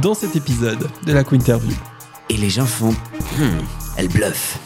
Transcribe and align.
dans 0.00 0.14
cet 0.14 0.36
épisode 0.36 0.88
de 1.06 1.12
la 1.12 1.24
Quinterview. 1.24 1.74
Et 2.28 2.36
les 2.36 2.50
gens 2.50 2.66
font 2.66 2.94
Hmm, 3.38 3.58
elle 3.96 4.08
bluffe. 4.08 4.58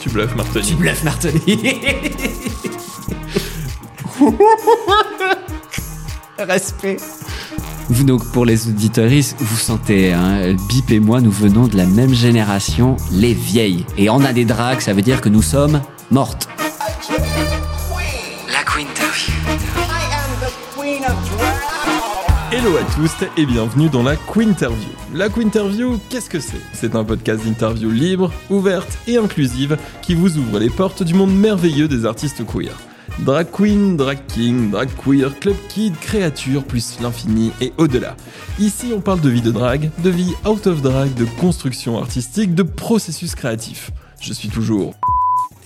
Tu 0.00 0.08
bluffes, 0.10 0.34
Martoni. 0.34 0.66
Tu 0.66 0.74
bluffes, 0.74 1.04
Martoni. 1.04 1.40
Respect. 6.38 6.96
Vous, 7.88 8.04
donc, 8.04 8.24
pour 8.32 8.44
les 8.44 8.68
auditoristes, 8.68 9.36
vous 9.40 9.56
sentez, 9.56 10.12
hein, 10.12 10.54
Bip 10.68 10.90
et 10.90 11.00
moi, 11.00 11.20
nous 11.20 11.30
venons 11.30 11.66
de 11.66 11.76
la 11.76 11.86
même 11.86 12.14
génération, 12.14 12.96
les 13.10 13.34
vieilles. 13.34 13.84
Et 13.98 14.08
on 14.10 14.22
a 14.24 14.32
des 14.32 14.44
drags, 14.44 14.80
ça 14.80 14.92
veut 14.92 15.02
dire 15.02 15.20
que 15.20 15.28
nous 15.28 15.42
sommes 15.42 15.80
mortes. 16.10 16.48
Hello 22.62 22.76
à 22.76 22.84
tous 22.94 23.24
et 23.38 23.46
bienvenue 23.46 23.88
dans 23.88 24.02
la 24.02 24.16
Quinterview. 24.16 24.90
La 25.14 25.30
Quinterview, 25.30 25.98
qu'est-ce 26.10 26.28
que 26.28 26.40
c'est? 26.40 26.60
C'est 26.74 26.94
un 26.94 27.04
podcast 27.04 27.42
d'interview 27.42 27.90
libre, 27.90 28.30
ouverte 28.50 28.98
et 29.06 29.16
inclusive 29.16 29.78
qui 30.02 30.14
vous 30.14 30.36
ouvre 30.36 30.58
les 30.58 30.68
portes 30.68 31.02
du 31.02 31.14
monde 31.14 31.34
merveilleux 31.34 31.88
des 31.88 32.04
artistes 32.04 32.44
queer. 32.44 32.78
Drag 33.20 33.50
queen, 33.50 33.96
drag 33.96 34.18
king, 34.26 34.70
drag 34.70 34.90
queer, 35.02 35.38
club 35.38 35.56
kid, 35.70 35.98
créature, 36.00 36.62
plus 36.62 37.00
l'infini 37.00 37.50
et 37.62 37.72
au-delà. 37.78 38.14
Ici, 38.58 38.92
on 38.94 39.00
parle 39.00 39.22
de 39.22 39.30
vie 39.30 39.40
de 39.40 39.52
drag, 39.52 39.90
de 40.04 40.10
vie 40.10 40.34
out 40.46 40.66
of 40.66 40.82
drag, 40.82 41.14
de 41.14 41.24
construction 41.40 41.96
artistique, 41.98 42.54
de 42.54 42.62
processus 42.62 43.34
créatif. 43.34 43.90
Je 44.20 44.34
suis 44.34 44.50
toujours 44.50 44.92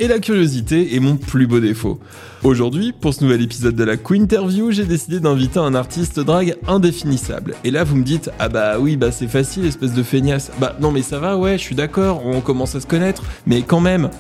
et 0.01 0.09
la 0.09 0.19
curiosité 0.19 0.95
est 0.97 1.01
mon 1.01 1.17
plus 1.17 1.47
beau 1.47 1.61
défaut. 1.61 1.99
Aujourd'hui, 2.43 2.93
pour 2.93 3.15
ce 3.15 3.25
nouvel 3.25 3.43
épisode 3.43 3.75
de 3.75 3.85
la 3.85 3.97
Quinterview, 3.97 4.71
j'ai 4.71 4.85
décidé 4.85 5.21
d'inviter 5.21 5.59
un 5.59 5.75
artiste 5.75 6.21
drag 6.21 6.57
indéfinissable. 6.69 7.55
Et 7.65 7.71
là, 7.71 7.85
vous 7.85 7.97
me 7.97 8.05
dites, 8.05 8.31
ah 8.39 8.49
bah 8.49 8.79
oui, 8.79 8.97
bah 8.97 9.11
c'est 9.13 9.29
facile, 9.29 9.65
espèce 9.65 9.95
de 9.95 10.03
feignasse. 10.03 10.51
Bah 10.61 10.77
non, 10.81 10.93
mais 10.93 11.03
ça 11.03 11.19
va, 11.19 11.39
ouais, 11.39 11.57
je 11.57 11.63
suis 11.63 11.75
d'accord, 11.75 12.23
on 12.27 12.41
commence 12.41 12.75
à 12.75 12.81
se 12.81 12.87
connaître, 12.87 13.23
mais 13.47 13.63
quand 13.63 13.81
même. 13.81 14.11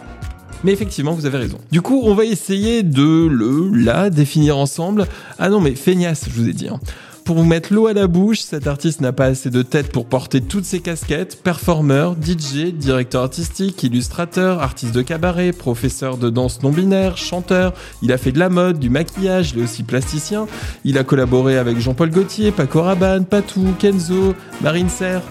Mais 0.62 0.72
effectivement, 0.72 1.12
vous 1.12 1.27
avez 1.27 1.36
raison. 1.36 1.58
Du 1.70 1.83
coup, 1.83 2.00
on 2.05 2.14
va 2.14 2.25
essayer 2.25 2.83
de 2.83 3.27
le, 3.27 3.69
la 3.77 4.09
définir 4.09 4.56
ensemble. 4.56 5.06
Ah 5.38 5.50
non, 5.50 5.61
mais 5.61 5.75
feignasse, 5.75 6.25
je 6.31 6.41
vous 6.41 6.48
ai 6.48 6.55
dit. 6.55 6.69
hein. 6.69 6.81
Pour 7.25 7.36
vous 7.36 7.44
mettre 7.44 7.72
l'eau 7.72 7.86
à 7.86 7.94
la 7.94 8.06
bouche, 8.06 8.41
cet 8.41 8.67
artiste 8.67 9.00
n'a 9.00 9.12
pas 9.12 9.25
assez 9.25 9.48
de 9.48 9.62
tête 9.62 9.91
pour 9.91 10.05
porter 10.05 10.42
toutes 10.42 10.67
ses 10.67 10.80
casquettes. 10.80 11.42
Performeur, 11.42 12.16
DJ, 12.20 12.66
directeur 12.75 13.22
artistique, 13.22 13.83
illustrateur, 13.83 14.61
artiste 14.61 14.94
de 14.94 15.00
cabaret, 15.00 15.53
professeur 15.53 16.19
de 16.19 16.28
danse 16.28 16.62
non 16.62 16.69
binaire, 16.69 17.16
chanteur. 17.16 17.72
Il 18.03 18.12
a 18.12 18.19
fait 18.19 18.31
de 18.31 18.39
la 18.39 18.50
mode, 18.50 18.78
du 18.78 18.91
maquillage, 18.91 19.53
il 19.53 19.61
est 19.61 19.64
aussi 19.64 19.84
plasticien. 19.84 20.47
Il 20.84 20.98
a 20.98 21.05
collaboré 21.05 21.56
avec 21.56 21.78
Jean-Paul 21.78 22.11
Gaultier, 22.11 22.53
Paco 22.53 22.83
Rabanne, 22.83 23.25
Patou, 23.25 23.72
Kenzo, 23.78 24.34
Marine 24.61 24.91
Serre. 24.91 25.22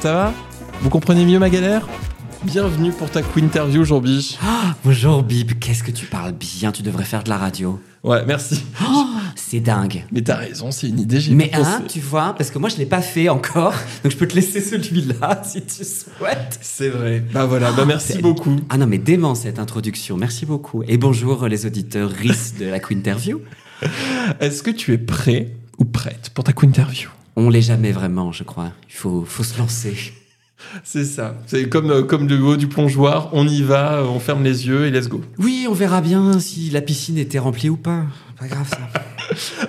Ça 0.00 0.14
va? 0.14 0.32
Vous 0.80 0.88
comprenez 0.88 1.26
mieux 1.26 1.38
ma 1.38 1.50
galère? 1.50 1.86
Bienvenue 2.44 2.92
pour 2.92 3.10
ta 3.10 3.22
Quinterview, 3.22 3.84
Jean 3.84 4.00
Biche. 4.00 4.36
Ah, 4.42 4.74
bonjour, 4.84 5.22
Bip. 5.22 5.58
Qu'est-ce 5.58 5.82
que 5.82 5.90
tu 5.90 6.06
parles 6.06 6.32
bien 6.32 6.72
Tu 6.72 6.82
devrais 6.82 7.04
faire 7.04 7.24
de 7.24 7.30
la 7.30 7.38
radio. 7.38 7.80
Ouais, 8.02 8.22
merci. 8.26 8.62
Oh, 8.86 9.06
c'est 9.34 9.60
dingue. 9.60 10.04
Mais 10.12 10.20
t'as 10.22 10.36
raison, 10.36 10.70
c'est 10.70 10.88
une 10.88 11.00
idée, 11.00 11.20
j'ai 11.20 11.32
Mais 11.34 11.50
hein, 11.54 11.82
tu 11.88 12.00
vois, 12.00 12.34
parce 12.36 12.50
que 12.50 12.58
moi 12.58 12.68
je 12.68 12.76
l'ai 12.76 12.84
pas 12.84 13.00
fait 13.00 13.30
encore, 13.30 13.72
donc 14.02 14.12
je 14.12 14.16
peux 14.18 14.28
te 14.28 14.34
laisser 14.34 14.60
celui-là 14.60 15.42
si 15.44 15.62
tu 15.62 15.84
souhaites. 15.84 16.58
C'est 16.60 16.90
vrai. 16.90 17.24
Bah 17.32 17.46
voilà, 17.46 17.72
bah 17.72 17.86
merci 17.86 18.14
c'est- 18.14 18.22
beaucoup. 18.22 18.56
Ah 18.68 18.76
non, 18.76 18.86
mais 18.86 18.98
dément 18.98 19.34
cette 19.34 19.58
introduction, 19.58 20.18
merci 20.18 20.44
beaucoup. 20.44 20.82
Et 20.86 20.98
bonjour 20.98 21.48
les 21.48 21.64
auditeurs 21.64 22.10
RIS 22.10 22.58
de 22.60 22.66
la 22.66 22.78
Quinterview. 22.78 23.40
Est-ce 24.40 24.62
que 24.62 24.70
tu 24.70 24.92
es 24.92 24.98
prêt 24.98 25.52
ou 25.78 25.84
prête 25.86 26.30
pour 26.34 26.44
ta 26.44 26.52
Quinterview? 26.52 27.08
On 27.36 27.48
l'est 27.48 27.62
jamais 27.62 27.90
vraiment, 27.90 28.32
je 28.32 28.44
crois. 28.44 28.70
Il 28.88 28.94
faut, 28.94 29.24
faut 29.26 29.42
se 29.44 29.58
lancer. 29.58 29.94
C'est 30.82 31.04
ça. 31.04 31.34
C'est 31.46 31.68
comme, 31.68 31.90
euh, 31.90 32.02
comme 32.02 32.28
le 32.28 32.42
haut 32.42 32.56
du 32.56 32.66
plongeoir, 32.68 33.30
on 33.32 33.46
y 33.46 33.62
va, 33.62 34.02
on 34.04 34.18
ferme 34.18 34.42
les 34.44 34.66
yeux 34.66 34.86
et 34.86 34.90
let's 34.90 35.08
go. 35.08 35.20
Oui, 35.38 35.66
on 35.68 35.72
verra 35.74 36.00
bien 36.00 36.38
si 36.40 36.70
la 36.70 36.80
piscine 36.80 37.18
était 37.18 37.38
remplie 37.38 37.68
ou 37.70 37.76
pas. 37.76 38.04
Pas 38.38 38.48
grave 38.48 38.68
ça. 38.68 38.78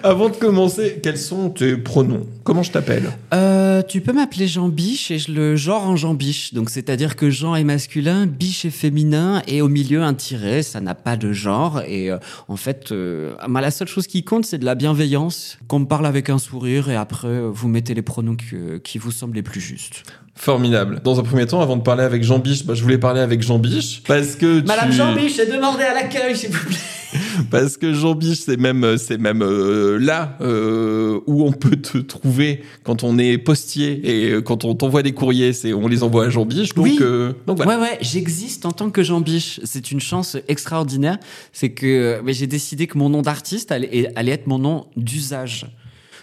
Avant 0.03 0.29
de 0.29 0.35
commencer, 0.35 0.99
quels 1.01 1.17
sont 1.17 1.49
tes 1.49 1.77
pronoms? 1.77 2.25
Comment 2.43 2.63
je 2.63 2.71
t'appelle? 2.71 3.11
Euh, 3.33 3.81
tu 3.83 4.01
peux 4.01 4.11
m'appeler 4.11 4.47
Jean 4.47 4.69
Biche 4.69 5.11
et 5.11 5.19
je 5.19 5.31
le 5.31 5.55
genre 5.55 5.83
en 5.87 5.95
Jean 5.95 6.13
Biche. 6.13 6.53
Donc 6.53 6.69
c'est-à-dire 6.69 7.15
que 7.15 7.29
Jean 7.29 7.55
est 7.55 7.63
masculin, 7.63 8.25
Biche 8.25 8.65
est 8.65 8.69
féminin 8.71 9.41
et 9.47 9.61
au 9.61 9.69
milieu 9.69 10.01
un 10.03 10.13
tiret, 10.13 10.63
ça 10.63 10.81
n'a 10.81 10.95
pas 10.95 11.15
de 11.15 11.31
genre. 11.31 11.81
Et 11.87 12.11
euh, 12.11 12.17
en 12.47 12.57
fait, 12.57 12.91
euh, 12.91 13.35
la 13.47 13.71
seule 13.71 13.87
chose 13.87 14.07
qui 14.07 14.23
compte, 14.23 14.45
c'est 14.45 14.57
de 14.57 14.65
la 14.65 14.75
bienveillance, 14.75 15.57
qu'on 15.67 15.79
me 15.79 15.85
parle 15.85 16.05
avec 16.07 16.29
un 16.29 16.37
sourire 16.39 16.89
et 16.89 16.95
après 16.95 17.39
vous 17.47 17.67
mettez 17.67 17.93
les 17.93 18.01
pronoms 18.01 18.35
que- 18.35 18.77
qui 18.77 18.97
vous 18.97 19.11
semblent 19.11 19.35
les 19.35 19.43
plus 19.43 19.61
justes. 19.61 20.03
Formidable. 20.37 20.99
Dans 21.03 21.19
un 21.19 21.23
premier 21.23 21.45
temps, 21.47 21.61
avant 21.61 21.77
de 21.77 21.81
parler 21.81 22.03
avec 22.03 22.21
Jean 22.23 22.39
Biche, 22.39 22.65
bah, 22.65 22.73
je 22.73 22.83
voulais 22.83 22.97
parler 22.97 23.21
avec 23.21 23.41
Jean 23.41 23.57
Biche 23.57 24.03
parce 24.05 24.35
que 24.35 24.59
tu... 24.59 24.65
Madame 24.65 24.91
Jean 24.91 25.15
Biche, 25.15 25.37
demandez 25.37 25.83
à 25.83 25.93
l'accueil 25.93 26.35
s'il 26.35 26.49
vous 26.51 26.65
plaît. 26.65 26.75
Parce 27.49 27.77
que 27.77 27.93
Jean 27.93 28.13
Biche, 28.13 28.39
c'est 28.39 28.57
même, 28.59 28.97
c'est 28.97 29.17
même 29.17 29.41
euh, 29.41 29.97
là 29.97 30.37
euh, 30.41 31.21
où 31.27 31.45
on 31.45 31.53
peut 31.53 31.77
te 31.77 31.97
trouver 31.99 32.61
quand 32.83 33.03
on 33.03 33.17
est 33.17 33.37
postier 33.37 34.01
et 34.03 34.31
euh, 34.31 34.41
quand 34.41 34.65
on 34.65 34.75
t'envoie 34.75 35.01
des 35.01 35.13
courriers, 35.13 35.53
c'est 35.53 35.73
on 35.73 35.87
les 35.87 36.03
envoie 36.03 36.25
à 36.25 36.29
Jean 36.29 36.45
Biche. 36.45 36.73
Donc, 36.73 36.83
Oui. 36.83 36.97
euh, 36.99 37.31
donc 37.47 37.55
voilà. 37.57 37.77
Ouais, 37.79 37.81
ouais, 37.83 37.97
j'existe 38.01 38.65
en 38.65 38.71
tant 38.73 38.89
que 38.89 39.01
Jean 39.01 39.21
Biche. 39.21 39.61
C'est 39.63 39.91
une 39.91 40.01
chance 40.01 40.35
extraordinaire. 40.49 41.17
C'est 41.53 41.69
que 41.69 41.85
euh, 41.85 42.21
j'ai 42.33 42.47
décidé 42.47 42.85
que 42.87 42.97
mon 42.97 43.09
nom 43.09 43.21
d'artiste 43.21 43.71
allait, 43.71 44.11
allait 44.17 44.33
être 44.33 44.47
mon 44.47 44.59
nom 44.59 44.87
d'usage. 44.97 45.67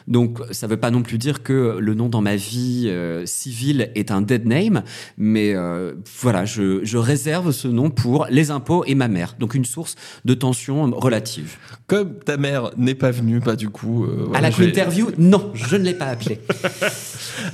Donc, 0.08 0.38
ça 0.50 0.66
veut 0.66 0.76
pas 0.76 0.90
non 0.90 1.02
plus 1.02 1.18
dire 1.18 1.42
que 1.42 1.76
le 1.78 1.94
nom 1.94 2.08
dans 2.08 2.20
ma 2.20 2.36
vie 2.36 2.86
euh, 2.88 3.24
civile 3.26 3.90
est 3.94 4.10
un 4.10 4.20
dead 4.22 4.46
name, 4.46 4.82
mais 5.16 5.54
euh, 5.54 5.94
voilà, 6.20 6.44
je, 6.44 6.84
je 6.84 6.98
réserve 6.98 7.52
ce 7.52 7.68
nom 7.68 7.90
pour 7.90 8.26
les 8.30 8.50
impôts 8.50 8.84
et 8.86 8.94
ma 8.94 9.08
mère. 9.08 9.36
Donc, 9.38 9.54
une 9.54 9.64
source 9.64 9.94
de 10.24 10.34
tension 10.34 10.90
relative. 10.90 11.56
Comme 11.86 12.18
ta 12.18 12.36
mère 12.36 12.70
n'est 12.76 12.94
pas 12.94 13.10
venue, 13.10 13.40
bah 13.40 13.56
du 13.56 13.68
coup. 13.68 14.04
euh, 14.04 14.28
à 14.34 14.40
la 14.40 14.48
interview, 14.48 15.10
non, 15.18 15.50
je 15.54 15.76
ne 15.76 15.84
l'ai 15.84 15.94
pas 15.94 16.06
appelée. 16.06 16.40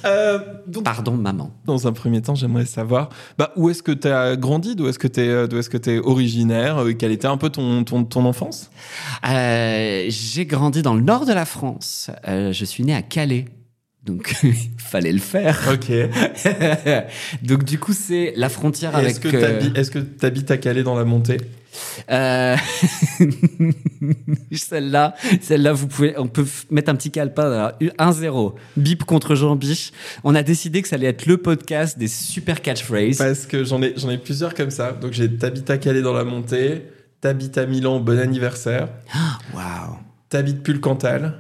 Euh, 0.04 0.38
donc, 0.66 0.84
Pardon, 0.84 1.12
maman. 1.16 1.50
dans 1.64 1.86
un 1.86 1.92
premier 1.92 2.20
temps, 2.20 2.34
j'aimerais 2.34 2.64
savoir 2.66 3.08
bah, 3.38 3.52
où 3.56 3.70
est-ce 3.70 3.82
que 3.82 3.92
tu 3.92 4.08
as 4.08 4.36
grandi, 4.36 4.76
d'où 4.76 4.86
est-ce 4.88 4.98
que 4.98 5.08
tu 5.08 5.20
es, 5.20 5.48
d'où 5.48 5.56
est-ce 5.58 5.70
que 5.70 5.76
t'es 5.76 5.98
originaire, 5.98 6.78
euh, 6.78 6.92
quelle 6.92 7.12
était 7.12 7.26
un 7.26 7.36
peu 7.36 7.48
ton, 7.50 7.84
ton, 7.84 8.04
ton 8.04 8.24
enfance? 8.24 8.70
Euh, 9.28 10.06
j'ai 10.08 10.46
grandi 10.46 10.82
dans 10.82 10.94
le 10.94 11.00
nord 11.00 11.26
de 11.26 11.32
la 11.32 11.44
France. 11.44 12.10
Euh, 12.38 12.52
je 12.52 12.64
suis 12.64 12.84
né 12.84 12.94
à 12.94 13.02
Calais. 13.02 13.46
Donc, 14.04 14.32
fallait 14.78 15.12
le 15.12 15.18
faire. 15.18 15.58
Ok. 15.72 15.92
Donc, 17.42 17.64
du 17.64 17.78
coup, 17.78 17.92
c'est 17.92 18.32
la 18.36 18.48
frontière 18.48 18.96
avec... 18.96 19.10
Est-ce 19.10 19.20
que 19.20 19.28
euh, 19.28 19.40
t'habites 19.40 19.76
est-ce 19.76 19.90
que 19.90 19.98
t'habites 19.98 20.50
à 20.50 20.56
Calais 20.56 20.82
dans 20.82 20.94
la 20.94 21.04
montée? 21.04 21.36
Euh, 22.10 22.56
celle-là, 24.52 25.14
celle-là, 25.40 25.72
vous 25.72 25.88
pouvez, 25.88 26.18
on 26.18 26.26
peut 26.26 26.46
mettre 26.70 26.90
un 26.90 26.94
petit 26.94 27.10
calepin, 27.10 27.48
là. 27.48 27.78
1-0. 27.80 28.54
Bip 28.76 29.04
contre 29.04 29.34
Jean 29.34 29.56
Biche. 29.56 29.92
On 30.24 30.34
a 30.34 30.42
décidé 30.42 30.80
que 30.80 30.88
ça 30.88 30.96
allait 30.96 31.08
être 31.08 31.26
le 31.26 31.36
podcast 31.36 31.98
des 31.98 32.08
super 32.08 32.62
catchphrases. 32.62 33.18
Parce 33.18 33.46
que 33.46 33.64
j'en 33.64 33.82
ai, 33.82 33.94
j'en 33.96 34.10
ai 34.10 34.18
plusieurs 34.18 34.54
comme 34.54 34.70
ça. 34.70 34.92
Donc 34.92 35.12
j'ai 35.12 35.36
t'habites 35.36 35.68
à 35.70 35.78
Calais 35.78 36.02
dans 36.02 36.14
la 36.14 36.24
montée, 36.24 36.84
t'habites 37.20 37.58
à 37.58 37.66
Milan, 37.66 38.00
bon 38.00 38.18
anniversaire, 38.18 38.88
Waouh. 39.54 39.98
t'habites 40.30 40.62
Pulcantal, 40.62 41.38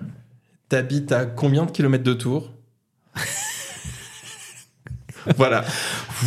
t'habites 0.68 1.12
à 1.12 1.24
combien 1.26 1.64
de 1.66 1.70
kilomètres 1.70 2.04
de 2.04 2.14
Tours 2.14 2.50
Voilà. 5.36 5.64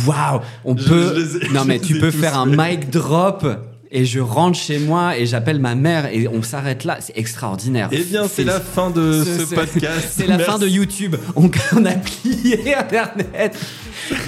Waouh. 0.06 0.40
On 0.64 0.76
Je- 0.76 0.88
peut, 0.88 1.14
je 1.16 1.20
les 1.38 1.46
ai- 1.46 1.48
non, 1.50 1.64
mais 1.64 1.78
tu 1.80 1.98
peux 1.98 2.10
faire 2.10 2.38
un 2.38 2.46
mic 2.46 2.88
drop 2.90 3.44
et 3.90 4.04
je 4.04 4.20
rentre 4.20 4.56
chez 4.58 4.78
moi 4.78 5.16
et 5.18 5.26
j'appelle 5.26 5.58
ma 5.58 5.74
mère 5.74 6.06
et 6.06 6.28
on 6.28 6.42
s'arrête 6.42 6.84
là. 6.84 6.98
C'est 7.00 7.16
extraordinaire. 7.18 7.88
Eh 7.90 8.04
bien, 8.04 8.28
c'est 8.28 8.44
la 8.44 8.60
fin 8.60 8.90
de 8.90 9.24
Ce- 9.24 9.54
podcast. 9.54 10.08
C'est 10.12 10.26
la 10.26 10.38
fin 10.38 10.58
de 10.58 10.68
YouTube. 10.68 11.16
On, 11.34 11.50
on 11.76 11.84
a 11.84 11.92
plié 11.94 12.74
Internet. 12.76 13.58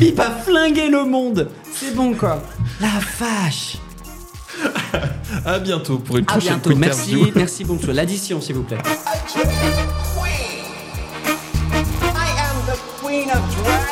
Il 0.01 0.15
va 0.15 0.31
flinguer 0.31 0.89
le 0.89 1.05
monde. 1.05 1.51
C'est 1.73 1.95
bon, 1.95 2.15
quoi. 2.15 2.43
La 2.81 2.89
vache. 3.19 3.77
À 5.45 5.59
bientôt 5.59 5.99
pour 5.99 6.17
une 6.17 6.25
À 6.25 6.33
prochaine 6.33 6.59
bientôt. 6.59 6.75
Merci, 6.77 7.33
merci 7.35 7.65
beaucoup. 7.65 7.87
L'addition, 7.89 8.41
s'il 8.41 8.55
vous 8.57 8.63
plaît. 8.63 8.79
I 8.79 8.89
am 12.39 12.67
the 12.67 12.79
queen 13.01 13.31
of 13.31 13.84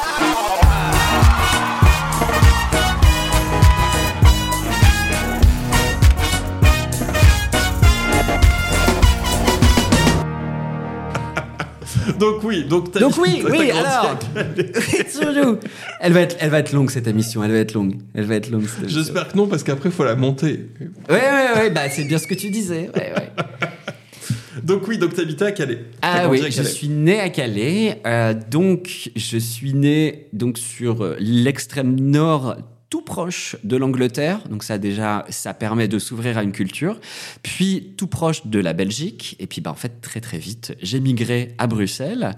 Donc 12.22 12.44
oui, 12.44 12.64
donc 12.64 12.96
Donc 12.96 13.14
oui, 13.18 13.42
oui, 13.50 13.72
alors. 13.72 14.16
Elle 16.00 16.12
va 16.12 16.20
être, 16.20 16.36
elle 16.38 16.50
va 16.50 16.60
être 16.60 16.72
longue 16.72 16.88
cette 16.90 17.08
émission. 17.08 17.42
Elle 17.42 17.50
va 17.50 17.58
être 17.58 17.74
longue. 17.74 17.96
Elle 18.14 18.24
va 18.26 18.36
être 18.36 18.48
longue. 18.48 18.64
J'espère 18.86 19.26
que 19.28 19.36
non, 19.36 19.48
parce 19.48 19.64
qu'après, 19.64 19.88
il 19.88 19.92
faut 19.92 20.04
la 20.04 20.14
monter. 20.14 20.68
Ouais, 21.08 21.16
ouais, 21.16 21.60
ouais. 21.60 21.70
Bah, 21.70 21.88
c'est 21.90 22.04
bien 22.04 22.18
ce 22.18 22.28
que 22.28 22.34
tu 22.34 22.50
disais. 22.50 22.90
Ouais, 22.94 23.12
ouais. 23.16 23.30
Donc 24.62 24.86
oui, 24.86 24.98
donc 24.98 25.14
t'habitais 25.14 25.46
à 25.46 25.52
Calais. 25.52 25.78
Ah 26.02 26.28
oui, 26.28 26.40
je 26.48 26.62
suis 26.62 26.88
né 26.88 27.18
à 27.18 27.30
Calais. 27.30 28.00
euh, 28.06 28.34
donc, 28.50 29.10
je 29.16 29.38
suis 29.38 29.72
né 29.72 30.28
donc 30.32 30.58
sur 30.58 31.02
euh, 31.02 31.16
l'extrême 31.18 31.98
nord, 31.98 32.56
tout 32.92 33.00
proche 33.00 33.56
de 33.64 33.78
l'Angleterre. 33.78 34.46
Donc 34.50 34.62
ça 34.62 34.76
déjà, 34.76 35.24
ça 35.30 35.54
permet 35.54 35.88
de 35.88 35.98
s'ouvrir 35.98 36.36
à 36.36 36.42
une 36.42 36.52
culture. 36.52 37.00
Puis 37.42 37.94
tout 37.96 38.06
proche 38.06 38.46
de 38.46 38.58
la 38.58 38.74
Belgique. 38.74 39.34
Et 39.38 39.46
puis 39.46 39.62
bah 39.62 39.70
en 39.70 39.74
fait 39.74 40.02
très 40.02 40.20
très 40.20 40.36
vite, 40.36 40.76
j'ai 40.82 41.00
migré 41.00 41.54
à 41.56 41.66
Bruxelles 41.66 42.36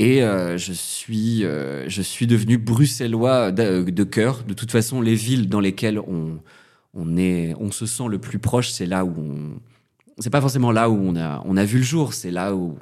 et 0.00 0.24
euh, 0.24 0.58
je 0.58 0.72
suis 0.72 1.44
euh, 1.44 1.88
je 1.88 2.02
suis 2.02 2.26
devenu 2.26 2.58
bruxellois 2.58 3.52
de, 3.52 4.02
cœur. 4.02 4.42
De 4.42 4.52
toute 4.52 4.72
façon, 4.72 5.00
les 5.00 5.14
villes 5.14 5.48
dans 5.48 5.60
lesquelles 5.60 6.00
on 6.00 6.40
on 6.92 7.16
est, 7.16 7.54
on 7.60 7.70
se 7.70 7.86
sent 7.86 8.08
le 8.10 8.18
plus 8.18 8.40
proche, 8.40 8.70
c'est 8.70 8.86
là 8.86 9.04
où 9.04 9.14
on 9.16 9.60
c'est 10.18 10.30
pas 10.30 10.40
forcément 10.40 10.72
là 10.72 10.90
où 10.90 10.96
on 10.96 11.14
a, 11.14 11.40
on 11.44 11.56
a 11.56 11.64
vu 11.64 11.78
le 11.78 11.84
jour, 11.84 12.14
c'est 12.14 12.32
là 12.32 12.56
où, 12.56 12.76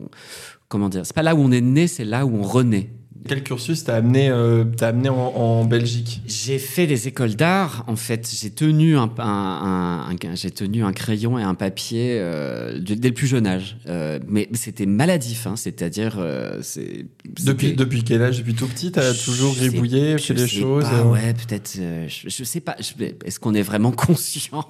comment 0.69 0.89
dire, 0.89 1.05
c'est 1.05 1.15
pas 1.15 1.23
là 1.23 1.35
où 1.35 1.41
on 1.41 1.53
est 1.53 1.61
né, 1.61 1.89
c'est 1.89 2.07
là 2.07 2.25
où 2.25 2.37
on 2.37 2.43
renaît. 2.43 2.91
Quel 3.29 3.43
cursus 3.43 3.85
t'as 3.85 3.97
amené, 3.97 4.29
euh, 4.31 4.65
t'as 4.77 4.89
amené 4.89 5.09
en, 5.09 5.15
en 5.17 5.65
Belgique? 5.65 6.21
J'ai 6.27 6.59
fait 6.59 6.87
des 6.87 7.09
écoles 7.09 7.35
d'art. 7.37 7.85
En 7.87 7.97
fait, 7.97 8.29
j'ai 8.41 8.51
tenu 8.51 8.97
un, 8.97 9.11
un- 9.19 10.09
un- 10.11 10.35
j'ai 10.35 10.51
tenu 10.51 10.83
un 10.85 10.93
crayon 10.93 11.39
et 11.39 11.43
un 11.43 11.55
papier 11.55 12.19
euh, 12.21 12.79
dès 12.81 13.09
le 13.09 13.15
plus 13.15 13.27
jeune 13.27 13.47
âge. 13.47 13.77
Euh, 13.87 14.19
mais 14.27 14.49
c'était 14.55 14.87
maladif, 14.87 15.47
hein, 15.47 15.55
c'est-à-dire, 15.57 16.17
euh, 16.19 16.59
c'est 16.63 17.07
depuis, 17.45 17.75
depuis 17.75 18.03
quel 18.03 18.23
âge? 18.23 18.39
Depuis 18.39 18.55
tout 18.55 18.67
petit, 18.67 18.91
t'as 18.93 19.15
toujours 19.15 19.55
gribouillé, 19.55 20.19
fait 20.19 20.35
des 20.35 20.49
choses 20.49 20.85
pas, 20.85 20.95
euh, 21.01 21.05
ouais, 21.13 21.35
peut-être. 21.35 21.77
euh, 21.79 22.07
je, 22.09 22.29
je 22.29 22.45
sais 22.45 22.61
pas. 22.61 22.77
Est-ce 23.25 23.39
qu'on 23.39 23.55
est 23.55 23.63
vraiment 23.63 23.93
conscient? 23.93 24.67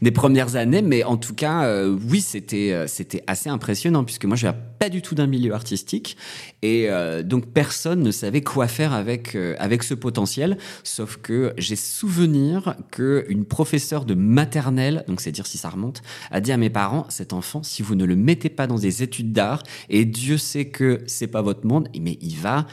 Des 0.00 0.10
premières 0.10 0.56
années 0.56 0.82
Mais 0.82 1.04
en 1.04 1.16
tout 1.16 1.34
cas, 1.34 1.64
euh, 1.64 1.96
oui, 2.08 2.20
c'était 2.20 2.72
euh, 2.72 2.86
c'était 2.86 3.22
assez 3.26 3.48
impressionnant 3.48 4.04
puisque 4.04 4.24
moi, 4.24 4.36
je 4.36 4.42
viens 4.42 4.56
pas 4.78 4.88
du 4.88 5.02
tout 5.02 5.14
d'un 5.14 5.26
milieu 5.26 5.54
artistique 5.54 6.16
et 6.62 6.90
euh, 6.90 7.22
donc 7.22 7.46
personne 7.52 8.02
ne 8.02 8.10
savait 8.10 8.42
quoi 8.42 8.68
faire 8.68 8.92
avec 8.92 9.36
avec 9.58 9.82
ce 9.82 9.94
potentiel. 9.94 10.58
Sauf 10.84 11.18
que 11.18 11.52
j'ai 11.58 11.76
souvenir 11.76 12.76
que 12.90 13.24
une 13.28 13.44
professeure 13.44 14.04
de 14.04 14.14
maternelle, 14.14 15.04
donc 15.08 15.20
c'est 15.20 15.32
dire 15.32 15.46
si 15.46 15.58
ça 15.58 15.70
remonte, 15.70 16.02
a 16.30 16.40
dit 16.40 16.52
à 16.52 16.56
mes 16.56 16.70
parents 16.70 17.06
cet 17.08 17.32
enfant, 17.32 17.62
si 17.62 17.82
vous 17.82 17.94
ne 17.94 18.04
le 18.04 18.16
mettez 18.16 18.48
pas 18.48 18.66
dans 18.66 18.78
des 18.78 19.02
études 19.02 19.32
d'art, 19.32 19.62
et 19.88 20.04
Dieu 20.04 20.38
sait 20.38 20.66
que 20.66 21.02
c'est 21.06 21.26
pas 21.26 21.42
votre 21.42 21.66
monde, 21.66 21.88
mais 21.98 22.18
il 22.20 22.36
va 22.36 22.66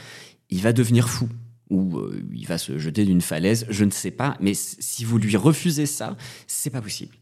il 0.49 0.61
va 0.61 0.73
devenir 0.73 1.09
fou 1.09 1.29
ou 1.69 1.97
euh, 1.97 2.23
il 2.33 2.47
va 2.47 2.57
se 2.57 2.77
jeter 2.79 3.05
d'une 3.05 3.21
falaise, 3.21 3.65
je 3.69 3.85
ne 3.85 3.91
sais 3.91 4.11
pas, 4.11 4.35
mais 4.41 4.53
si 4.55 5.03
vous 5.05 5.17
lui 5.17 5.35
refusez 5.37 5.85
ça, 5.85 6.17
c'est 6.47 6.69
pas 6.71 6.81
possible. 6.81 7.15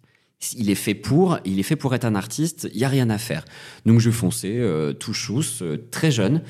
Il 0.55 0.69
est 0.69 0.75
fait 0.75 0.93
pour, 0.93 1.39
il 1.45 1.59
est 1.59 1.63
fait 1.63 1.75
pour 1.75 1.95
être 1.95 2.05
un 2.05 2.13
artiste, 2.13 2.69
il 2.71 2.79
y 2.79 2.83
a 2.85 2.87
rien 2.89 3.09
à 3.09 3.17
faire. 3.17 3.43
Donc 3.87 3.99
je 3.99 4.11
fonçais 4.11 4.55
euh, 4.59 4.93
tout 4.93 5.11
chousse, 5.11 5.63
euh, 5.63 5.87
très 5.89 6.11
jeune. 6.11 6.43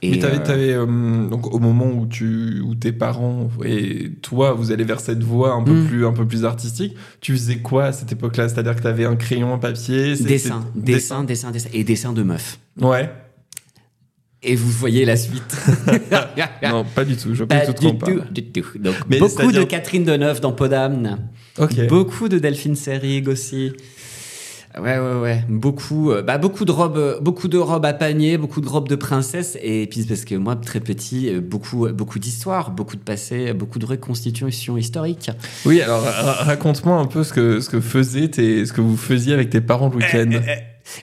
Et, 0.00 0.12
Mais 0.12 0.18
t'avais, 0.18 0.38
euh, 0.38 0.42
t'avais, 0.86 1.28
donc 1.28 1.52
au 1.52 1.58
moment 1.58 1.90
où 1.92 2.06
tu, 2.06 2.60
où 2.62 2.74
tes 2.74 2.90
parents 2.90 3.50
et 3.62 4.12
toi, 4.22 4.54
vous 4.54 4.72
allez 4.72 4.84
vers 4.84 4.98
cette 4.98 5.22
voie 5.22 5.52
un 5.52 5.62
peu 5.62 5.74
Mm. 5.74 5.86
plus, 5.86 6.06
un 6.06 6.14
peu 6.14 6.26
plus 6.26 6.46
artistique. 6.46 6.96
Tu 7.20 7.32
faisais 7.32 7.58
quoi 7.58 7.84
à 7.84 7.92
cette 7.92 8.10
époque-là? 8.12 8.48
C'est-à-dire 8.48 8.76
que 8.76 8.80
t'avais 8.82 9.04
un 9.04 9.14
crayon, 9.16 9.52
un 9.52 9.58
papier, 9.58 10.16
c'est- 10.16 10.24
dessin, 10.24 10.64
dessin, 10.74 11.22
dessin, 11.22 11.50
dessin, 11.50 11.68
et 11.74 11.84
dessin 11.84 12.14
de 12.14 12.22
meuf. 12.22 12.58
Ouais. 12.80 13.12
Et 14.44 14.56
vous 14.56 14.70
voyez 14.70 15.04
la 15.04 15.16
suite. 15.16 15.56
non, 16.62 16.84
pas 16.94 17.04
du 17.04 17.16
tout. 17.16 17.34
Je 17.34 17.44
pas 17.44 17.60
Pas 17.60 17.66
du 17.72 17.74
tout. 17.74 17.94
parle. 17.94 18.24
du 18.30 18.42
tout. 18.44 18.78
Donc 18.78 18.94
Mais 19.08 19.18
beaucoup 19.18 19.36
de 19.36 19.40
c'est-à-dire- 19.52 19.68
Catherine 19.68 20.04
Deneuve 20.04 20.40
dans 20.40 20.52
Podamne. 20.52 21.18
Ok. 21.58 21.86
Beaucoup 21.88 22.28
de 22.28 22.38
Delphine 22.38 22.76
Seyrig 22.76 23.28
aussi. 23.28 23.72
Ouais, 24.76 24.98
ouais, 24.98 25.20
ouais. 25.22 25.44
Beaucoup, 25.48 26.10
euh, 26.10 26.22
bah, 26.22 26.36
beaucoup 26.36 26.64
de 26.64 26.72
robes, 26.72 26.96
euh, 26.96 27.20
beaucoup 27.20 27.46
de 27.46 27.58
robes 27.58 27.84
à 27.86 27.92
panier, 27.92 28.36
beaucoup 28.38 28.60
de 28.60 28.68
robes 28.68 28.88
de 28.88 28.96
princesse. 28.96 29.56
Et 29.62 29.86
puis, 29.86 30.02
parce 30.02 30.24
que 30.24 30.34
moi, 30.34 30.56
très 30.56 30.80
petit, 30.80 31.28
euh, 31.32 31.40
beaucoup, 31.40 31.88
beaucoup 31.92 32.18
d'histoires, 32.18 32.72
beaucoup 32.72 32.96
de 32.96 33.00
passé, 33.02 33.52
beaucoup 33.52 33.78
de 33.78 33.86
reconstitutions 33.86 34.76
historiques. 34.76 35.30
Oui, 35.64 35.80
alors 35.80 36.02
ra- 36.02 36.32
raconte-moi 36.42 36.96
un 36.98 37.06
peu 37.06 37.22
ce 37.22 37.32
que, 37.32 37.60
ce 37.60 37.70
que 37.70 37.80
faisaient 37.80 38.26
tes, 38.28 38.66
ce 38.66 38.72
que 38.72 38.80
vous 38.80 38.96
faisiez 38.96 39.32
avec 39.32 39.48
tes 39.50 39.60
parents 39.60 39.88
le 39.90 39.96
week-end. 39.96 40.40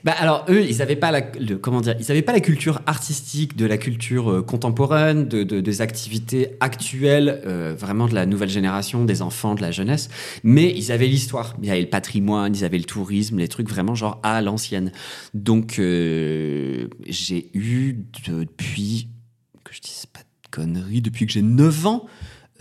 Bah, 0.03 0.13
alors, 0.17 0.45
eux, 0.49 0.63
ils 0.63 0.81
avaient 0.81 0.95
pas 0.95 1.11
la, 1.11 1.21
comment 1.21 1.81
dire, 1.81 1.95
ils 1.99 2.11
avaient 2.11 2.21
pas 2.21 2.33
la 2.33 2.39
culture 2.39 2.81
artistique 2.85 3.55
de 3.57 3.65
la 3.65 3.77
culture 3.77 4.31
euh, 4.31 4.41
contemporaine, 4.41 5.27
de, 5.27 5.43
de- 5.43 5.59
des 5.59 5.81
activités 5.81 6.49
actuelles, 6.59 7.41
euh, 7.47 7.73
vraiment 7.77 8.07
de 8.07 8.13
la 8.13 8.25
nouvelle 8.25 8.49
génération, 8.49 9.05
des 9.05 9.21
enfants, 9.21 9.55
de 9.55 9.61
la 9.61 9.71
jeunesse. 9.71 10.09
Mais 10.43 10.71
ils 10.75 10.91
avaient 10.91 11.07
l'histoire. 11.07 11.55
Ils 11.63 11.71
avaient 11.71 11.81
le 11.81 11.89
patrimoine, 11.89 12.55
ils 12.55 12.63
avaient 12.63 12.77
le 12.77 12.83
tourisme, 12.83 13.37
les 13.39 13.47
trucs 13.47 13.69
vraiment 13.69 13.95
genre 13.95 14.19
à 14.23 14.41
l'ancienne. 14.41 14.91
Donc, 15.33 15.79
euh, 15.79 16.87
j'ai 17.07 17.49
eu 17.53 17.97
depuis, 18.27 19.07
que 19.63 19.73
je 19.73 19.81
dise 19.81 20.05
pas 20.05 20.19
de 20.19 20.49
conneries, 20.51 21.01
depuis 21.01 21.25
que 21.25 21.31
j'ai 21.31 21.41
9 21.41 21.85
ans, 21.87 22.05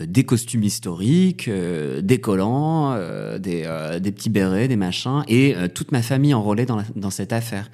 des 0.05 0.23
costumes 0.23 0.63
historiques, 0.63 1.47
euh, 1.47 2.01
des 2.01 2.19
collants, 2.19 2.93
euh, 2.93 3.37
des, 3.39 3.63
euh, 3.65 3.99
des 3.99 4.11
petits 4.11 4.29
bérets, 4.29 4.67
des 4.67 4.75
machins, 4.75 5.23
et 5.27 5.55
euh, 5.55 5.67
toute 5.67 5.91
ma 5.91 6.01
famille 6.01 6.33
enrôlée 6.33 6.65
dans, 6.65 6.75
la- 6.77 6.85
dans 6.95 7.09
cette 7.09 7.33
affaire. 7.33 7.69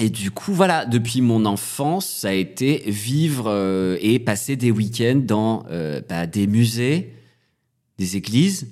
Et 0.00 0.08
du 0.08 0.30
coup, 0.30 0.52
voilà, 0.52 0.84
depuis 0.86 1.20
mon 1.20 1.44
enfance, 1.44 2.06
ça 2.08 2.28
a 2.28 2.32
été 2.32 2.84
vivre 2.86 3.46
euh, 3.48 3.96
et 4.00 4.18
passer 4.20 4.56
des 4.56 4.70
week-ends 4.70 5.20
dans 5.24 5.64
euh, 5.70 6.00
bah, 6.08 6.26
des 6.26 6.46
musées, 6.46 7.12
des 7.98 8.16
églises, 8.16 8.68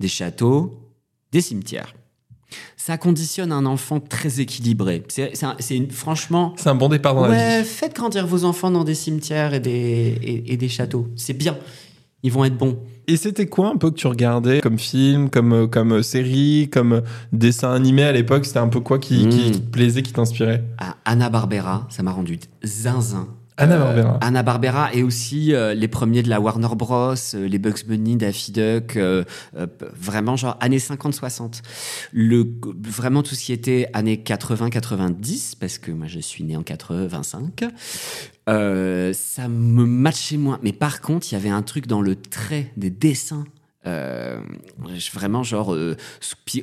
des 0.00 0.08
châteaux, 0.08 0.90
des 1.32 1.42
cimetières. 1.42 1.94
Ça 2.76 2.98
conditionne 2.98 3.50
un 3.52 3.66
enfant 3.66 3.98
très 3.98 4.40
équilibré. 4.40 5.02
C'est 5.08 5.76
une, 5.76 5.90
franchement, 5.90 6.54
C'est 6.56 6.68
un 6.68 6.74
bon 6.74 6.88
départ 6.88 7.14
dans 7.14 7.26
la 7.26 7.60
vie. 7.60 7.64
faites 7.66 7.94
grandir 7.94 8.26
vos 8.26 8.44
enfants 8.44 8.70
dans 8.70 8.84
des 8.84 8.94
cimetières 8.94 9.54
et 9.54 9.60
des, 9.60 9.70
et, 10.22 10.52
et 10.52 10.56
des 10.56 10.68
châteaux. 10.68 11.08
C'est 11.16 11.32
bien. 11.34 11.56
Ils 12.24 12.32
vont 12.32 12.44
être 12.44 12.56
bons. 12.58 12.76
Et 13.06 13.16
c'était 13.16 13.46
quoi 13.46 13.68
un 13.68 13.76
peu 13.76 13.90
que 13.90 13.96
tu 13.96 14.06
regardais 14.06 14.60
comme 14.60 14.78
film, 14.78 15.28
comme, 15.30 15.52
euh, 15.52 15.66
comme 15.66 15.92
euh, 15.92 16.02
série, 16.02 16.68
comme 16.72 16.94
euh, 16.94 17.00
dessin 17.32 17.70
animé 17.72 18.02
à 18.02 18.12
l'époque? 18.12 18.46
C'était 18.46 18.58
un 18.60 18.68
peu 18.68 18.80
quoi 18.80 18.98
qui, 18.98 19.26
Mm. 19.26 19.28
qui 19.28 19.52
te 19.52 19.58
plaisait, 19.58 20.02
qui 20.02 20.12
t'inspirait? 20.14 20.64
À 20.78 20.96
Anna 21.04 21.28
Barbera, 21.28 21.86
ça 21.90 22.02
m'a 22.02 22.10
rendu 22.12 22.40
zinzin. 22.64 23.28
Hanna-Barbera. 23.56 24.18
Anna 24.20 24.42
Barbera 24.42 24.92
et 24.94 25.04
aussi 25.04 25.54
euh, 25.54 25.74
les 25.74 25.86
premiers 25.86 26.24
de 26.24 26.28
la 26.28 26.40
Warner 26.40 26.74
Bros, 26.74 27.14
euh, 27.34 27.46
les 27.46 27.58
Bugs 27.60 27.84
Bunny, 27.86 28.16
Daffy 28.16 28.50
Duck, 28.50 28.96
euh, 28.96 29.22
euh, 29.56 29.66
vraiment 29.96 30.34
genre 30.34 30.56
années 30.60 30.78
50-60. 30.80 31.62
Le 32.12 32.44
vraiment 32.82 33.22
tout 33.22 33.36
ce 33.36 33.44
qui 33.44 33.52
était 33.52 33.86
années 33.92 34.16
80-90 34.26 35.54
parce 35.60 35.78
que 35.78 35.92
moi 35.92 36.08
je 36.08 36.18
suis 36.18 36.42
né 36.42 36.56
en 36.56 36.64
85. 36.64 37.64
Euh, 38.48 39.12
ça 39.12 39.48
me 39.48 39.86
matchait 39.86 40.36
moins. 40.36 40.58
Mais 40.62 40.72
par 40.72 41.00
contre, 41.00 41.30
il 41.30 41.34
y 41.34 41.36
avait 41.36 41.48
un 41.48 41.62
truc 41.62 41.86
dans 41.86 42.02
le 42.02 42.16
trait 42.16 42.72
des 42.76 42.90
dessins. 42.90 43.44
Euh, 43.86 44.40
vraiment 45.12 45.42
genre 45.42 45.74
euh, 45.74 45.94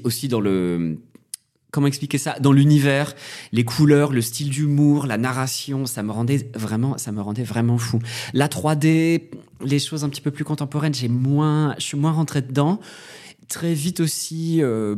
aussi 0.03 0.27
dans 0.27 0.39
le 0.39 0.97
comment 1.71 1.85
expliquer 1.85 2.17
ça? 2.17 2.35
Dans 2.39 2.51
l'univers 2.51 3.13
les 3.51 3.63
couleurs 3.63 4.11
le 4.11 4.21
style 4.21 4.49
d'humour 4.49 5.05
la 5.05 5.19
narration 5.19 5.85
ça 5.85 6.01
me 6.01 6.11
rendait 6.11 6.49
vraiment 6.55 6.97
ça 6.97 7.11
me 7.11 7.21
rendait 7.21 7.43
vraiment 7.43 7.77
fou 7.77 7.99
la 8.33 8.47
3D 8.47 9.29
les 9.63 9.77
choses 9.77 10.03
un 10.03 10.09
petit 10.09 10.21
peu 10.21 10.31
plus 10.31 10.43
contemporaines 10.43 10.95
j'ai 10.95 11.09
moins 11.09 11.75
je 11.77 11.83
suis 11.83 11.97
moins 11.97 12.11
rentré 12.11 12.41
dedans 12.41 12.79
très 13.47 13.75
vite 13.75 13.99
aussi 13.99 14.63
euh, 14.63 14.95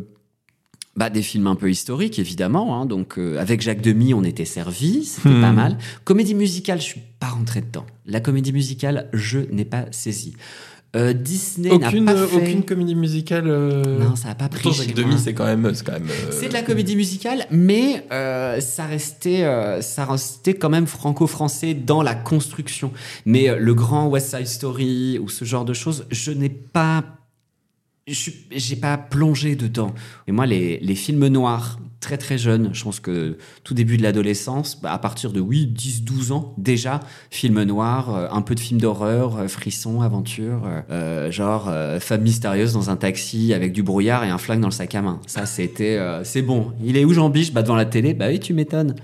bah, 0.95 1.09
des 1.09 1.21
films 1.23 1.47
un 1.47 1.55
peu 1.55 1.69
historiques 1.71 2.19
évidemment 2.19 2.79
hein, 2.79 2.85
donc 2.85 3.17
euh, 3.17 3.39
avec 3.39 3.61
Jacques 3.61 3.81
Demy 3.81 4.13
on 4.13 4.23
était 4.23 4.45
servi 4.45 5.05
c'était 5.05 5.29
Hmm. 5.29 5.41
pas 5.41 5.51
mal 5.51 5.77
comédie 6.03 6.35
musicale 6.35 6.79
je 6.79 6.85
suis 6.85 7.01
pas 7.19 7.27
rentré 7.29 7.61
dedans 7.61 7.85
la 8.05 8.19
comédie 8.19 8.53
musicale 8.53 9.09
je 9.13 9.39
n'ai 9.39 9.65
pas 9.65 9.85
saisi 9.91 10.35
Euh, 10.95 11.11
Disney 11.11 11.75
n'a 11.75 11.87
Aucune, 11.87 12.05
pas 12.05 12.13
euh, 12.13 12.27
fait 12.27 12.35
aucune 12.37 12.63
comédie 12.63 12.93
musicale. 12.93 13.47
non 13.47 14.15
ça 14.15 14.29
a 14.29 14.35
pas 14.35 14.47
pris 14.47 14.71
Jacques. 14.71 14.93
Demy, 14.93 15.17
c'est 15.17 15.33
quand 15.33 15.45
même. 15.45 15.73
C'est 15.73 15.83
quand 15.83 15.93
même. 15.93 16.05
C'est 16.29 16.49
de 16.49 16.53
la 16.53 16.61
comédie 16.61 16.95
musicale, 16.95 17.47
mais 17.49 18.05
ça 18.61 18.85
restait, 18.85 19.41
ça 19.81 20.05
restait 20.05 20.53
quand 20.53 20.69
même 20.69 20.85
franco-français 20.85 21.73
dans 21.73 22.03
la 22.03 22.13
construction. 22.13 22.91
Mais 23.25 23.47
le 23.57 23.73
grand 23.73 24.05
West 24.07 24.35
Side 24.37 24.45
Story 24.45 25.17
ou 25.17 25.29
ce 25.29 25.45
genre 25.45 25.65
de 25.65 25.73
choses, 25.73 26.05
je 26.11 26.31
n'ai 26.31 26.49
pas, 26.49 27.03
j'ai 28.05 28.75
pas 28.75 28.97
plongé 28.97 29.55
dedans. 29.55 29.93
Et 30.27 30.31
moi, 30.31 30.45
les, 30.45 30.77
les 30.79 30.95
films 30.95 31.27
noirs, 31.27 31.79
très 32.01 32.17
très 32.17 32.37
jeunes, 32.37 32.69
je 32.73 32.83
pense 32.83 32.99
que 32.99 33.37
tout 33.63 33.73
début 33.73 33.95
de 33.95 34.03
l'adolescence, 34.03 34.79
bah, 34.81 34.91
à 34.91 34.99
partir 34.99 35.31
de 35.31 35.39
oui, 35.39 35.71
10-12 35.73 36.33
ans 36.33 36.53
déjà, 36.57 36.99
films 37.31 37.63
noirs, 37.63 38.13
euh, 38.13 38.27
un 38.29 38.41
peu 38.41 38.55
de 38.55 38.59
films 38.59 38.81
d'horreur, 38.81 39.37
euh, 39.37 39.47
frissons, 39.47 40.01
aventures, 40.01 40.63
euh, 40.65 40.81
euh, 40.91 41.31
genre 41.31 41.71
femme 41.99 42.21
mystérieuse 42.21 42.73
dans 42.73 42.89
un 42.89 42.97
taxi 42.97 43.53
avec 43.53 43.71
du 43.71 43.83
brouillard 43.83 44.25
et 44.25 44.29
un 44.29 44.37
flingue 44.37 44.59
dans 44.59 44.67
le 44.67 44.73
sac 44.73 44.93
à 44.95 45.01
main. 45.01 45.21
Ça, 45.25 45.45
c'était, 45.45 45.97
c'est 46.23 46.41
bon. 46.41 46.73
Il 46.83 46.97
est 46.97 47.05
où 47.05 47.13
Jean 47.13 47.29
Biche? 47.29 47.53
Bah 47.53 47.61
devant 47.61 47.75
la 47.75 47.85
télé. 47.85 48.13
Bah 48.13 48.27
oui, 48.27 48.39
tu 48.39 48.53
m'étonnes. 48.53 48.95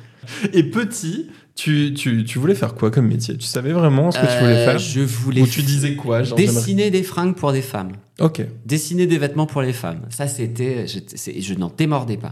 Et 0.53 0.63
petit, 0.63 1.27
tu, 1.59 1.93
tu, 1.93 2.23
tu 2.23 2.39
voulais 2.39 2.55
faire 2.55 2.73
quoi 2.73 2.89
comme 2.89 3.07
métier? 3.07 3.35
Tu 3.35 3.45
savais 3.45 3.73
vraiment 3.73 4.11
ce 4.11 4.19
que 4.19 4.25
tu 4.25 4.39
voulais 4.39 4.55
Euh, 4.59 4.65
faire? 4.65 4.79
Je 4.79 5.01
voulais 5.01 5.41
Ou 5.41 5.47
tu 5.47 5.61
disais 5.61 5.95
quoi 5.95 6.23
genre, 6.23 6.37
dessiner 6.37 6.89
des 6.89 7.03
fringues 7.03 7.35
pour 7.35 7.51
des 7.51 7.61
femmes. 7.61 7.91
Ok. 8.21 8.41
Dessiner 8.65 9.07
des 9.07 9.17
vêtements 9.17 9.45
pour 9.45 9.61
les 9.61 9.73
femmes. 9.73 9.99
Ça, 10.09 10.29
c'était, 10.29 10.87
je, 10.87 10.99
je 11.41 11.53
n'en 11.55 11.69
démordais 11.77 12.15
pas. 12.15 12.31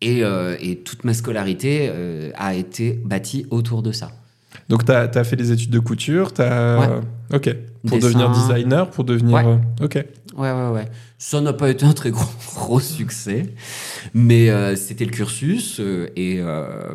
Et, 0.00 0.24
euh, 0.24 0.56
et 0.60 0.76
toute 0.78 1.04
ma 1.04 1.14
scolarité 1.14 1.88
euh, 1.88 2.32
a 2.36 2.54
été 2.56 3.00
bâtie 3.04 3.46
autour 3.50 3.82
de 3.82 3.92
ça. 3.92 4.10
Donc, 4.68 4.84
tu 4.84 4.90
as, 4.92 5.24
fait 5.24 5.36
des 5.36 5.52
études 5.52 5.70
de 5.70 5.78
couture. 5.78 6.32
Ouais. 6.38 6.88
Ok. 7.32 7.54
Pour 7.86 7.98
Dessin. 7.98 8.08
devenir 8.08 8.30
designer, 8.32 8.90
pour 8.90 9.04
devenir... 9.04 9.36
Ouais. 9.36 9.58
Ok. 9.84 10.04
Ouais, 10.36 10.52
ouais, 10.52 10.68
ouais. 10.70 10.88
Ça 11.16 11.40
n'a 11.40 11.52
pas 11.52 11.70
été 11.70 11.84
un 11.86 11.92
très 11.92 12.10
gros, 12.10 12.24
gros 12.56 12.80
succès, 12.80 13.54
mais 14.14 14.50
euh, 14.50 14.74
c'était 14.76 15.04
le 15.04 15.10
cursus. 15.10 15.78
euh, 15.80 16.08
et, 16.16 16.38
euh, 16.40 16.94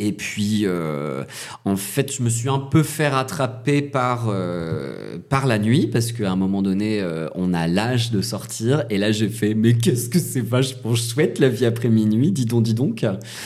et 0.00 0.12
puis, 0.12 0.62
euh, 0.64 1.24
en 1.66 1.76
fait, 1.76 2.10
je 2.10 2.22
me 2.22 2.30
suis 2.30 2.48
un 2.48 2.58
peu 2.58 2.82
fait 2.82 3.08
rattraper 3.08 3.82
par, 3.82 4.28
euh, 4.30 5.18
par 5.28 5.46
la 5.46 5.58
nuit, 5.58 5.88
parce 5.88 6.12
qu'à 6.12 6.32
un 6.32 6.36
moment 6.36 6.62
donné, 6.62 7.02
euh, 7.02 7.28
on 7.34 7.52
a 7.52 7.68
l'âge 7.68 8.10
de 8.10 8.22
sortir. 8.22 8.84
Et 8.88 8.96
là, 8.96 9.12
j'ai 9.12 9.28
fait, 9.28 9.52
mais 9.52 9.74
qu'est-ce 9.74 10.08
que 10.08 10.18
c'est 10.18 10.40
vachement 10.40 10.94
chouette 10.94 11.38
la 11.38 11.50
vie 11.50 11.66
après 11.66 11.90
minuit, 11.90 12.32
dis 12.32 12.46
donc, 12.46 12.62
dis 12.62 12.72
donc. 12.72 13.04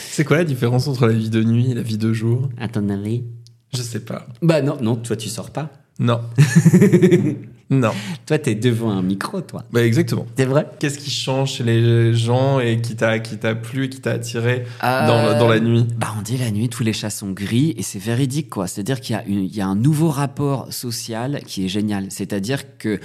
C'est 0.09 0.23
quoi 0.23 0.37
la 0.37 0.45
différence 0.45 0.87
entre 0.87 1.07
la 1.07 1.13
vie 1.13 1.29
de 1.29 1.43
nuit 1.43 1.71
et 1.71 1.73
la 1.73 1.81
vie 1.81 1.97
de 1.97 2.13
jour? 2.13 2.47
À 2.57 2.69
ton 2.69 2.87
avis? 2.87 3.25
Je 3.73 3.81
sais 3.81 3.99
pas. 3.99 4.25
Bah 4.41 4.61
non, 4.61 4.77
non, 4.81 4.95
toi, 4.95 5.17
tu 5.17 5.27
sors 5.27 5.51
pas. 5.51 5.73
Non. 5.99 6.21
non. 7.69 7.91
Toi, 8.25 8.37
t'es 8.37 8.53
devant 8.55 8.91
un 8.91 9.01
micro, 9.01 9.41
toi. 9.41 9.63
Bah, 9.71 9.83
exactement. 9.83 10.25
C'est 10.37 10.45
vrai? 10.45 10.67
Qu'est-ce 10.79 10.99
qui 10.99 11.09
change 11.09 11.53
chez 11.53 11.63
les 11.63 12.13
gens 12.13 12.59
et 12.59 12.79
qui 12.81 12.95
t'a 12.95 13.19
qui 13.19 13.37
t'a 13.37 13.55
plu 13.55 13.85
et 13.85 13.89
qui 13.89 14.01
t'a 14.01 14.11
attiré 14.11 14.65
dans, 14.81 14.87
Euh, 15.25 15.39
dans 15.39 15.47
la 15.47 15.59
nuit? 15.59 15.85
Bah, 15.97 16.13
on 16.17 16.21
dit 16.21 16.37
la 16.37 16.51
nuit, 16.51 16.69
tous 16.69 16.83
les 16.83 16.93
chats 16.93 17.09
sont 17.09 17.31
gris 17.31 17.73
et 17.77 17.81
c'est 17.83 17.99
véridique, 17.99 18.49
quoi. 18.49 18.67
C'est-à-dire 18.67 19.01
qu'il 19.01 19.15
y, 19.15 19.19
a 19.19 19.25
une- 19.25 19.43
il 19.45 19.55
y 19.55 19.61
a 19.61 19.67
un 19.67 19.75
nouveau 19.75 20.09
rapport 20.09 20.71
social 20.71 21.41
qui 21.45 21.65
est 21.65 21.67
génial. 21.67 22.07
C'est-à-dire 22.09 22.77
que 22.77 22.99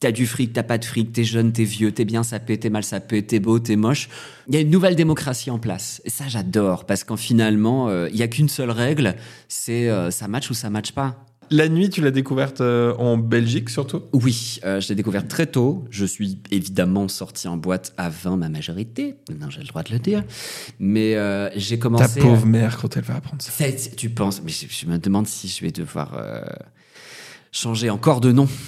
t'as 0.00 0.12
du 0.12 0.26
fric, 0.26 0.52
t'as 0.52 0.62
pas 0.64 0.78
de 0.78 0.84
fric, 0.84 1.12
t'es 1.12 1.24
jeune, 1.24 1.52
t'es 1.52 1.64
vieux, 1.64 1.92
t'es 1.92 2.04
bien 2.04 2.22
sapé, 2.24 2.58
t'es 2.58 2.70
mal 2.70 2.82
sapé, 2.84 3.22
t'es 3.24 3.38
beau, 3.40 3.58
t'es 3.60 3.76
moche. 3.76 4.08
Il 4.48 4.54
y 4.54 4.58
a 4.58 4.60
une 4.60 4.70
nouvelle 4.70 4.96
démocratie 4.96 5.50
en 5.50 5.58
place. 5.58 6.02
Et 6.04 6.10
ça, 6.10 6.24
j'adore 6.28 6.84
parce 6.86 7.04
qu'en 7.04 7.16
finalement, 7.16 7.88
euh, 7.88 8.08
il 8.10 8.16
y 8.16 8.22
a 8.22 8.28
qu'une 8.28 8.48
seule 8.48 8.70
règle, 8.72 9.14
c'est 9.48 9.88
euh, 9.88 10.10
ça 10.10 10.26
match 10.28 10.50
ou 10.50 10.54
ça 10.54 10.68
match 10.70 10.92
pas. 10.92 11.24
La 11.54 11.68
nuit, 11.68 11.90
tu 11.90 12.00
l'as 12.00 12.10
découverte 12.10 12.62
euh, 12.62 12.94
en 12.94 13.18
Belgique 13.18 13.68
surtout? 13.68 14.02
Oui, 14.14 14.58
euh, 14.64 14.80
je 14.80 14.88
l'ai 14.88 14.94
découvert 14.94 15.28
très 15.28 15.44
tôt. 15.46 15.84
Je 15.90 16.06
suis 16.06 16.38
évidemment 16.50 17.08
sorti 17.08 17.46
en 17.46 17.58
boîte 17.58 17.92
avant 17.98 18.38
ma 18.38 18.48
majorité. 18.48 19.16
Non, 19.38 19.50
j'ai 19.50 19.60
le 19.60 19.66
droit 19.66 19.82
de 19.82 19.92
le 19.92 19.98
dire. 19.98 20.24
Mais 20.78 21.14
euh, 21.14 21.50
j'ai 21.54 21.76
Ta 21.78 21.82
commencé. 21.82 22.20
à- 22.20 22.22
pauvre 22.22 22.46
mère 22.46 22.78
quand 22.80 22.96
elle 22.96 23.04
va 23.04 23.16
apprendre 23.16 23.42
ça. 23.42 23.52
Tu 23.96 24.08
penses 24.08 24.40
Mais 24.42 24.50
je, 24.50 24.64
je 24.68 24.86
me 24.86 24.98
demande 24.98 25.26
si 25.26 25.46
je 25.46 25.60
vais 25.60 25.72
devoir 25.72 26.18
changer 27.52 27.90
encore 27.90 28.22
de 28.22 28.32
nom. 28.32 28.48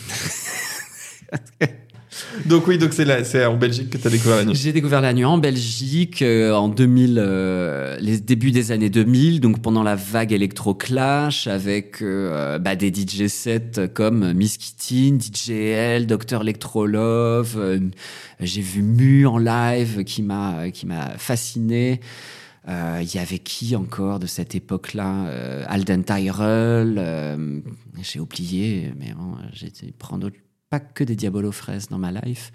Donc 2.46 2.66
oui, 2.66 2.78
donc 2.78 2.92
c'est 2.92 3.04
là, 3.04 3.24
c'est 3.24 3.44
en 3.44 3.56
Belgique 3.56 3.90
que 3.90 3.98
tu 3.98 4.06
as 4.06 4.10
découvert 4.10 4.36
la 4.36 4.44
nuit. 4.44 4.54
J'ai 4.54 4.72
découvert 4.72 5.00
la 5.00 5.12
nuit 5.12 5.24
en 5.24 5.38
Belgique 5.38 6.22
euh, 6.22 6.52
en 6.52 6.68
2000, 6.68 7.16
euh, 7.18 7.96
les 8.00 8.20
débuts 8.20 8.50
des 8.50 8.72
années 8.72 8.90
2000, 8.90 9.40
donc 9.40 9.60
pendant 9.62 9.82
la 9.82 9.96
vague 9.96 10.32
électro-clash 10.32 11.46
avec 11.46 12.02
euh, 12.02 12.58
bah, 12.58 12.76
des 12.76 12.92
DJ 12.92 13.26
sets 13.28 13.88
comme 13.92 14.32
Miss 14.32 14.56
Kittin, 14.58 15.18
DJL, 15.18 16.06
Dr 16.06 16.42
Electrolove. 16.42 17.54
euh, 17.58 17.78
J'ai 18.40 18.60
vu 18.62 18.82
Mu 18.82 19.26
en 19.26 19.38
live 19.38 20.04
qui 20.04 20.22
m'a 20.22 20.70
qui 20.70 20.86
m'a 20.86 21.10
fasciné. 21.18 22.00
Euh, 22.68 23.00
Il 23.02 23.14
y 23.14 23.18
avait 23.18 23.38
qui 23.40 23.76
encore 23.76 24.18
de 24.18 24.26
cette 24.26 24.54
époque-là 24.54 25.26
euh, 25.26 25.64
Alden 25.68 26.02
Tyrell. 26.04 26.94
euh, 26.98 27.60
J'ai 28.02 28.20
oublié, 28.20 28.90
mais 28.98 29.12
bon, 29.14 29.34
j'ai 29.52 29.66
été 29.66 29.92
prendre 29.98 30.22
d'autres- 30.22 30.36
pas 30.74 30.80
que 30.80 31.04
des 31.04 31.14
diabolos 31.14 31.52
fraises 31.52 31.88
dans 31.88 31.98
ma 31.98 32.10
life. 32.10 32.50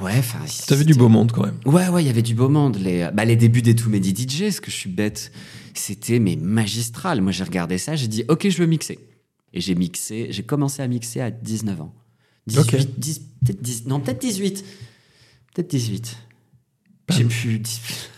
Ouais, 0.00 0.16
enfin. 0.16 0.38
T'avais 0.66 0.84
du 0.84 0.94
beau 0.94 1.10
monde 1.10 1.32
quand 1.32 1.44
même. 1.44 1.58
Ouais, 1.66 1.88
ouais, 1.88 2.02
il 2.02 2.06
y 2.06 2.10
avait 2.10 2.22
du 2.22 2.34
beau 2.34 2.48
monde. 2.48 2.76
Les, 2.76 3.10
bah, 3.12 3.26
les 3.26 3.36
débuts 3.36 3.60
des 3.60 3.74
Too 3.74 3.90
Many 3.90 4.14
DJ, 4.16 4.50
ce 4.50 4.60
que 4.62 4.70
je 4.70 4.76
suis 4.76 4.88
bête, 4.88 5.30
c'était 5.74 6.18
mais 6.18 6.36
magistral. 6.36 7.20
Moi, 7.20 7.32
j'ai 7.32 7.44
regardé 7.44 7.76
ça, 7.76 7.96
j'ai 7.96 8.08
dit, 8.08 8.24
ok, 8.28 8.48
je 8.48 8.56
veux 8.56 8.66
mixer. 8.66 8.98
Et 9.52 9.60
j'ai 9.60 9.74
mixé, 9.74 10.28
j'ai 10.30 10.42
commencé 10.42 10.80
à 10.80 10.88
mixer 10.88 11.20
à 11.20 11.30
19 11.30 11.82
ans. 11.82 11.94
18, 12.46 12.60
Ok. 12.60 12.86
10, 12.96 13.18
peut-être 13.44 13.62
10, 13.62 13.86
non, 13.86 14.00
peut-être 14.00 14.20
18. 14.20 14.64
Peut-être 15.54 15.70
18. 15.70 16.16
J'ai 17.10 17.24
plus 17.24 17.58
18. 17.58 18.10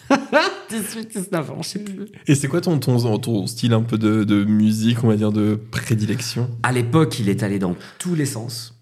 18, 0.71 1.17
19 1.17 1.51
ans, 1.51 1.63
je 1.63 1.69
sais 1.69 1.79
plus. 1.81 2.07
Et 2.29 2.35
c'est 2.35 2.47
quoi 2.47 2.61
ton, 2.61 2.79
ton, 2.79 3.19
ton 3.19 3.47
style 3.47 3.73
un 3.73 3.83
peu 3.83 3.99
de, 3.99 4.23
de 4.23 4.45
musique, 4.45 5.03
on 5.03 5.09
va 5.09 5.17
dire, 5.17 5.33
de 5.33 5.59
prédilection? 5.71 6.51
À 6.63 6.71
l'époque, 6.71 7.19
il 7.19 7.29
est 7.29 7.43
allé 7.43 7.59
dans 7.59 7.75
tous 7.99 8.15
les 8.15 8.27
sens. 8.27 8.79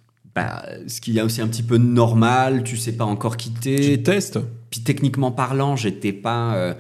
Bah, 0.47 0.65
ce 0.87 1.01
qui 1.01 1.17
est 1.19 1.23
aussi 1.23 1.41
un 1.41 1.49
petit 1.49 1.63
peu 1.63 1.77
normal, 1.79 2.63
tu 2.63 2.77
sais 2.77 2.93
pas 2.93 3.05
encore 3.05 3.37
quitter, 3.37 3.97
Tu 3.97 4.03
testes 4.03 4.39
Puis 4.71 4.81
techniquement 4.83 5.33
parlant, 5.33 5.77
j'étais 5.77 6.13
pas. 6.13 6.55
euh, 6.55 6.75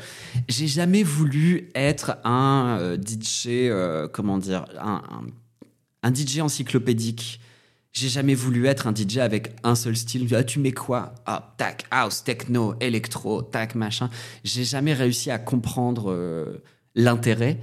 j'ai 0.48 0.66
jamais 0.66 1.02
voulu 1.02 1.68
être 1.74 2.16
un 2.24 2.78
euh, 2.80 2.96
DJ, 2.96 3.46
euh, 3.48 4.08
comment 4.08 4.38
dire, 4.38 4.64
un, 4.80 5.02
un, 6.02 6.08
un 6.08 6.14
DJ 6.14 6.40
encyclopédique. 6.40 7.40
J'ai 7.92 8.08
jamais 8.08 8.34
voulu 8.36 8.66
être 8.66 8.86
un 8.86 8.94
DJ 8.94 9.18
avec 9.18 9.52
un 9.64 9.74
seul 9.74 9.96
style. 9.96 10.28
Ah, 10.34 10.44
tu 10.44 10.60
mets 10.60 10.70
quoi? 10.72 11.12
Ah, 11.26 11.54
tac, 11.56 11.86
house, 11.90 12.22
techno, 12.22 12.74
électro, 12.80 13.42
tac, 13.42 13.74
machin. 13.74 14.08
J'ai 14.44 14.62
jamais 14.64 14.94
réussi 14.94 15.30
à 15.32 15.38
comprendre 15.38 16.60
l'intérêt. 16.94 17.58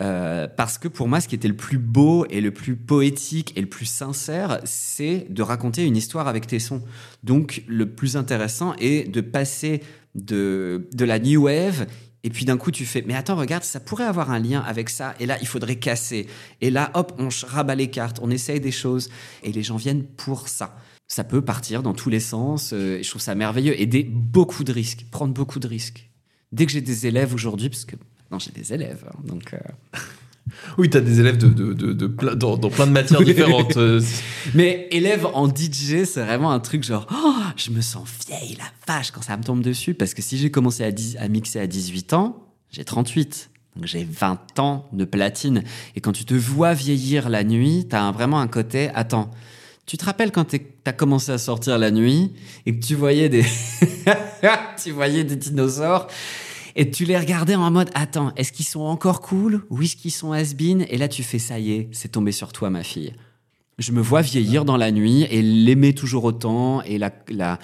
Euh, 0.00 0.48
parce 0.48 0.78
que 0.78 0.88
pour 0.88 1.06
moi, 1.06 1.20
ce 1.20 1.28
qui 1.28 1.34
était 1.34 1.48
le 1.48 1.56
plus 1.56 1.78
beau 1.78 2.26
et 2.30 2.40
le 2.40 2.50
plus 2.50 2.76
poétique 2.76 3.52
et 3.56 3.60
le 3.60 3.68
plus 3.68 3.86
sincère, 3.86 4.60
c'est 4.64 5.26
de 5.28 5.42
raconter 5.42 5.84
une 5.84 5.96
histoire 5.96 6.28
avec 6.28 6.46
tes 6.46 6.58
sons. 6.58 6.82
Donc, 7.22 7.62
le 7.68 7.90
plus 7.94 8.16
intéressant 8.16 8.74
est 8.78 9.08
de 9.10 9.20
passer 9.20 9.82
de, 10.14 10.86
la 10.98 11.18
new 11.18 11.44
wave. 11.44 11.86
Et 12.24 12.30
puis 12.30 12.44
d'un 12.44 12.56
coup, 12.56 12.70
tu 12.70 12.86
fais, 12.86 13.02
mais 13.06 13.14
attends, 13.14 13.36
regarde, 13.36 13.64
ça 13.64 13.80
pourrait 13.80 14.04
avoir 14.04 14.30
un 14.30 14.38
lien 14.38 14.60
avec 14.60 14.90
ça. 14.90 15.14
Et 15.18 15.26
là, 15.26 15.38
il 15.40 15.46
faudrait 15.46 15.76
casser. 15.76 16.26
Et 16.60 16.70
là, 16.70 16.90
hop, 16.94 17.12
on 17.18 17.28
rabat 17.46 17.74
les 17.74 17.88
cartes, 17.88 18.18
on 18.22 18.30
essaye 18.30 18.60
des 18.60 18.70
choses. 18.70 19.10
Et 19.42 19.52
les 19.52 19.62
gens 19.62 19.76
viennent 19.76 20.04
pour 20.04 20.48
ça. 20.48 20.76
Ça 21.08 21.24
peut 21.24 21.42
partir 21.42 21.82
dans 21.82 21.94
tous 21.94 22.10
les 22.10 22.20
sens. 22.20 22.72
euh, 22.72 22.98
et 22.98 23.02
je 23.02 23.10
trouve 23.10 23.20
ça 23.20 23.34
merveilleux. 23.34 23.78
Et 23.80 23.86
des, 23.86 24.04
beaucoup 24.04 24.62
de 24.62 24.72
risques, 24.72 25.06
prendre 25.10 25.34
beaucoup 25.34 25.58
de 25.58 25.66
risques. 25.66 26.10
Dès 26.52 26.64
que 26.66 26.72
j'ai 26.72 26.80
des 26.80 27.06
élèves 27.06 27.34
aujourd'hui, 27.34 27.68
parce 27.68 27.84
que 27.84 27.96
non, 28.32 28.38
j'ai 28.38 28.50
des 28.50 28.72
élèves, 28.72 29.04
hein, 29.08 29.16
donc. 29.24 29.54
euh, 29.54 29.58
Oui, 30.76 30.90
t'as 30.90 31.00
des 31.00 31.20
élèves 31.20 31.38
de, 31.38 31.48
de, 31.48 31.72
de, 31.72 31.92
de 31.92 32.06
plein- 32.08 32.34
dans, 32.34 32.56
dans 32.56 32.68
plein 32.68 32.86
de 32.86 32.92
matières 32.92 33.22
différentes. 33.24 33.76
euh, 33.76 34.00
Mais 34.54 34.88
élève 34.90 35.24
en 35.34 35.46
DJ, 35.48 36.04
c'est 36.04 36.22
vraiment 36.24 36.50
un 36.50 36.58
truc 36.60 36.82
genre, 36.82 37.06
oh, 37.12 37.34
je 37.56 37.70
me 37.70 37.80
sens 37.80 38.08
vieille, 38.26 38.56
la 38.58 38.64
vache, 38.92 39.12
quand 39.12 39.22
ça 39.22 39.36
me 39.36 39.44
tombe 39.44 39.62
dessus. 39.62 39.94
Parce 39.94 40.14
que 40.14 40.20
si 40.22 40.36
j'ai 40.38 40.50
commencé 40.50 40.82
à, 40.82 40.90
10 40.90 41.16
à 41.20 41.28
mixer 41.28 41.60
à 41.60 41.66
18 41.68 42.12
ans, 42.14 42.48
j'ai 42.70 42.84
38. 42.84 43.50
Donc 43.76 43.86
j'ai 43.86 44.04
20 44.04 44.58
ans 44.58 44.88
de 44.92 45.04
platine. 45.04 45.62
Et 45.94 46.00
quand 46.00 46.12
tu 46.12 46.24
te 46.24 46.34
vois 46.34 46.74
vieillir 46.74 47.28
la 47.30 47.44
nuit, 47.44 47.86
t'as 47.88 48.00
un- 48.02 48.12
vraiment 48.12 48.40
un 48.40 48.48
côté, 48.48 48.90
attends, 48.94 49.30
tu 49.86 49.96
te 49.96 50.04
rappelles 50.04 50.32
quand 50.32 50.44
t'es- 50.46 50.74
t'as 50.84 50.92
commencé 50.92 51.30
à 51.32 51.38
sortir 51.38 51.78
la 51.78 51.90
nuit 51.92 52.32
et 52.66 52.76
que 52.78 52.84
tu 52.84 52.94
voyais 52.96 53.28
des, 53.28 53.44
tu 54.82 54.90
voyais 54.90 55.24
des 55.24 55.36
dinosaures? 55.36 56.08
Et 56.76 56.90
tu 56.90 57.04
les 57.04 57.18
regardais 57.18 57.54
en 57.54 57.70
mode, 57.70 57.90
attends, 57.94 58.32
est-ce 58.36 58.52
qu'ils 58.52 58.66
sont 58.66 58.80
encore 58.80 59.20
cool 59.20 59.62
ou 59.70 59.82
est-ce 59.82 59.96
qu'ils 59.96 60.12
sont 60.12 60.32
has-been 60.32 60.86
Et 60.88 60.98
là, 60.98 61.08
tu 61.08 61.22
fais, 61.22 61.38
ça 61.38 61.58
y 61.58 61.72
est, 61.72 61.88
c'est 61.92 62.12
tombé 62.12 62.32
sur 62.32 62.52
toi, 62.52 62.70
ma 62.70 62.82
fille. 62.82 63.12
Je 63.78 63.92
me 63.92 64.00
vois 64.00 64.22
vieillir 64.22 64.64
dans 64.64 64.76
la 64.76 64.90
nuit 64.90 65.22
et 65.30 65.42
l'aimer 65.42 65.94
toujours 65.94 66.24
autant 66.24 66.82
et 66.82 66.98
la, 66.98 67.10
la 67.28 67.58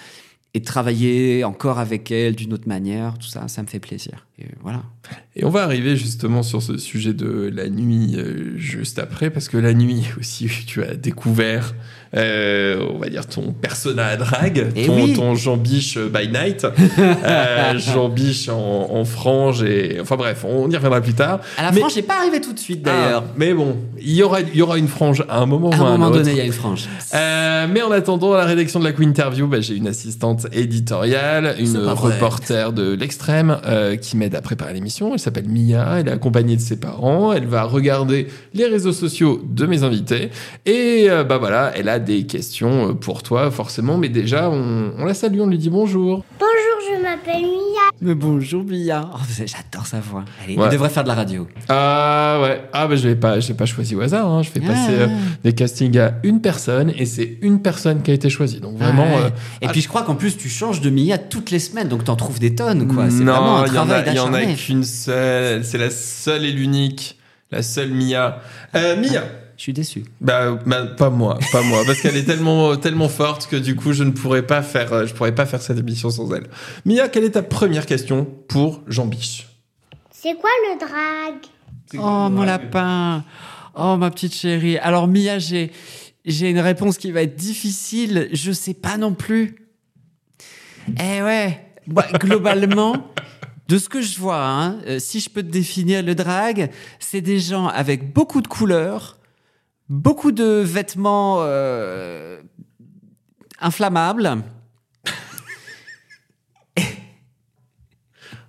et 0.54 0.62
travailler 0.62 1.44
encore 1.44 1.78
avec 1.78 2.10
elle 2.10 2.34
d'une 2.34 2.52
autre 2.52 2.68
manière, 2.68 3.18
tout 3.18 3.28
ça, 3.28 3.48
ça 3.48 3.62
me 3.62 3.66
fait 3.66 3.80
plaisir. 3.80 4.27
Et 4.40 4.46
voilà. 4.62 4.82
Et 5.34 5.44
on 5.44 5.50
va 5.50 5.62
arriver 5.64 5.96
justement 5.96 6.42
sur 6.42 6.62
ce 6.62 6.78
sujet 6.78 7.12
de 7.12 7.50
la 7.52 7.68
nuit 7.68 8.14
euh, 8.16 8.56
juste 8.56 8.98
après, 8.98 9.30
parce 9.30 9.48
que 9.48 9.56
la 9.56 9.72
nuit 9.74 10.04
aussi, 10.20 10.48
tu 10.66 10.82
as 10.84 10.94
découvert, 10.94 11.74
euh, 12.14 12.86
on 12.94 12.98
va 12.98 13.08
dire, 13.08 13.26
ton 13.26 13.52
persona 13.52 14.06
à 14.06 14.16
drague, 14.16 14.68
Eh 14.76 14.86
ton, 14.86 15.04
oui. 15.04 15.12
ton 15.14 15.34
Jean 15.34 15.56
Biche 15.56 15.98
by 15.98 16.28
night, 16.28 16.66
euh, 16.98 17.78
Jean 17.78 18.08
Biche 18.08 18.48
en, 18.48 18.90
en 18.92 19.04
frange, 19.04 19.62
et 19.64 19.98
enfin 20.00 20.16
bref, 20.16 20.44
on 20.44 20.70
y 20.70 20.76
reviendra 20.76 21.00
plus 21.00 21.14
tard. 21.14 21.40
À 21.56 21.64
la 21.64 21.72
Mais- 21.72 21.80
frange, 21.80 21.94
j'ai 21.94 22.02
pas 22.02 22.18
arrivé 22.18 22.40
tout 22.40 22.52
de 22.52 22.58
suite 22.58 22.82
d'ailleurs. 22.82 23.24
Ah, 23.26 23.32
mais 23.36 23.54
bon, 23.54 23.76
il 24.00 24.14
y 24.14 24.22
aura, 24.22 24.40
y 24.40 24.62
aura 24.62 24.78
une 24.78 24.88
frange 24.88 25.24
à 25.28 25.38
un 25.40 25.46
moment 25.46 25.70
à 25.70 25.78
ou 25.78 25.82
à 25.84 25.88
un 25.88 25.98
moment 25.98 26.10
donné, 26.10 26.30
il 26.32 26.36
y 26.36 26.40
a 26.40 26.44
une 26.44 26.52
frange. 26.52 26.88
Euh, 27.14 27.66
mais 27.72 27.82
en 27.82 27.90
attendant, 27.90 28.34
à 28.34 28.38
la 28.38 28.44
rédaction 28.44 28.78
de 28.78 28.84
la 28.84 28.92
Queen 28.92 29.08
Interview, 29.08 29.46
bah, 29.48 29.60
j'ai 29.60 29.74
une 29.74 29.88
assistante 29.88 30.46
éditoriale, 30.52 31.56
une 31.58 31.76
reporter 31.78 32.72
de 32.72 32.92
l'extrême 32.92 33.58
qui 34.00 34.16
m'aide 34.28 34.36
à 34.36 34.42
préparer 34.42 34.74
l'émission. 34.74 35.14
Elle 35.14 35.18
s'appelle 35.18 35.48
Mia, 35.48 36.00
elle 36.00 36.08
est 36.08 36.12
accompagnée 36.12 36.56
de 36.56 36.60
ses 36.60 36.78
parents, 36.78 37.32
elle 37.32 37.46
va 37.46 37.62
regarder 37.62 38.28
les 38.52 38.66
réseaux 38.66 38.92
sociaux 38.92 39.40
de 39.42 39.64
mes 39.64 39.84
invités 39.84 40.30
et 40.66 41.06
euh, 41.08 41.24
bah 41.24 41.38
voilà, 41.38 41.72
elle 41.74 41.88
a 41.88 41.98
des 41.98 42.26
questions 42.26 42.90
euh, 42.90 42.92
pour 42.92 43.22
toi 43.22 43.50
forcément. 43.50 43.96
Mais 43.96 44.10
déjà, 44.10 44.50
on, 44.50 44.92
on 44.98 45.04
la 45.06 45.14
salue, 45.14 45.40
on 45.40 45.46
lui 45.46 45.58
dit 45.58 45.70
bonjour. 45.70 46.24
Bonjour, 46.38 46.96
je 46.96 47.02
m'appelle 47.02 47.42
Mia. 47.42 47.67
Mais 48.00 48.14
bonjour 48.14 48.62
Mia. 48.64 49.10
Oh, 49.12 49.18
J'adore 49.36 49.86
sa 49.86 49.98
voix. 49.98 50.24
Allez, 50.44 50.56
Ouais. 50.56 50.64
Elle 50.66 50.72
devrait 50.72 50.88
faire 50.88 51.02
de 51.02 51.08
la 51.08 51.14
radio. 51.14 51.48
Ah 51.68 52.38
ouais. 52.42 52.62
Ah 52.72 52.86
bah 52.86 52.94
je 52.94 53.08
l'ai 53.08 53.16
pas, 53.16 53.38
pas 53.56 53.66
choisi 53.66 53.96
au 53.96 54.00
hasard. 54.00 54.28
hein. 54.30 54.42
Je 54.42 54.50
fais 54.50 54.60
Ah. 54.64 54.68
passer 54.68 54.92
euh, 54.92 55.08
des 55.42 55.52
castings 55.52 55.98
à 55.98 56.14
une 56.22 56.40
personne 56.40 56.92
et 56.96 57.06
c'est 57.06 57.38
une 57.42 57.60
personne 57.60 58.02
qui 58.02 58.12
a 58.12 58.14
été 58.14 58.30
choisie. 58.30 58.60
Donc 58.60 58.76
vraiment. 58.78 59.04
Ah 59.08 59.14
ouais. 59.16 59.22
euh, 59.24 59.28
Et 59.62 59.66
ah, 59.66 59.72
puis 59.72 59.80
je 59.80 59.88
crois 59.88 60.02
qu'en 60.02 60.14
plus 60.14 60.36
tu 60.36 60.48
changes 60.48 60.80
de 60.80 60.90
Mia 60.90 61.18
toutes 61.18 61.50
les 61.50 61.58
semaines, 61.58 61.88
donc 61.88 62.04
t'en 62.04 62.14
trouves 62.16 62.38
des 62.38 62.54
tonnes 62.54 62.86
quoi. 62.86 63.06
C'est 63.10 63.24
vraiment 63.24 63.56
non, 63.58 63.62
un 63.64 63.66
il 63.66 63.74
y 63.74 63.78
en 64.20 64.32
a, 64.32 64.42
il 64.44 64.56
qu'une 64.56 64.84
seule. 64.84 65.64
C'est 65.64 65.78
la 65.78 65.90
seule 65.90 66.44
et 66.44 66.52
l'unique, 66.52 67.18
la 67.50 67.62
seule 67.62 67.90
Mia. 67.90 68.40
Euh, 68.76 68.96
Mia. 68.96 69.22
Je 69.58 69.64
suis 69.64 69.72
déçu. 69.72 70.04
Bah, 70.20 70.56
bah, 70.64 70.86
pas 70.86 71.10
moi, 71.10 71.36
pas 71.50 71.62
moi, 71.62 71.82
parce 71.84 72.00
qu'elle 72.00 72.16
est 72.16 72.22
tellement, 72.22 72.76
tellement 72.76 73.08
forte 73.08 73.48
que 73.48 73.56
du 73.56 73.74
coup, 73.74 73.92
je 73.92 74.04
ne 74.04 74.12
pourrais 74.12 74.46
pas 74.46 74.62
faire, 74.62 74.92
euh, 74.92 75.06
je 75.06 75.12
pourrais 75.12 75.34
pas 75.34 75.46
faire 75.46 75.60
cette 75.60 75.78
émission 75.78 76.10
sans 76.10 76.32
elle. 76.32 76.46
Mia, 76.86 77.08
quelle 77.08 77.24
est 77.24 77.32
ta 77.32 77.42
première 77.42 77.84
question 77.84 78.24
pour 78.46 78.82
Jean 78.86 79.06
Biche? 79.06 79.48
C'est 80.12 80.36
quoi 80.36 80.50
le 80.70 80.78
drag? 80.78 81.34
Oh 81.94 82.28
mon 82.30 82.44
lapin. 82.44 83.24
Oh 83.74 83.96
ma 83.96 84.10
petite 84.10 84.34
chérie. 84.34 84.78
Alors 84.78 85.08
Mia, 85.08 85.40
j'ai 85.40 85.72
j'ai 86.24 86.50
une 86.50 86.60
réponse 86.60 86.96
qui 86.96 87.10
va 87.10 87.22
être 87.22 87.36
difficile. 87.36 88.28
Je 88.32 88.52
sais 88.52 88.74
pas 88.74 88.96
non 88.96 89.14
plus. 89.14 89.56
Eh 91.00 91.22
ouais. 91.22 91.64
Bah, 91.88 92.06
globalement, 92.14 92.94
de 93.66 93.78
ce 93.78 93.88
que 93.88 94.02
je 94.02 94.18
vois, 94.20 94.46
hein, 94.46 94.78
euh, 94.86 94.98
si 95.00 95.20
je 95.20 95.30
peux 95.30 95.42
te 95.42 95.50
définir 95.50 96.02
le 96.02 96.14
drag, 96.14 96.70
c'est 97.00 97.22
des 97.22 97.40
gens 97.40 97.66
avec 97.66 98.12
beaucoup 98.12 98.40
de 98.40 98.46
couleurs, 98.46 99.17
beaucoup 99.88 100.32
de 100.32 100.44
vêtements 100.64 101.38
euh, 101.40 102.40
inflammables. 103.60 104.42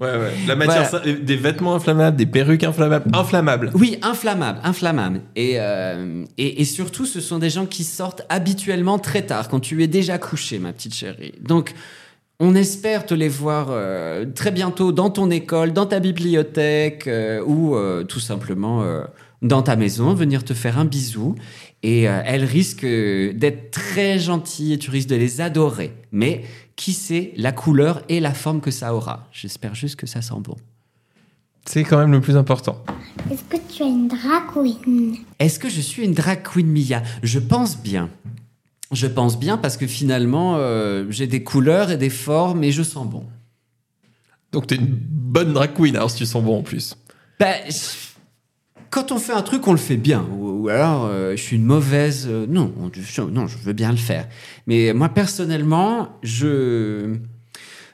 Ouais, 0.01 0.07
ouais. 0.17 0.31
La 0.47 0.55
matière, 0.55 0.87
Voilà. 0.89 1.11
des 1.11 1.35
vêtements 1.35 1.75
inflammables, 1.75 2.15
des 2.15 2.25
perruques 2.25 2.63
inflammables, 2.63 3.11
inflammables. 3.13 3.69
Oui, 3.73 3.99
inflammable, 4.01 4.59
inflammable. 4.63 5.19
Et, 5.35 5.55
euh, 5.57 6.23
et, 6.37 6.61
et 6.61 6.63
surtout, 6.63 7.05
ce 7.05 7.19
sont 7.19 7.37
des 7.37 7.49
gens 7.49 7.65
qui 7.65 7.83
sortent 7.83 8.21
habituellement 8.29 8.97
très 8.97 9.23
tard, 9.23 9.49
quand 9.49 9.59
tu 9.59 9.83
es 9.83 9.87
déjà 9.87 10.17
couché, 10.17 10.57
ma 10.57 10.71
petite 10.71 10.95
chérie. 10.95 11.33
Donc, 11.41 11.73
on 12.39 12.55
espère 12.55 13.05
te 13.05 13.13
les 13.13 13.27
voir 13.27 13.67
euh, 13.71 14.25
très 14.33 14.51
bientôt 14.51 14.93
dans 14.93 15.09
ton 15.09 15.29
école, 15.31 15.73
dans 15.73 15.85
ta 15.85 15.99
bibliothèque, 15.99 17.05
euh, 17.07 17.43
ou 17.45 17.75
tout 18.05 18.21
simplement 18.21 18.81
dans 19.41 19.61
ta 19.61 19.75
maison, 19.75 20.13
venir 20.13 20.43
te 20.43 20.53
faire 20.53 20.77
un 20.77 20.85
bisou. 20.85 21.35
Et 21.83 22.09
euh, 22.09 22.21
elles 22.25 22.43
risquent 22.43 22.85
d'être 22.85 23.71
très 23.71 24.19
gentilles 24.19 24.73
et 24.73 24.77
tu 24.79 24.89
risques 24.91 25.09
de 25.09 25.15
les 25.15 25.39
adorer. 25.41 25.93
Mais 26.11 26.43
qui 26.75 26.93
sait 26.93 27.33
la 27.37 27.51
couleur 27.51 28.03
et 28.09 28.19
la 28.19 28.33
forme 28.33 28.61
que 28.61 28.71
ça 28.71 28.93
aura 28.95 29.27
J'espère 29.31 29.75
juste 29.75 29.95
que 29.97 30.07
ça 30.07 30.21
sent 30.21 30.35
bon. 30.39 30.55
C'est 31.65 31.83
quand 31.83 31.97
même 31.99 32.11
le 32.11 32.21
plus 32.21 32.35
important. 32.37 32.83
Est-ce 33.29 33.43
que 33.43 33.57
tu 33.71 33.83
as 33.83 33.87
une 33.87 34.07
drag 34.07 34.43
queen 34.53 35.17
Est-ce 35.39 35.59
que 35.59 35.69
je 35.69 35.81
suis 35.81 36.03
une 36.03 36.13
drag 36.13 36.41
queen 36.41 36.67
Mia? 36.67 37.03
Je 37.21 37.37
pense 37.39 37.77
bien. 37.77 38.09
Je 38.91 39.05
pense 39.07 39.37
bien 39.39 39.57
parce 39.57 39.77
que 39.77 39.85
finalement, 39.85 40.55
euh, 40.57 41.05
j'ai 41.11 41.27
des 41.27 41.43
couleurs 41.43 41.91
et 41.91 41.97
des 41.97 42.09
formes 42.09 42.63
et 42.63 42.71
je 42.71 42.81
sens 42.81 43.07
bon. 43.07 43.23
Donc 44.51 44.65
t'es 44.67 44.75
une 44.75 44.87
bonne 44.87 45.53
drag 45.53 45.73
queen, 45.75 45.95
alors 45.95 46.09
si 46.09 46.17
tu 46.17 46.25
sens 46.25 46.43
bon 46.43 46.57
en 46.59 46.63
plus. 46.63 46.95
Ben, 47.39 47.55
je- 47.67 48.08
quand 48.91 49.11
on 49.11 49.17
fait 49.17 49.33
un 49.33 49.41
truc, 49.41 49.67
on 49.67 49.71
le 49.71 49.77
fait 49.77 49.97
bien. 49.97 50.25
Ou, 50.31 50.63
ou 50.63 50.69
alors, 50.69 51.05
euh, 51.05 51.31
je 51.35 51.41
suis 51.41 51.55
une 51.55 51.65
mauvaise. 51.65 52.27
euh, 52.29 52.45
non, 52.47 52.73
on- 52.79 52.89
je, 52.93 53.21
non, 53.21 53.47
je 53.47 53.57
veux 53.57 53.73
bien 53.73 53.91
le 53.91 53.97
faire. 53.97 54.27
Mais 54.67 54.93
moi, 54.93 55.09
personnellement, 55.09 56.09
je, 56.23 57.15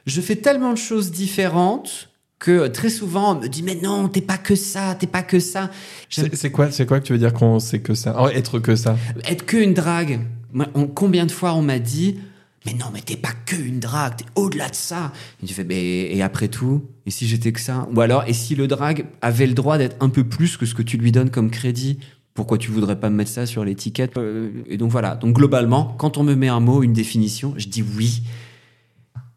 je 0.06 0.20
fais 0.20 0.36
tellement 0.36 0.72
de 0.72 0.78
choses 0.78 1.10
différentes 1.10 2.10
que 2.38 2.66
très 2.68 2.90
souvent, 2.90 3.36
on 3.36 3.40
me 3.40 3.48
dit 3.48 3.62
Mais 3.62 3.78
non, 3.82 4.08
t'es 4.08 4.20
pas 4.20 4.36
que 4.38 4.54
ça, 4.54 4.94
t'es 4.98 5.06
pas 5.06 5.22
que 5.22 5.40
ça. 5.40 5.70
C'est 6.10 6.34
c'est 6.36 6.50
quoi, 6.50 6.70
c'est 6.70 6.86
quoi 6.86 7.00
que 7.00 7.06
tu 7.06 7.12
veux 7.12 7.18
dire 7.18 7.32
qu'on 7.32 7.58
sait 7.60 7.80
que 7.80 7.94
ça 7.94 8.14
Oh, 8.20 8.28
Être 8.28 8.58
que 8.58 8.76
ça? 8.76 8.96
être 9.26 9.46
que 9.46 9.56
une 9.56 9.74
drague. 9.74 10.20
Moi, 10.52 10.66
on- 10.74 10.86
combien 10.86 11.26
de 11.26 11.32
fois 11.32 11.54
on 11.54 11.62
m'a 11.62 11.78
dit 11.78 12.18
mais 12.66 12.74
non, 12.74 12.86
mais 12.92 13.00
t'es 13.00 13.16
pas 13.16 13.32
que 13.46 13.56
une 13.56 13.80
drague, 13.80 14.16
t'es 14.16 14.24
au-delà 14.34 14.68
de 14.68 14.74
ça. 14.74 15.12
Et 15.42 15.46
tu 15.46 15.54
fais, 15.54 15.64
mais 15.64 16.14
et 16.14 16.22
après 16.22 16.48
tout 16.48 16.84
Et 17.06 17.10
si 17.10 17.26
j'étais 17.26 17.52
que 17.52 17.60
ça? 17.60 17.88
Ou 17.94 18.00
alors, 18.00 18.24
et 18.26 18.32
si 18.34 18.54
le 18.56 18.66
drague 18.68 19.06
avait 19.22 19.46
le 19.46 19.54
droit 19.54 19.78
d'être 19.78 19.96
un 20.00 20.08
peu 20.08 20.24
plus 20.24 20.56
que 20.56 20.66
ce 20.66 20.74
que 20.74 20.82
tu 20.82 20.96
lui 20.98 21.12
donnes 21.12 21.30
comme 21.30 21.50
crédit? 21.50 21.98
Pourquoi 22.34 22.58
tu 22.58 22.70
voudrais 22.70 23.00
pas 23.00 23.08
me 23.08 23.16
mettre 23.16 23.30
ça 23.30 23.46
sur 23.46 23.64
l'étiquette? 23.64 24.16
Euh, 24.18 24.50
Et 24.68 24.76
donc 24.76 24.90
voilà. 24.90 25.14
Donc 25.16 25.34
globalement, 25.36 25.94
quand 25.98 26.18
on 26.18 26.22
me 26.22 26.34
met 26.34 26.48
un 26.48 26.60
mot, 26.60 26.82
une 26.82 26.92
définition, 26.92 27.54
je 27.56 27.66
dis 27.68 27.82
oui. 27.96 28.22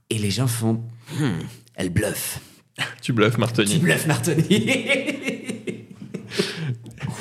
Et 0.10 0.18
les 0.18 0.32
gens 0.32 0.48
font, 0.48 0.82
Hmm, 1.18 1.39
elle 1.76 1.89
bluffe. 1.92 2.39
Tu 3.02 3.13
bluffes, 3.13 3.36
Tu 3.36 3.39
Martoni. 3.39 3.78
bluffes, 3.80 4.06
Martoni. 4.08 4.44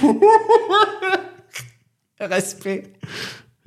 Respect. 2.20 2.92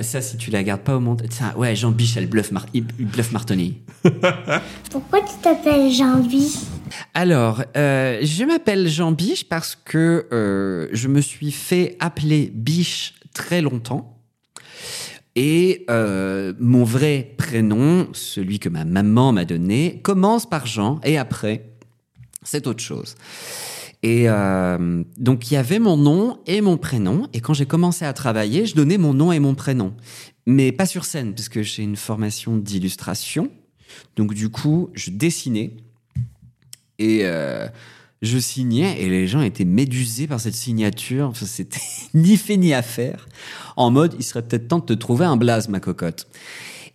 Ça, 0.01 0.21
si 0.21 0.37
tu 0.37 0.51
la 0.51 0.63
gardes 0.63 0.81
pas 0.81 0.95
au 0.95 0.99
monde. 0.99 1.23
Ça, 1.29 1.57
ouais, 1.57 1.75
Jean 1.75 1.91
Biche, 1.91 2.17
elle 2.17 2.27
bluffe, 2.27 2.51
Mar- 2.51 2.65
il 2.73 2.83
bluffe 2.83 3.31
Martoni. 3.31 3.77
Pourquoi 4.91 5.21
tu 5.21 5.33
t'appelles 5.41 5.91
Jean-Vie 5.91 6.57
Alors, 7.13 7.63
euh, 7.77 8.19
je 8.23 8.43
m'appelle 8.43 8.87
Jean 8.89 9.11
Biche 9.11 9.45
parce 9.47 9.75
que 9.75 10.27
euh, 10.31 10.87
je 10.91 11.07
me 11.07 11.21
suis 11.21 11.51
fait 11.51 11.95
appeler 11.99 12.51
Biche 12.53 13.13
très 13.33 13.61
longtemps. 13.61 14.17
Et 15.35 15.85
euh, 15.89 16.53
mon 16.59 16.83
vrai 16.83 17.33
prénom, 17.37 18.07
celui 18.11 18.59
que 18.59 18.67
ma 18.67 18.83
maman 18.83 19.31
m'a 19.31 19.45
donné, 19.45 20.01
commence 20.03 20.49
par 20.49 20.65
Jean 20.65 20.99
et 21.05 21.17
après, 21.17 21.69
c'est 22.43 22.67
autre 22.67 22.83
chose. 22.83 23.15
Et 24.03 24.23
euh, 24.27 25.03
donc, 25.17 25.51
il 25.51 25.53
y 25.53 25.57
avait 25.57 25.79
mon 25.79 25.97
nom 25.97 26.39
et 26.47 26.61
mon 26.61 26.77
prénom. 26.77 27.27
Et 27.33 27.41
quand 27.41 27.53
j'ai 27.53 27.65
commencé 27.65 28.03
à 28.05 28.13
travailler, 28.13 28.65
je 28.65 28.75
donnais 28.75 28.97
mon 28.97 29.13
nom 29.13 29.31
et 29.31 29.39
mon 29.39 29.53
prénom. 29.53 29.93
Mais 30.47 30.71
pas 30.71 30.85
sur 30.85 31.05
scène, 31.05 31.33
parce 31.35 31.49
que 31.49 31.61
j'ai 31.61 31.83
une 31.83 31.95
formation 31.95 32.57
d'illustration. 32.57 33.51
Donc, 34.15 34.33
du 34.33 34.49
coup, 34.49 34.89
je 34.93 35.11
dessinais. 35.11 35.77
Et 36.97 37.21
euh, 37.23 37.67
je 38.23 38.39
signais. 38.39 38.99
Et 39.01 39.09
les 39.09 39.27
gens 39.27 39.41
étaient 39.41 39.65
médusés 39.65 40.25
par 40.25 40.39
cette 40.39 40.55
signature. 40.55 41.27
Enfin, 41.27 41.45
C'était 41.45 41.79
ni 42.15 42.37
fait 42.37 42.57
ni 42.57 42.73
à 42.73 42.81
faire. 42.81 43.27
En 43.75 43.91
mode, 43.91 44.15
il 44.17 44.23
serait 44.23 44.41
peut-être 44.41 44.67
temps 44.67 44.79
de 44.79 44.85
te 44.85 44.93
trouver 44.93 45.25
un 45.25 45.37
blaze, 45.37 45.69
ma 45.69 45.79
cocotte. 45.79 46.27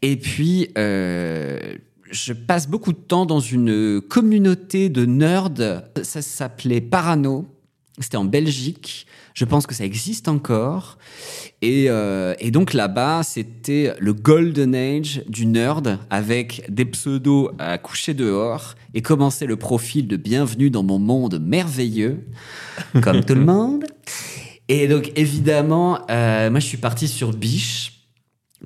Et 0.03 0.17
puis, 0.17 0.69
euh, 0.77 1.77
je 2.11 2.33
passe 2.33 2.69
beaucoup 2.69 2.93
de 2.93 2.99
temps 2.99 3.27
dans 3.27 3.41
une 3.41 4.01
communauté 4.01 4.89
de 4.89 5.05
nerds. 5.05 5.83
Ça 6.03 6.23
s'appelait 6.23 6.81
Parano. 6.81 7.47
C'était 7.99 8.19
en 8.19 8.25
Belgique. 8.25 9.07
Je 9.33 9.45
pense 9.45 9.67
que 9.67 9.75
ça 9.75 9.85
existe 9.85 10.29
encore. 10.29 10.99
Et, 11.63 11.87
euh, 11.89 12.35
et 12.39 12.51
donc 12.51 12.75
là-bas, 12.75 13.23
c'était 13.23 13.95
le 13.99 14.13
golden 14.13 14.75
age 14.75 15.23
du 15.29 15.47
nerd 15.47 15.99
avec 16.11 16.65
des 16.69 16.85
pseudos 16.85 17.51
à 17.59 17.79
coucher 17.79 18.13
dehors 18.13 18.75
et 18.93 19.03
commencer 19.03 19.47
le 19.47 19.57
profil 19.57 20.09
de 20.09 20.17
bienvenue 20.17 20.71
dans 20.71 20.83
mon 20.83 20.99
monde 20.99 21.41
merveilleux, 21.41 22.25
comme 23.03 23.25
tout 23.25 23.35
le 23.35 23.45
monde. 23.45 23.85
Et 24.69 24.89
donc 24.89 25.13
évidemment, 25.17 26.01
euh, 26.11 26.51
moi 26.51 26.61
je 26.61 26.67
suis 26.67 26.79
parti 26.79 27.09
sur 27.09 27.33
Biche 27.33 27.96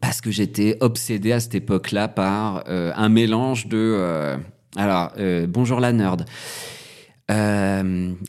parce 0.01 0.21
que 0.21 0.31
j'étais 0.31 0.77
obsédé 0.81 1.33
à 1.33 1.41
cette 1.41 1.55
époque-là 1.55 2.09
par 2.09 2.65
euh, 2.69 2.93
un 2.95 3.09
mélange 3.09 3.67
de... 3.67 3.77
euh, 3.77 4.37
alors, 4.77 5.13
euh, 5.19 5.47
bonjour 5.49 5.81
la 5.81 5.93
nerd. 5.93 6.25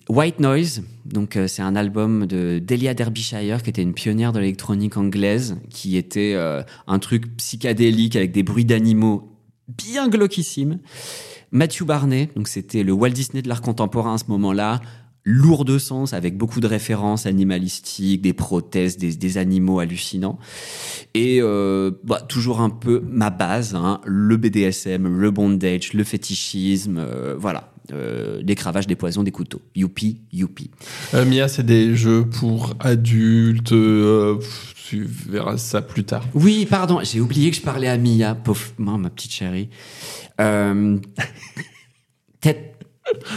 White 0.10 0.40
Noise, 0.40 0.84
donc 1.06 1.36
c'est 1.48 1.64
un 1.64 1.76
album 1.76 2.28
de 2.28 2.60
Delia 2.60 2.94
Derbyshire, 2.94 3.64
qui 3.64 3.72
était 3.72 3.82
une 3.82 3.96
pionnière 3.96 4.32
de 4.32 4.40
l'électronique 4.40 4.96
anglaise, 4.96 5.58
qui 5.72 5.98
était 5.98 6.38
un 6.86 7.00
truc 7.00 7.36
psychédélique 7.38 8.16
avec 8.16 8.32
des 8.32 8.44
bruits 8.44 8.64
d'animaux 8.64 9.36
bien 9.68 10.08
glauquissimes. 10.08 10.78
Matthew 11.52 11.84
Barney, 11.84 12.30
donc 12.36 12.48
c'était 12.48 12.84
le 12.84 12.92
Walt 12.92 13.10
Disney 13.10 13.42
de 13.42 13.50
l'art 13.50 13.62
contemporain 13.62 14.14
à 14.14 14.18
ce 14.20 14.26
moment-là, 14.28 14.82
lourd 15.24 15.66
de 15.66 15.78
sens, 15.78 16.14
avec 16.14 16.38
beaucoup 16.38 16.60
de 16.60 16.68
références 16.68 17.26
animalistiques, 17.26 18.22
des 18.22 18.34
prothèses, 18.34 18.98
des, 18.98 19.16
des 19.16 19.38
animaux 19.38 19.80
hallucinants. 19.80 20.40
Et 21.14 21.40
euh, 21.42 21.92
bah, 22.04 22.22
toujours 22.22 22.62
un 22.62 22.70
peu 22.70 23.04
ma 23.08 23.30
base, 23.30 23.76
hein, 23.76 24.02
le 24.06 24.38
BDSM, 24.38 25.20
le 25.20 25.32
bondage, 25.32 25.94
le 25.94 26.04
fétichisme, 26.04 26.98
euh, 26.98 27.36
voilà. 27.38 27.68
Euh, 27.94 28.42
des 28.42 28.56
cravages, 28.56 28.88
des 28.88 28.96
poisons, 28.96 29.22
des 29.24 29.32
couteaux. 29.32 29.62
Youpi, 29.76 30.22
youpi. 30.32 30.70
Euh, 31.14 31.26
Mia, 31.26 31.48
c'est 31.50 31.66
des 31.66 31.94
jeux 31.96 32.24
pour 32.26 32.74
adultes. 32.80 33.74
euh, 33.74 34.40
tu 34.88 35.04
verras 35.04 35.58
ça 35.58 35.82
plus 35.82 36.06
tard. 36.06 36.24
Oui, 36.34 36.66
pardon, 36.70 37.00
j'ai 37.04 37.20
oublié 37.20 37.50
que 37.50 37.58
je 37.58 37.62
parlais 37.62 37.88
à 37.90 37.98
Mia, 37.98 38.36
pauvre 38.36 38.62
ma 38.78 39.10
petite 39.10 39.32
chérie. 39.32 39.70
Euh, 40.40 40.98
Peut-être, 42.42 42.71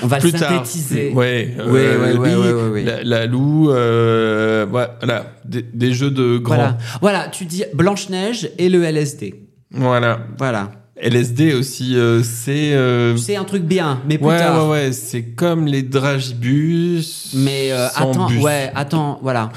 on 0.02 0.06
va 0.06 0.18
plus 0.18 0.32
le 0.32 0.38
tard. 0.38 0.50
synthétiser. 0.52 1.10
Ouais, 1.12 1.54
Ouais, 1.58 1.64
ouais, 1.64 1.96
ouais, 1.96 2.12
oui, 2.12 2.34
ouais, 2.34 2.52
ouais, 2.52 2.68
ouais. 2.70 2.82
La, 2.84 3.02
la 3.02 3.26
Loue, 3.26 3.70
euh, 3.70 4.66
voilà, 4.70 5.32
des, 5.44 5.62
des 5.62 5.92
jeux 5.94 6.10
de 6.10 6.38
grands. 6.38 6.54
Voilà. 6.56 6.78
voilà, 7.00 7.28
tu 7.28 7.44
dis 7.46 7.64
Blanche-Neige 7.74 8.50
et 8.58 8.68
le 8.68 8.82
LSD. 8.84 9.34
Voilà. 9.70 10.20
Voilà. 10.38 10.70
LSD 10.96 11.54
aussi, 11.54 11.96
euh, 11.96 12.22
c'est. 12.22 12.72
euh, 12.74 13.16
C'est 13.16 13.34
un 13.36 13.44
truc 13.44 13.64
bien, 13.64 14.00
mais 14.06 14.16
plus 14.16 14.28
Ouais, 14.28 14.38
tard. 14.38 14.68
ouais, 14.68 14.70
ouais, 14.86 14.92
c'est 14.92 15.22
comme 15.24 15.66
les 15.66 15.82
dragibus. 15.82 17.32
Mais 17.34 17.72
euh, 17.72 17.88
sans 17.88 18.10
attends, 18.12 18.26
bus. 18.28 18.42
ouais, 18.42 18.70
attends, 18.74 19.18
voilà. 19.22 19.50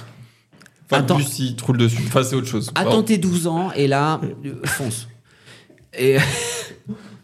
Enfin, 0.90 1.04
attends. 1.04 1.18
bus, 1.18 1.38
il 1.40 1.56
troule 1.56 1.78
dessus. 1.78 2.02
Enfin, 2.08 2.24
c'est 2.24 2.36
autre 2.36 2.48
chose. 2.48 2.72
Attends 2.74 3.04
tes 3.04 3.18
12 3.20 3.46
ans 3.48 3.72
et 3.76 3.88
là, 3.88 4.20
euh, 4.46 4.54
fonce. 4.66 5.08
Et 5.98 6.18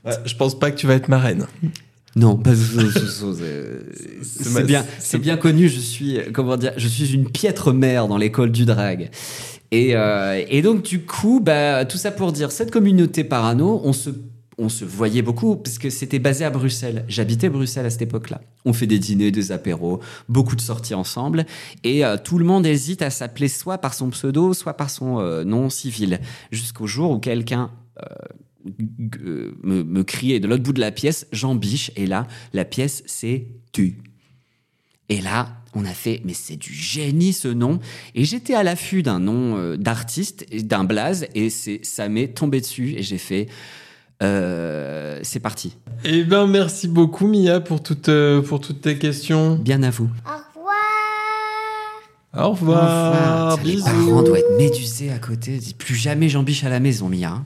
Ouais, 0.05 0.13
je 0.25 0.35
pense 0.35 0.57
pas 0.59 0.69
que 0.69 0.75
tu 0.77 0.85
vas 0.85 0.93
être 0.95 1.07
marraine. 1.07 1.47
non, 2.15 2.35
pas 2.37 2.51
c'est 2.55 4.49
ma- 4.51 4.59
c'est 4.59 4.63
bien, 4.65 4.85
c'est- 4.99 5.17
bien 5.17 5.37
connu. 5.37 5.67
Je 5.69 5.79
suis, 5.79 6.19
comment 6.33 6.57
dire, 6.57 6.73
je 6.77 6.87
suis 6.87 7.13
une 7.13 7.29
piètre 7.29 7.73
mère 7.73 8.07
dans 8.07 8.17
l'école 8.17 8.51
du 8.51 8.65
drag. 8.65 9.09
Et, 9.71 9.95
euh, 9.95 10.43
et 10.49 10.61
donc 10.61 10.83
du 10.83 11.01
coup, 11.03 11.39
bah, 11.41 11.85
tout 11.85 11.97
ça 11.97 12.11
pour 12.11 12.31
dire, 12.31 12.51
cette 12.51 12.69
communauté 12.71 13.23
parano, 13.23 13.81
on 13.83 13.93
se 13.93 14.11
on 14.59 14.69
se 14.69 14.85
voyait 14.85 15.23
beaucoup 15.23 15.55
parce 15.55 15.79
que 15.79 15.89
c'était 15.89 16.19
basé 16.19 16.45
à 16.45 16.51
Bruxelles. 16.51 17.05
J'habitais 17.07 17.49
Bruxelles 17.49 17.87
à 17.87 17.89
cette 17.89 18.03
époque-là. 18.03 18.39
On 18.65 18.71
fait 18.73 18.85
des 18.85 18.99
dîners, 18.99 19.31
des 19.31 19.51
apéros, 19.51 19.99
beaucoup 20.29 20.55
de 20.55 20.61
sorties 20.61 20.93
ensemble 20.93 21.47
et 21.83 22.05
euh, 22.05 22.17
tout 22.23 22.37
le 22.37 22.45
monde 22.45 22.63
hésite 22.67 23.01
à 23.01 23.09
s'appeler 23.09 23.47
soit 23.47 23.79
par 23.79 23.95
son 23.95 24.11
pseudo, 24.11 24.53
soit 24.53 24.75
par 24.75 24.91
son 24.91 25.19
euh, 25.19 25.43
nom 25.43 25.71
civil. 25.71 26.19
Jusqu'au 26.51 26.85
jour 26.85 27.09
où 27.09 27.17
quelqu'un 27.17 27.71
euh, 27.99 28.05
me, 28.63 29.83
me 29.83 30.03
criait 30.03 30.39
de 30.39 30.47
l'autre 30.47 30.63
bout 30.63 30.73
de 30.73 30.79
la 30.79 30.91
pièce, 30.91 31.27
Jean 31.31 31.55
Biche, 31.55 31.91
et 31.95 32.05
là, 32.05 32.27
la 32.53 32.65
pièce, 32.65 33.03
c'est 33.05 33.47
tu. 33.71 33.97
Et 35.09 35.21
là, 35.21 35.49
on 35.75 35.85
a 35.85 35.91
fait, 35.91 36.21
mais 36.23 36.33
c'est 36.33 36.55
du 36.55 36.73
génie 36.73 37.33
ce 37.33 37.47
nom. 37.47 37.79
Et 38.15 38.23
j'étais 38.25 38.53
à 38.53 38.63
l'affût 38.63 39.03
d'un 39.03 39.19
nom 39.19 39.57
euh, 39.57 39.75
d'artiste, 39.75 40.45
d'un 40.53 40.83
blaze, 40.83 41.27
et 41.35 41.49
c'est, 41.49 41.79
ça 41.83 42.09
m'est 42.09 42.29
tombé 42.29 42.61
dessus, 42.61 42.93
et 42.97 43.03
j'ai 43.03 43.17
fait, 43.17 43.47
euh, 44.21 45.19
c'est 45.23 45.39
parti. 45.39 45.75
Eh 46.05 46.23
ben, 46.23 46.47
merci 46.47 46.87
beaucoup, 46.87 47.27
Mia, 47.27 47.59
pour 47.59 47.83
toutes, 47.83 48.09
euh, 48.09 48.41
pour 48.41 48.61
toutes 48.61 48.81
tes 48.81 48.97
questions. 48.97 49.55
Bien 49.55 49.83
à 49.83 49.89
vous. 49.89 50.09
Au 50.25 50.31
revoir. 50.59 52.47
Au 52.47 52.51
revoir. 52.51 53.55
Tiens, 53.55 53.63
Les 53.63 53.71
Bisous. 53.73 53.85
parents 53.85 54.23
doivent 54.23 54.37
être 54.37 54.57
médusés 54.57 55.11
à 55.11 55.19
côté. 55.19 55.57
Dis 55.57 55.73
plus 55.73 55.95
jamais 55.95 56.29
Jean 56.29 56.43
Biche 56.43 56.63
à 56.63 56.69
la 56.69 56.79
maison, 56.79 57.09
Mia. 57.09 57.43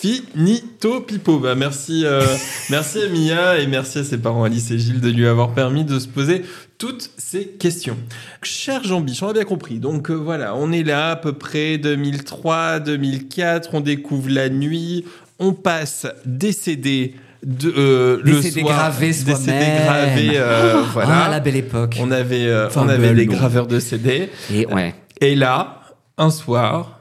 Finito 0.00 1.00
Pipo. 1.00 1.38
Bah, 1.38 1.54
merci, 1.54 2.04
euh, 2.04 2.22
merci 2.70 2.98
à 3.02 3.08
Mia 3.08 3.58
et 3.58 3.66
merci 3.66 3.98
à 3.98 4.04
ses 4.04 4.18
parents 4.18 4.44
Alice 4.44 4.70
et 4.70 4.78
Gilles 4.78 5.00
de 5.00 5.10
lui 5.10 5.26
avoir 5.26 5.52
permis 5.52 5.84
de 5.84 5.98
se 5.98 6.08
poser 6.08 6.42
toutes 6.78 7.10
ces 7.16 7.46
questions. 7.46 7.96
Cher 8.42 8.84
Jean 8.84 9.00
Biche, 9.00 9.22
on 9.22 9.28
a 9.28 9.32
bien 9.32 9.44
compris. 9.44 9.78
Donc 9.78 10.10
euh, 10.10 10.14
voilà, 10.14 10.54
on 10.54 10.72
est 10.72 10.82
là 10.82 11.12
à 11.12 11.16
peu 11.16 11.32
près 11.32 11.78
2003, 11.78 12.80
2004, 12.80 13.70
on 13.72 13.80
découvre 13.80 14.28
la 14.30 14.48
nuit, 14.48 15.04
on 15.38 15.52
passe 15.52 16.06
des 16.24 16.52
CD 16.52 17.14
de, 17.46 17.72
euh, 17.76 18.22
Des 18.22 18.32
le 18.32 18.42
CD 18.42 18.60
soir, 18.62 18.74
gravés 18.74 19.06
des 19.08 19.34
CD 19.34 19.66
gravés, 19.84 20.30
euh, 20.34 20.82
voilà. 20.92 21.24
Ah, 21.24 21.28
la 21.30 21.40
belle 21.40 21.56
époque. 21.56 21.96
On 22.00 22.10
avait, 22.10 22.46
euh, 22.46 22.68
on 22.74 22.88
avait 22.88 23.14
non. 23.14 23.32
graveurs 23.32 23.66
de 23.66 23.78
CD. 23.78 24.30
Et 24.52 24.66
ouais. 24.66 24.94
Et 25.20 25.34
là, 25.34 25.80
un 26.18 26.30
soir, 26.30 27.00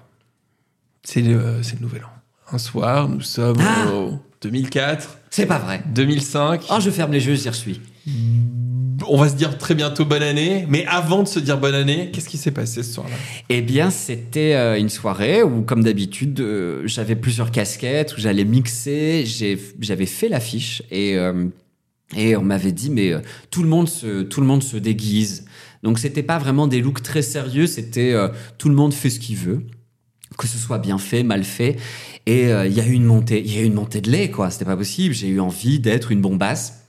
c'est 1.04 1.22
le, 1.22 1.62
c'est 1.62 1.76
le 1.76 1.82
nouvel 1.82 2.04
an. 2.04 2.15
Un 2.52 2.60
soir, 2.60 3.10
nous 3.10 3.22
sommes 3.22 3.58
Ah 3.60 3.92
au 3.92 4.20
2004, 4.44 5.18
C'est 5.32 5.48
pas 5.48 5.58
vrai. 5.58 5.84
2005. 5.96 6.66
Oh, 6.70 6.76
je 6.80 6.92
ferme 6.92 7.12
les 7.12 7.26
yeux, 7.26 7.34
j'y 7.34 7.52
suis. 7.52 7.82
On 9.08 9.18
va 9.18 9.30
se 9.30 9.36
dire 9.36 9.58
très 9.58 9.74
bientôt 9.74 10.06
bonne 10.06 10.22
année. 10.22 10.68
Mais 10.70 10.86
avant 10.86 11.24
de 11.24 11.28
se 11.28 11.40
dire 11.40 11.58
bonne 11.58 11.74
année, 11.74 12.12
qu'est-ce 12.14 12.30
qui 12.30 12.38
s'est 12.38 12.52
passé 12.52 12.84
ce 12.84 12.94
soir-là? 12.94 13.16
Eh 13.50 13.64
bien, 13.64 13.90
c'était 13.90 14.54
euh, 14.54 14.78
une 14.78 14.90
soirée 14.90 15.42
où, 15.42 15.64
comme 15.64 15.84
d'habitude, 15.84 16.40
euh, 16.40 16.84
j'avais 16.86 17.16
plusieurs 17.16 17.50
casquettes, 17.50 18.16
où 18.16 18.22
j'allais 18.22 18.46
mixer. 18.46 19.26
J'avais 19.26 20.06
fait 20.06 20.30
l'affiche 20.30 20.84
et, 20.92 21.18
euh, 21.18 21.48
et 22.16 22.36
on 22.36 22.44
m'avait 22.44 22.72
dit, 22.72 22.92
mais 22.92 23.14
tout, 23.50 23.64
le 23.64 23.70
monde 23.70 23.90
se, 23.90 24.22
tout 24.22 24.40
le 24.40 24.46
monde 24.46 24.62
se 24.62 24.78
déguise. 24.78 25.46
Donc, 25.82 25.98
c'était 25.98 26.24
pas 26.24 26.38
vraiment 26.38 26.68
des 26.68 26.80
looks 26.80 27.02
très 27.02 27.24
sérieux, 27.24 27.66
c'était 27.66 28.16
tout 28.60 28.70
le 28.70 28.76
monde 28.76 28.94
fait 28.94 29.10
ce 29.10 29.20
qu'il 29.20 29.38
veut. 29.38 29.66
Que 30.38 30.48
ce 30.48 30.58
soit 30.58 30.80
bien 30.80 30.98
fait, 30.98 31.24
mal 31.24 31.44
fait. 31.44 31.78
Et 32.26 32.48
euh, 32.48 32.68
il 32.68 32.74
y 32.74 32.82
a 32.82 32.86
eu 32.86 32.92
une 32.92 33.06
montée, 33.06 33.42
il 33.46 33.56
y 33.56 33.60
a 33.60 33.62
eu 33.62 33.66
une 33.66 33.74
montée 33.74 34.02
de 34.02 34.12
lait, 34.12 34.30
quoi. 34.30 34.50
C'était 34.50 34.66
pas 34.66 34.78
possible. 34.78 35.14
J'ai 35.14 35.28
eu 35.28 35.40
envie 35.40 35.80
d'être 35.80 36.12
une 36.12 36.22
bombasse. 36.22 36.86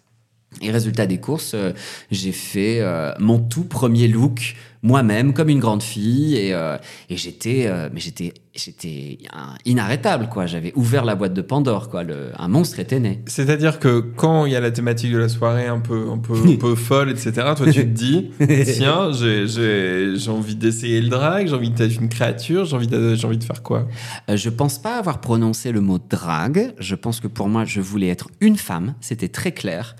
Et 0.62 0.70
résultat 0.70 1.06
des 1.06 1.18
courses, 1.18 1.52
euh, 1.54 1.72
j'ai 2.10 2.32
fait 2.32 2.80
euh, 2.80 3.12
mon 3.18 3.38
tout 3.38 3.64
premier 3.64 4.08
look 4.08 4.54
moi-même 4.82 5.32
comme 5.32 5.48
une 5.48 5.60
grande 5.60 5.82
fille 5.82 6.36
et, 6.36 6.54
euh, 6.54 6.76
et 7.08 7.16
j'étais 7.16 7.66
euh, 7.66 7.88
mais 7.92 8.00
j'étais 8.00 8.32
j'étais 8.54 9.18
inarrêtable 9.64 10.28
quoi. 10.28 10.46
J'avais 10.46 10.72
ouvert 10.74 11.04
la 11.04 11.14
boîte 11.14 11.34
de 11.34 11.42
Pandore 11.42 11.88
quoi. 11.88 12.02
Le, 12.02 12.30
un 12.38 12.48
monstre 12.48 12.80
était 12.80 13.00
né. 13.00 13.22
C'est-à-dire 13.26 13.78
que 13.78 14.00
quand 14.00 14.46
il 14.46 14.52
y 14.52 14.56
a 14.56 14.60
la 14.60 14.70
thématique 14.70 15.12
de 15.12 15.18
la 15.18 15.28
soirée 15.28 15.66
un 15.66 15.80
peu, 15.80 16.08
un 16.10 16.18
peu, 16.18 16.34
un 16.34 16.56
peu 16.56 16.74
folle, 16.76 17.10
etc., 17.10 17.32
toi 17.56 17.66
tu 17.70 17.72
te 17.72 17.80
dis, 17.82 18.30
tiens, 18.38 19.10
j'ai, 19.12 20.30
envie 20.30 20.56
d'essayer 20.56 21.00
le 21.00 21.08
drag, 21.08 21.48
j'ai 21.48 21.54
envie 21.54 21.70
d'être 21.70 22.00
une 22.00 22.08
créature, 22.08 22.64
j'ai 22.64 22.76
envie 22.76 22.86
de, 22.86 23.14
j'ai 23.14 23.26
envie 23.26 23.38
de 23.38 23.44
faire 23.44 23.62
quoi? 23.62 23.86
Euh, 24.30 24.36
je 24.36 24.50
pense 24.50 24.78
pas 24.78 24.98
avoir 24.98 25.20
prononcé 25.20 25.72
le 25.72 25.80
mot 25.80 25.98
drague. 25.98 26.74
Je 26.78 26.94
pense 26.94 27.20
que 27.20 27.28
pour 27.28 27.48
moi, 27.48 27.64
je 27.64 27.80
voulais 27.80 28.08
être 28.08 28.28
une 28.40 28.56
femme. 28.56 28.94
C'était 29.00 29.28
très 29.28 29.52
clair. 29.52 29.96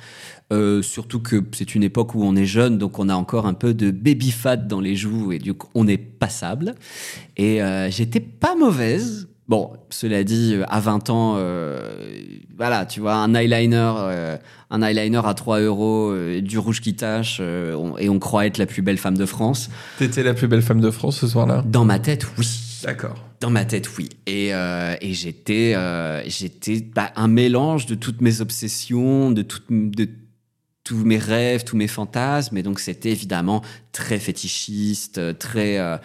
Euh, 0.53 0.81
surtout 0.81 1.21
que 1.21 1.43
c'est 1.53 1.75
une 1.75 1.83
époque 1.83 2.15
où 2.15 2.23
on 2.23 2.37
est 2.37 2.47
jeune, 2.47 2.79
donc 2.79 3.01
on 3.01 3.09
a 3.09 3.15
encore 3.15 3.47
un 3.47 3.55
peu 3.55 3.75
de 3.75 3.91
baby 3.91 4.31
fat 4.31 4.57
dans 4.67 4.81
les 4.81 4.97
joues 4.97 5.33
et 5.33 5.39
du 5.39 5.55
coup 5.55 5.69
on 5.75 5.87
est 5.89 5.97
passable. 5.99 6.75
Et 7.37 7.63
euh, 7.63 7.91
j'étais 7.91 8.21
pas 8.21 8.55
mauvaise. 8.55 9.29
Bon, 9.49 9.71
cela 9.91 10.25
dit, 10.25 10.55
euh, 10.55 10.65
à 10.67 10.81
20 10.81 11.09
ans, 11.09 11.35
euh, 11.37 11.79
voilà, 12.59 12.85
tu 12.85 12.99
vois, 12.99 13.15
un 13.15 13.33
eyeliner, 13.33 13.93
euh, 13.99 14.37
un 14.71 14.83
eyeliner 14.83 15.21
à 15.25 15.35
3 15.35 15.61
euros, 15.61 16.11
euh, 16.11 16.41
du 16.41 16.59
rouge 16.59 16.81
qui 16.81 16.97
tache, 16.97 17.41
on- 17.41 17.97
et 17.97 18.09
on 18.09 18.19
croit 18.19 18.47
être 18.47 18.59
la 18.59 18.67
plus 18.67 18.83
belle 18.83 18.99
femme 18.99 19.17
de 19.17 19.25
France. 19.25 19.71
T'étais 19.99 20.25
la 20.25 20.35
plus 20.35 20.49
belle 20.49 20.63
femme 20.63 20.81
de 20.81 20.91
France 20.91 21.19
ce 21.21 21.29
soir-là? 21.29 21.63
Dans 21.65 21.85
ma 21.85 22.01
tête, 22.01 22.27
oui. 22.39 22.49
D'accord. 22.83 23.15
Dans 23.41 23.51
ma 23.51 23.65
tête, 23.65 23.89
oui. 23.97 24.09
Et, 24.27 24.49
et 24.49 25.13
j'étais, 25.15 25.77
j'étais 26.27 26.81
bah, 26.81 27.13
un 27.15 27.29
mélange 27.29 27.87
de 27.87 27.95
toutes 27.95 28.21
mes 28.23 28.41
obsessions, 28.41 29.31
de, 29.31 29.43
toutes, 29.43 29.67
de 29.71 30.09
tous 30.87 31.05
mes 31.05 31.19
rêves, 31.19 31.65
tous 31.65 31.77
mes 31.77 31.89
fantasmes. 31.89 32.57
Et 32.57 32.63
donc, 32.63 32.79
c'était 32.79 33.11
évidemment 33.11 33.61
très 33.93 34.19
fétichiste, 34.21 35.19
euh, 35.19 35.33
très. 35.33 35.79
euh, 35.79 35.97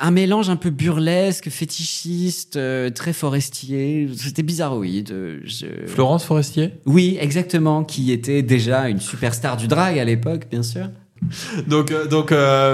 un 0.00 0.10
mélange 0.10 0.50
un 0.50 0.56
peu 0.56 0.70
burlesque, 0.70 1.48
fétichiste, 1.50 2.56
euh, 2.56 2.90
très 2.90 3.12
forestier. 3.12 4.08
C'était 4.16 4.42
bizarroïde. 4.42 5.14
je- 5.44 5.86
Florence 5.86 6.24
Forestier? 6.24 6.72
Oui, 6.84 7.16
exactement. 7.20 7.84
Qui 7.84 8.10
était 8.10 8.42
déjà 8.42 8.88
une 8.88 8.98
superstar 9.00 9.56
du 9.56 9.68
drag 9.68 9.96
à 9.98 10.04
l'époque, 10.04 10.48
bien 10.50 10.64
sûr. 10.64 10.90
Donc, 11.68 11.92
euh, 11.92 12.06
donc 12.08 12.32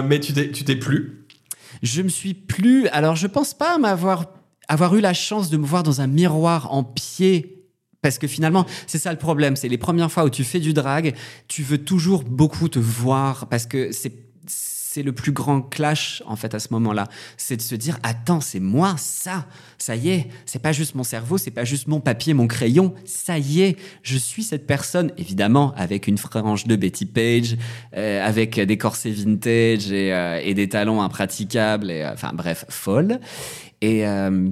mais 0.08 0.18
tu 0.18 0.32
t'es, 0.32 0.50
tu 0.50 0.64
t'es 0.64 0.76
plus? 0.76 1.26
Je 1.82 2.00
me 2.00 2.08
suis 2.08 2.32
plus. 2.32 2.88
Alors, 2.88 3.16
je 3.16 3.26
pense 3.26 3.52
pas 3.52 3.76
m'avoir 3.76 4.32
avoir 4.68 4.94
eu 4.96 5.02
la 5.02 5.12
chance 5.12 5.50
de 5.50 5.58
me 5.58 5.66
voir 5.66 5.82
dans 5.82 6.00
un 6.00 6.06
miroir 6.06 6.72
en 6.72 6.84
pied. 6.84 7.53
Parce 8.04 8.18
que 8.18 8.26
finalement, 8.26 8.66
c'est 8.86 8.98
ça 8.98 9.10
le 9.10 9.18
problème. 9.18 9.56
C'est 9.56 9.68
les 9.68 9.78
premières 9.78 10.12
fois 10.12 10.26
où 10.26 10.30
tu 10.30 10.44
fais 10.44 10.60
du 10.60 10.74
drag, 10.74 11.14
tu 11.48 11.62
veux 11.62 11.78
toujours 11.78 12.22
beaucoup 12.22 12.68
te 12.68 12.78
voir 12.78 13.48
parce 13.48 13.64
que 13.64 13.92
c'est 13.92 14.12
c'est 14.46 15.02
le 15.02 15.12
plus 15.12 15.32
grand 15.32 15.60
clash 15.60 16.22
en 16.24 16.36
fait 16.36 16.54
à 16.54 16.60
ce 16.60 16.68
moment-là, 16.70 17.08
c'est 17.36 17.56
de 17.56 17.62
se 17.62 17.74
dire 17.74 17.98
attends 18.04 18.40
c'est 18.40 18.60
moi 18.60 18.94
ça, 18.96 19.44
ça 19.76 19.96
y 19.96 20.10
est, 20.10 20.28
c'est 20.46 20.62
pas 20.62 20.70
juste 20.70 20.94
mon 20.94 21.02
cerveau, 21.02 21.36
c'est 21.36 21.50
pas 21.50 21.64
juste 21.64 21.88
mon 21.88 21.98
papier, 21.98 22.32
mon 22.32 22.46
crayon, 22.46 22.94
ça 23.04 23.36
y 23.36 23.62
est, 23.62 23.76
je 24.02 24.16
suis 24.16 24.44
cette 24.44 24.68
personne 24.68 25.10
évidemment 25.16 25.74
avec 25.76 26.06
une 26.06 26.16
frange 26.16 26.68
de 26.68 26.76
Betty 26.76 27.06
Page, 27.06 27.56
euh, 27.96 28.24
avec 28.24 28.60
des 28.60 28.78
corsets 28.78 29.10
vintage 29.10 29.90
et, 29.90 30.14
euh, 30.14 30.40
et 30.40 30.54
des 30.54 30.68
talons 30.68 31.02
impraticables 31.02 31.90
et 31.90 32.02
euh, 32.02 32.12
enfin 32.12 32.30
bref 32.32 32.64
folle 32.68 33.18
et 33.80 34.06
euh, 34.06 34.50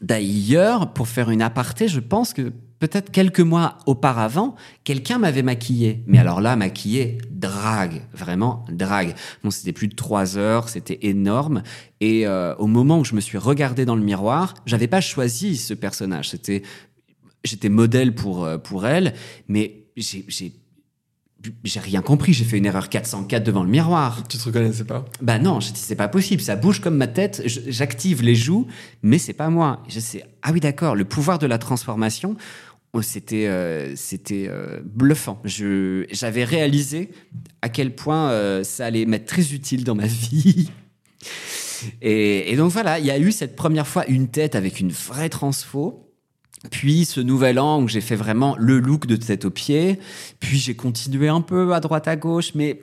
D'ailleurs, 0.00 0.94
pour 0.94 1.08
faire 1.08 1.30
une 1.30 1.42
aparté, 1.42 1.86
je 1.86 2.00
pense 2.00 2.32
que 2.32 2.52
peut-être 2.80 3.12
quelques 3.12 3.40
mois 3.40 3.78
auparavant, 3.86 4.56
quelqu'un 4.82 5.18
m'avait 5.18 5.42
maquillé. 5.42 6.02
Mais 6.06 6.18
alors 6.18 6.40
là, 6.40 6.56
maquillé, 6.56 7.18
drague, 7.30 8.02
vraiment 8.12 8.64
drague. 8.70 9.14
Bon, 9.44 9.50
c'était 9.50 9.72
plus 9.72 9.86
de 9.86 9.94
trois 9.94 10.36
heures, 10.36 10.68
c'était 10.68 10.98
énorme. 11.02 11.62
Et 12.00 12.26
euh, 12.26 12.56
au 12.56 12.66
moment 12.66 12.98
où 12.98 13.04
je 13.04 13.14
me 13.14 13.20
suis 13.20 13.38
regardé 13.38 13.84
dans 13.84 13.96
le 13.96 14.02
miroir, 14.02 14.54
j'avais 14.66 14.88
pas 14.88 15.00
choisi 15.00 15.56
ce 15.56 15.74
personnage. 15.74 16.30
C'était, 16.30 16.62
j'étais 17.44 17.68
modèle 17.68 18.14
pour 18.14 18.44
euh, 18.44 18.58
pour 18.58 18.86
elle, 18.86 19.14
mais 19.46 19.84
j'ai 19.96 20.24
j'ai 20.28 20.54
j'ai 21.64 21.80
rien 21.80 22.02
compris. 22.02 22.32
J'ai 22.32 22.44
fait 22.44 22.58
une 22.58 22.66
erreur 22.66 22.88
404 22.88 23.42
devant 23.42 23.62
le 23.62 23.70
miroir. 23.70 24.26
Tu 24.28 24.38
te 24.38 24.44
reconnaissais 24.44 24.84
pas? 24.84 25.04
Bah 25.22 25.38
non, 25.38 25.60
c'est 25.60 25.94
pas 25.94 26.08
possible, 26.08 26.42
ça 26.42 26.56
bouge 26.56 26.80
comme 26.80 26.96
ma 26.96 27.06
tête, 27.06 27.42
j'active 27.46 28.22
les 28.22 28.34
joues, 28.34 28.66
mais 29.02 29.18
c'est 29.18 29.32
pas 29.32 29.48
moi. 29.48 29.82
Je 29.88 30.00
sais, 30.00 30.24
ah 30.42 30.50
oui 30.52 30.60
d'accord, 30.60 30.94
le 30.94 31.04
pouvoir 31.04 31.38
de 31.38 31.46
la 31.46 31.58
transformation, 31.58 32.36
c'était 33.02 33.46
euh, 33.46 33.94
c'était 33.94 34.46
euh, 34.48 34.80
bluffant. 34.84 35.40
Je 35.44 36.06
j'avais 36.10 36.44
réalisé 36.44 37.10
à 37.62 37.68
quel 37.68 37.94
point 37.94 38.30
euh, 38.30 38.64
ça 38.64 38.86
allait 38.86 39.06
m'être 39.06 39.26
très 39.26 39.52
utile 39.52 39.84
dans 39.84 39.94
ma 39.94 40.06
vie. 40.06 40.70
Et, 42.02 42.54
donc 42.56 42.72
voilà, 42.72 42.98
il 42.98 43.06
y 43.06 43.10
a 43.10 43.18
eu 43.18 43.32
cette 43.32 43.56
première 43.56 43.86
fois 43.86 44.06
une 44.06 44.28
tête 44.28 44.54
avec 44.54 44.80
une 44.80 44.92
vraie 44.92 45.30
transfo. 45.30 46.06
Puis 46.70 47.06
ce 47.06 47.20
nouvel 47.20 47.58
an 47.58 47.80
où 47.80 47.88
j'ai 47.88 48.02
fait 48.02 48.16
vraiment 48.16 48.54
le 48.58 48.80
look 48.80 49.06
de 49.06 49.16
tête 49.16 49.46
aux 49.46 49.50
pieds. 49.50 49.98
Puis 50.40 50.58
j'ai 50.58 50.74
continué 50.74 51.28
un 51.28 51.40
peu 51.40 51.72
à 51.72 51.80
droite 51.80 52.06
à 52.06 52.16
gauche, 52.16 52.54
mais 52.54 52.80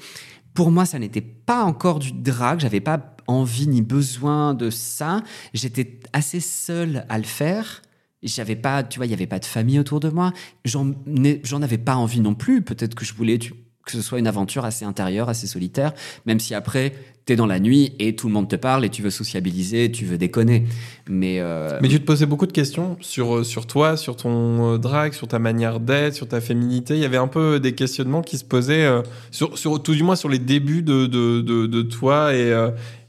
pour 0.56 0.72
moi 0.72 0.86
ça 0.86 0.98
n'était 0.98 1.22
pas 1.22 1.64
encore 1.64 2.00
du 2.00 2.12
drag. 2.12 2.60
J'avais 2.60 2.80
pas 2.80 3.16
envie 3.28 3.68
ni 3.68 3.84
besoin 3.84 4.56
de 4.56 4.72
ça. 4.72 5.22
J'étais 5.54 6.00
assez 6.14 6.40
seule 6.40 7.06
à 7.10 7.20
le 7.20 7.26
faire. 7.26 7.84
J'avais 8.24 8.56
pas, 8.56 8.84
tu 8.84 8.98
vois, 9.00 9.06
il 9.06 9.12
y 9.12 9.14
avait 9.14 9.28
pas 9.28 9.40
de 9.40 9.46
famille 9.46 9.80
autour 9.80 10.00
de 10.00 10.10
moi. 10.10 10.32
J'en 10.66 10.92
ai- 11.24 11.40
j'en 11.44 11.62
avais 11.62 11.78
pas 11.78 11.96
envie 11.96 12.20
non 12.20 12.34
plus. 12.34 12.62
Peut-être 12.64 12.96
que 12.96 13.06
je 13.06 13.14
voulais 13.14 13.38
tu- 13.38 13.54
que 13.86 13.92
ce 13.94 14.02
soit 14.02 14.20
une 14.20 14.28
aventure 14.28 14.66
assez 14.66 14.84
intérieure, 14.84 15.30
assez 15.30 15.48
solitaire, 15.48 15.94
même 16.26 16.40
si 16.42 16.54
après 16.54 16.94
t'es 17.26 17.36
dans 17.38 17.46
la 17.46 17.60
nuit 17.60 17.94
et 18.00 18.16
tout 18.16 18.28
le 18.28 18.34
monde 18.34 18.50
te 18.50 18.56
parle 18.58 18.84
et 18.86 18.90
tu 18.90 19.02
veux 19.02 19.10
sociabiliser, 19.12 19.92
tu 19.92 20.04
veux 20.06 20.18
déconner. 20.18 20.66
Mais, 21.10 21.40
euh, 21.40 21.78
Mais 21.82 21.88
tu 21.90 22.00
te 22.00 22.06
posais 22.06 22.26
beaucoup 22.26 22.48
de 22.48 22.52
questions 22.52 22.98
sur, 23.02 23.38
euh, 23.38 23.44
sur 23.44 23.66
toi, 23.68 23.96
sur 23.98 24.16
ton 24.18 24.74
euh, 24.74 24.78
drag, 24.78 25.14
sur 25.14 25.28
ta 25.28 25.38
manière 25.40 25.80
d'être, 25.80 26.16
sur 26.16 26.28
ta 26.28 26.42
féminité. 26.42 26.96
Il 26.96 27.02
y 27.02 27.06
avait 27.06 27.18
un 27.18 27.28
peu 27.28 27.60
des 27.62 27.76
questionnements 27.76 28.22
qui 28.22 28.38
se 28.38 28.44
posaient, 28.46 28.86
euh, 28.86 29.02
sur, 29.32 29.58
sur, 29.58 29.82
tout 29.84 29.94
du 29.94 30.04
moins 30.04 30.16
sur 30.18 30.28
les 30.30 30.40
débuts 30.40 30.82
de, 30.82 31.06
de, 31.06 31.40
de, 31.42 31.66
de 31.68 31.82
toi 31.84 32.34
et, 32.34 32.52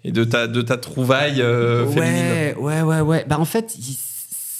et 0.05 0.12
de, 0.12 0.25
ta, 0.25 0.47
de 0.49 0.62
ta 0.62 0.77
trouvaille 0.77 1.37
féminine. 1.92 2.55
ouais, 2.61 2.83
ouais, 2.83 2.83
ouais, 2.83 3.01
ouais. 3.01 3.25
Bah 3.29 3.38
en 3.40 3.44
fait, 3.44 3.75
il- 3.79 3.97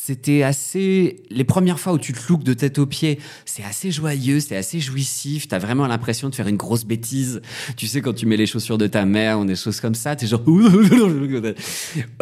c'était 0.09 0.43
assez. 0.43 1.17
Les 1.29 1.45
premières 1.45 1.79
fois 1.79 1.93
où 1.93 1.99
tu 1.99 2.15
te 2.15 2.21
looks 2.31 2.43
de 2.43 2.55
tête 2.55 2.79
aux 2.79 2.87
pieds, 2.87 3.19
c'est 3.45 3.63
assez 3.63 3.91
joyeux, 3.91 4.41
c'est 4.41 4.57
assez 4.57 4.81
jouissif. 4.81 5.49
T'as 5.49 5.59
vraiment 5.59 5.87
l'impression 5.87 6.31
de 6.31 6.35
faire 6.35 6.49
une 6.49 6.57
grosse 6.57 6.87
bêtise. 6.87 7.43
Tu 7.77 7.87
sais, 7.87 8.01
quand 8.01 8.15
tu 8.15 8.25
mets 8.25 8.39
les 8.39 8.47
chaussures 8.47 8.79
de 8.79 8.87
ta 8.87 9.05
mère 9.05 9.39
ou 9.39 9.45
des 9.45 9.55
choses 9.55 9.83
comme 9.83 9.95
ça, 9.95 10.17
t'es 10.17 10.27
genre. 10.27 10.43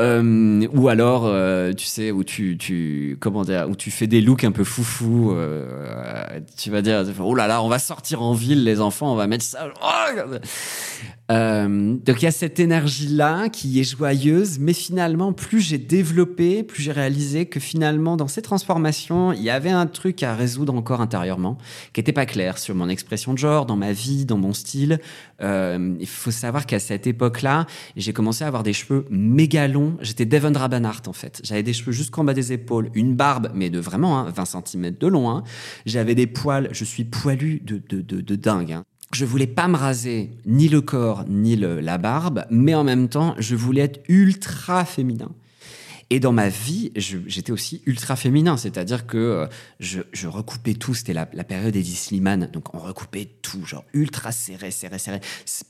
Euh, 0.01 0.67
ou 0.75 0.89
alors, 0.89 1.27
euh, 1.27 1.73
tu 1.73 1.87
sais, 1.87 2.11
où 2.11 2.25
tu. 2.25 3.17
Comment 3.21 3.45
dire 3.45 3.69
Où 3.71 3.77
tu 3.77 3.93
fais 3.93 4.09
des 4.09 4.21
looks 4.21 4.43
un 4.43 4.53
peu 4.53 4.65
foufou. 4.65 5.33
euh, 5.33 6.41
tu 6.57 6.71
vas 6.71 6.83
dire 6.83 7.05
Oh 7.21 7.35
là 7.35 7.47
là, 7.47 7.63
on 7.63 7.69
va 7.69 7.79
sortir 7.79 8.21
en 8.21 8.35
ville, 8.35 8.65
les 8.65 8.81
enfants, 8.81 9.13
on 9.13 9.17
va 9.17 9.29
mettre 9.29 9.45
ça. 9.45 9.69
Oh 11.26 11.26
euh, 11.29 11.97
donc 12.05 12.23
il 12.23 12.25
y 12.25 12.29
a 12.29 12.31
cette 12.31 12.61
énergie-là 12.61 13.49
qui 13.49 13.81
est 13.81 13.85
joyeuse, 13.85 14.59
mais 14.61 14.73
finalement, 14.73 15.33
plus 15.33 15.61
j'ai 15.61 15.79
développé, 15.79 16.63
plus 16.63 16.83
j'ai 16.85 16.93
réalisé 16.93 17.47
que 17.47 17.59
finalement, 17.59 18.17
dans 18.17 18.29
ces 18.29 18.43
transformations, 18.43 19.33
il 19.33 19.43
y 19.43 19.51
avait 19.51 19.71
un 19.71 19.87
truc 19.87 20.23
à 20.23 20.37
résoudre 20.37 20.73
encore 20.75 21.01
intérieurement, 21.01 21.59
qui 21.93 22.01
était 22.01 22.13
pas 22.13 22.27
clair 22.27 22.59
sur 22.59 22.77
mon 22.77 22.89
expression 22.89 23.33
de 23.33 23.39
genre, 23.39 23.67
dans 23.67 23.75
ma 23.77 23.93
vie, 23.93 24.25
dans 24.25 24.39
mon 24.39 24.53
style. 24.53 25.01
Euh, 25.43 25.97
il 25.99 26.07
faut 26.07 26.31
savoir 26.31 26.65
qu'à 26.65 26.79
cette 26.79 27.09
époque-là, 27.09 27.67
j'ai 27.97 28.13
commencé 28.13 28.45
à 28.45 28.47
avoir 28.47 28.63
des 28.63 28.73
cheveux 28.73 29.05
méga 29.11 29.67
longs. 29.67 29.97
J'étais 30.01 30.27
Devon 30.27 30.53
Rabanart 30.53 31.03
en 31.09 31.13
fait. 31.13 31.41
J'avais 31.43 31.65
des 31.65 31.73
cheveux 31.73 31.93
jusqu'en 31.93 32.23
bas 32.23 32.35
des 32.35 32.53
épaules, 32.53 32.91
une 32.95 33.17
barbe, 33.17 33.51
mais 33.53 33.69
de 33.69 33.81
vraiment 33.81 34.19
hein, 34.21 34.31
20 34.35 34.45
cm 34.65 34.91
de 34.99 35.07
long. 35.09 35.29
hein. 35.31 35.43
J'avais 35.87 36.15
des 36.15 36.29
poils, 36.29 36.69
je 36.71 36.85
suis 36.85 37.05
poilu 37.05 37.61
de, 37.65 37.83
de, 37.89 38.01
de, 38.01 38.21
de 38.21 38.37
dingue. 38.37 38.73
hein. 38.73 38.85
Je 39.13 39.25
voulais 39.25 39.47
pas 39.47 39.69
me 39.69 39.77
raser 39.77 40.31
ni 40.47 40.69
le 40.69 40.81
corps 40.81 41.25
ni 41.29 41.57
la 41.57 41.99
barbe, 41.99 42.45
mais 42.51 42.75
en 42.75 42.85
même 42.85 43.09
temps, 43.09 43.35
je 43.39 43.55
voulais 43.55 43.83
être 43.83 44.01
ultra 44.09 44.85
féminin. 44.85 45.31
Et 46.09 46.21
dans 46.21 46.33
ma 46.33 46.49
vie, 46.49 46.93
j'étais 46.95 47.51
aussi 47.51 47.83
ultra 47.85 48.15
féminin, 48.15 48.57
c'est-à-dire 48.57 49.07
que 49.07 49.17
euh, 49.17 49.47
je, 49.81 50.29
recoupais 50.29 50.75
tout. 50.75 50.95
C'était 50.95 51.13
la, 51.13 51.27
période 51.27 51.75
Eddie 51.75 51.97
Slimane, 51.97 52.49
donc 52.53 52.75
on 52.75 52.79
recoupait 52.79 53.29
tout, 53.43 53.65
genre 53.65 53.85
ultra 53.93 54.31
serré, 54.31 54.71
serré, 54.71 55.01
serré. 55.01 55.21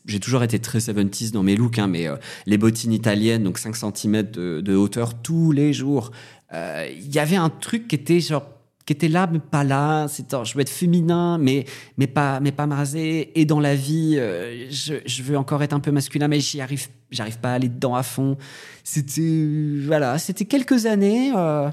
J'ai 0.05 0.21
toujours 0.21 0.43
été 0.43 0.59
très 0.59 0.79
70s 0.79 1.33
dans 1.33 1.43
mes 1.43 1.57
looks, 1.57 1.79
hein, 1.79 1.87
mais 1.87 2.07
euh, 2.07 2.17
les 2.45 2.59
bottines 2.59 2.93
italiennes, 2.93 3.45
donc 3.45 3.57
5 3.57 3.77
cm 3.77 4.31
de, 4.31 4.61
de 4.61 4.75
hauteur 4.75 5.15
tous 5.23 5.53
les 5.53 5.73
jours. 5.73 6.11
Euh, 6.53 6.87
Il 6.95 7.15
y 7.15 7.19
avait 7.19 7.37
un 7.37 7.49
truc 7.49 7.89
qui 7.89 7.95
était 7.95 8.21
genre 8.21 8.47
qui 8.87 8.93
était 8.93 9.09
là 9.09 9.29
mais 9.31 9.41
pas 9.41 9.65
là. 9.65 10.07
Je 10.07 10.55
veux 10.55 10.61
être 10.61 10.71
féminin 10.71 11.39
mais 11.39 11.65
mais 11.99 12.07
pas 12.07 12.41
mais 12.41 12.53
pas 12.53 12.67
et 12.95 13.45
dans 13.45 13.61
la 13.61 13.75
vie 13.75 14.15
euh, 14.17 14.71
je, 14.71 15.23
veux 15.23 15.37
encore 15.37 15.63
être 15.63 15.73
un 15.73 15.81
peu 15.81 15.91
masculin 15.91 16.29
mais 16.29 16.41
j'y 16.41 16.61
arrive 16.61 16.89
j'arrive 17.11 17.39
pas 17.39 17.51
à 17.51 17.55
aller 17.55 17.69
dedans 17.69 17.97
à 17.97 18.05
fond. 18.05 18.39
C'était 18.85 19.81
voilà 19.85 20.19
c'était 20.19 20.45
quelques 20.45 20.87
années 20.87 21.33
euh, 21.37 21.69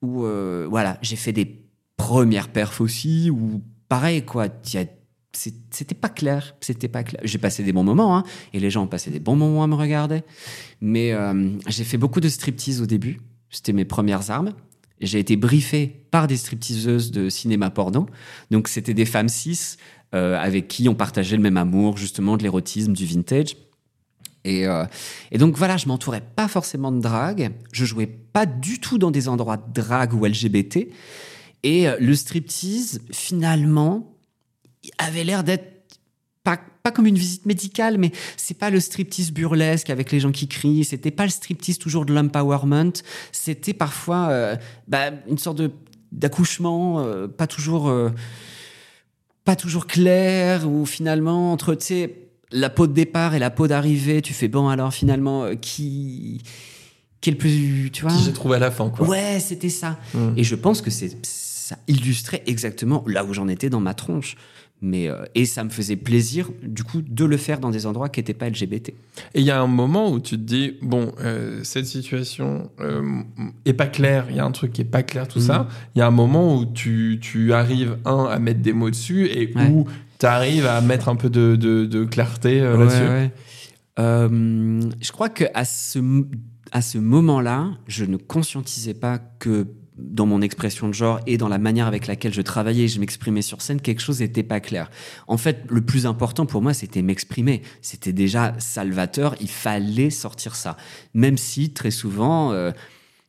où 0.00 0.24
euh, 0.24 0.66
voilà 0.70 0.98
j'ai 1.02 1.16
fait 1.16 1.32
des 1.32 1.66
premières 1.96 2.48
perfs 2.48 2.80
aussi 2.80 3.28
où 3.30 3.60
pareil 3.88 4.22
quoi 4.24 4.46
c'était 5.32 5.94
pas 5.94 6.08
clair 6.08 6.54
c'était 6.60 6.88
pas 6.88 7.02
clair. 7.02 7.20
J'ai 7.24 7.38
passé 7.38 7.64
des 7.64 7.72
bons 7.72 7.84
moments 7.84 8.16
hein, 8.16 8.24
et 8.52 8.60
les 8.60 8.70
gens 8.70 8.84
ont 8.84 8.88
passé 8.88 9.10
des 9.10 9.20
bons 9.20 9.36
moments 9.36 9.64
à 9.64 9.66
me 9.66 9.74
regarder. 9.74 10.22
Mais 10.80 11.12
j'ai 11.66 11.84
fait 11.84 11.98
beaucoup 11.98 12.20
de 12.20 12.28
striptease 12.28 12.80
au 12.80 12.86
début. 12.86 13.20
C'était 13.50 13.72
mes 13.72 13.84
premières 13.84 14.30
armes 14.30 14.52
j'ai 15.00 15.18
été 15.18 15.36
briefé 15.36 16.06
par 16.10 16.26
des 16.26 16.36
stripteaseuses 16.36 17.10
de 17.10 17.28
cinéma 17.28 17.70
porno. 17.70 18.06
Donc, 18.50 18.68
c'était 18.68 18.94
des 18.94 19.04
femmes 19.04 19.28
cis 19.28 19.76
euh, 20.14 20.38
avec 20.38 20.68
qui 20.68 20.88
on 20.88 20.94
partageait 20.94 21.36
le 21.36 21.42
même 21.42 21.56
amour, 21.56 21.96
justement, 21.96 22.36
de 22.36 22.42
l'érotisme, 22.42 22.92
du 22.92 23.04
vintage. 23.04 23.56
Et, 24.44 24.66
euh, 24.66 24.84
et 25.32 25.38
donc, 25.38 25.56
voilà, 25.56 25.76
je 25.76 25.86
m'entourais 25.88 26.22
pas 26.22 26.48
forcément 26.48 26.92
de 26.92 27.00
drague. 27.00 27.52
Je 27.72 27.84
jouais 27.84 28.06
pas 28.06 28.46
du 28.46 28.80
tout 28.80 28.96
dans 28.96 29.10
des 29.10 29.28
endroits 29.28 29.56
de 29.56 29.72
drague 29.72 30.14
ou 30.14 30.24
LGBT. 30.24 30.88
Et 31.62 31.88
euh, 31.88 31.96
le 31.98 32.14
striptease, 32.14 33.02
finalement, 33.10 34.14
avait 34.98 35.24
l'air 35.24 35.42
d'être 35.42 35.75
pas, 36.46 36.60
pas 36.84 36.92
comme 36.92 37.06
une 37.06 37.18
visite 37.18 37.44
médicale, 37.44 37.98
mais 37.98 38.12
c'est 38.36 38.56
pas 38.56 38.70
le 38.70 38.78
striptease 38.78 39.32
burlesque 39.32 39.90
avec 39.90 40.12
les 40.12 40.20
gens 40.20 40.30
qui 40.30 40.46
crient, 40.46 40.84
c'était 40.84 41.10
pas 41.10 41.24
le 41.24 41.30
striptease 41.30 41.76
toujours 41.76 42.06
de 42.06 42.14
l'empowerment, 42.14 42.92
c'était 43.32 43.74
parfois 43.74 44.28
euh, 44.28 44.56
bah, 44.86 45.10
une 45.28 45.38
sorte 45.38 45.58
de 45.58 45.72
d'accouchement 46.12 47.00
euh, 47.00 47.26
pas 47.26 47.48
toujours 47.48 47.88
euh, 47.88 48.10
pas 49.44 49.56
toujours 49.56 49.88
clair 49.88 50.70
ou 50.70 50.86
finalement 50.86 51.52
entre 51.52 51.74
tu 51.74 51.84
sais 51.84 52.28
la 52.52 52.70
peau 52.70 52.86
de 52.86 52.92
départ 52.92 53.34
et 53.34 53.40
la 53.40 53.50
peau 53.50 53.66
d'arrivée, 53.66 54.22
tu 54.22 54.32
fais 54.32 54.46
bon 54.46 54.68
alors 54.68 54.94
finalement 54.94 55.50
qui 55.60 56.42
qui 57.20 57.30
est 57.30 57.32
le 57.32 57.38
plus 57.38 57.90
tu 57.92 58.02
vois? 58.02 58.12
Qui 58.12 58.22
j'ai 58.22 58.32
trouvé 58.32 58.54
à 58.54 58.60
la 58.60 58.70
fin, 58.70 58.88
quoi. 58.88 59.08
Ouais, 59.08 59.40
c'était 59.40 59.68
ça. 59.68 59.98
Mm. 60.14 60.34
Et 60.36 60.44
je 60.44 60.54
pense 60.54 60.80
que 60.80 60.90
c'est 60.90 61.26
ça 61.26 61.76
illustrait 61.88 62.44
exactement 62.46 63.02
là 63.08 63.24
où 63.24 63.34
j'en 63.34 63.48
étais 63.48 63.68
dans 63.68 63.80
ma 63.80 63.94
tronche. 63.94 64.36
Mais 64.82 65.08
euh, 65.08 65.24
et 65.34 65.46
ça 65.46 65.64
me 65.64 65.70
faisait 65.70 65.96
plaisir 65.96 66.50
du 66.62 66.84
coup 66.84 67.00
de 67.00 67.24
le 67.24 67.38
faire 67.38 67.60
dans 67.60 67.70
des 67.70 67.86
endroits 67.86 68.10
qui 68.10 68.20
n'étaient 68.20 68.34
pas 68.34 68.48
LGBT. 68.50 68.90
Et 69.34 69.40
il 69.40 69.42
y 69.44 69.50
a 69.50 69.58
un 69.60 69.66
moment 69.66 70.12
où 70.12 70.20
tu 70.20 70.36
te 70.36 70.42
dis, 70.42 70.74
bon, 70.82 71.12
euh, 71.20 71.60
cette 71.64 71.86
situation 71.86 72.70
euh, 72.80 73.22
est 73.64 73.72
pas 73.72 73.86
claire, 73.86 74.26
il 74.28 74.36
y 74.36 74.38
a 74.38 74.44
un 74.44 74.50
truc 74.52 74.74
qui 74.74 74.82
est 74.82 74.84
pas 74.84 75.02
clair, 75.02 75.26
tout 75.28 75.38
Mhm. 75.38 75.44
ça. 75.46 75.68
Il 75.94 76.00
y 76.00 76.02
a 76.02 76.06
un 76.06 76.10
moment 76.10 76.56
où 76.58 76.66
tu, 76.66 77.18
tu 77.22 77.54
arrives, 77.54 77.96
un, 78.04 78.24
à 78.26 78.38
mettre 78.38 78.60
des 78.60 78.74
mots 78.74 78.90
dessus 78.90 79.26
et 79.28 79.50
Ouais. 79.56 79.68
où 79.70 79.86
tu 80.18 80.26
arrives 80.26 80.66
à 80.66 80.80
mettre 80.82 81.08
un 81.08 81.16
peu 81.16 81.30
de, 81.30 81.56
de, 81.56 81.86
de 81.86 82.04
clarté 82.04 82.60
euh, 82.60 82.76
là-dessus. 82.76 83.30
Euh, 83.98 84.80
je 85.00 85.12
crois 85.12 85.28
que 85.30 85.44
à 85.54 85.64
ce 85.64 85.98
à 86.72 86.82
ce 86.82 86.98
moment-là, 86.98 87.70
je 87.86 88.04
ne 88.04 88.16
conscientisais 88.16 88.92
pas 88.92 89.18
que 89.38 89.66
dans 89.98 90.26
mon 90.26 90.42
expression 90.42 90.88
de 90.88 90.94
genre 90.94 91.20
et 91.26 91.38
dans 91.38 91.48
la 91.48 91.58
manière 91.58 91.86
avec 91.86 92.06
laquelle 92.06 92.34
je 92.34 92.42
travaillais 92.42 92.84
et 92.84 92.88
je 92.88 93.00
m'exprimais 93.00 93.42
sur 93.42 93.62
scène, 93.62 93.80
quelque 93.80 94.00
chose 94.02 94.20
n'était 94.20 94.42
pas 94.42 94.60
clair. 94.60 94.90
En 95.26 95.36
fait, 95.38 95.64
le 95.68 95.80
plus 95.80 96.06
important 96.06 96.46
pour 96.46 96.60
moi, 96.62 96.74
c'était 96.74 97.02
m'exprimer. 97.02 97.62
C'était 97.80 98.12
déjà 98.12 98.54
salvateur, 98.58 99.34
il 99.40 99.48
fallait 99.48 100.10
sortir 100.10 100.54
ça. 100.54 100.76
Même 101.14 101.38
si, 101.38 101.70
très 101.70 101.90
souvent, 101.90 102.52
euh, 102.52 102.72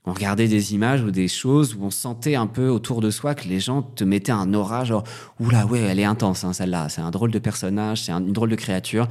on 0.05 0.13
regardait 0.13 0.47
des 0.47 0.73
images 0.73 1.03
ou 1.03 1.11
des 1.11 1.27
choses 1.27 1.75
où 1.75 1.83
on 1.83 1.89
sentait 1.91 2.35
un 2.35 2.47
peu 2.47 2.69
autour 2.69 3.01
de 3.01 3.11
soi 3.11 3.35
que 3.35 3.47
les 3.47 3.59
gens 3.59 3.81
te 3.81 4.03
mettaient 4.05 4.31
un 4.31 4.53
aura, 4.53 4.85
genre, 4.85 5.03
oula, 5.39 5.65
ouais, 5.65 5.79
elle 5.81 5.99
est 5.99 6.05
intense, 6.05 6.45
hein, 6.45 6.53
celle-là, 6.53 6.87
c'est 6.89 7.01
un 7.01 7.11
drôle 7.11 7.31
de 7.31 7.39
personnage, 7.39 8.03
c'est 8.03 8.13
un- 8.13 8.21
une 8.25 8.31
drôle 8.31 8.49
de 8.49 8.55
créature. 8.55 9.07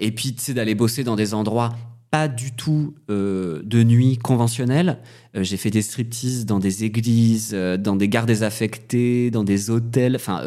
Et 0.00 0.10
puis, 0.12 0.34
tu 0.34 0.42
sais, 0.42 0.54
d'aller 0.54 0.74
bosser 0.74 1.04
dans 1.04 1.14
des 1.14 1.34
endroits 1.34 1.70
pas 2.10 2.28
du 2.28 2.52
tout 2.52 2.94
euh, 3.08 3.62
de 3.64 3.82
nuit 3.82 4.18
conventionnels. 4.18 4.98
Euh, 5.36 5.44
j'ai 5.44 5.56
fait 5.56 5.70
des 5.70 5.82
striptease 5.82 6.44
dans 6.44 6.58
des 6.58 6.84
églises, 6.84 7.52
euh, 7.54 7.76
dans 7.76 7.96
des 7.96 8.08
gares 8.08 8.26
désaffectées, 8.26 9.30
dans 9.30 9.44
des 9.44 9.70
hôtels. 9.70 10.16
Enfin, 10.16 10.42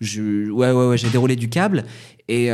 je, 0.00 0.50
ouais, 0.50 0.70
ouais, 0.70 0.86
ouais, 0.88 0.98
j'ai 0.98 1.10
déroulé 1.10 1.36
du 1.36 1.48
câble. 1.48 1.84
Et 2.28 2.50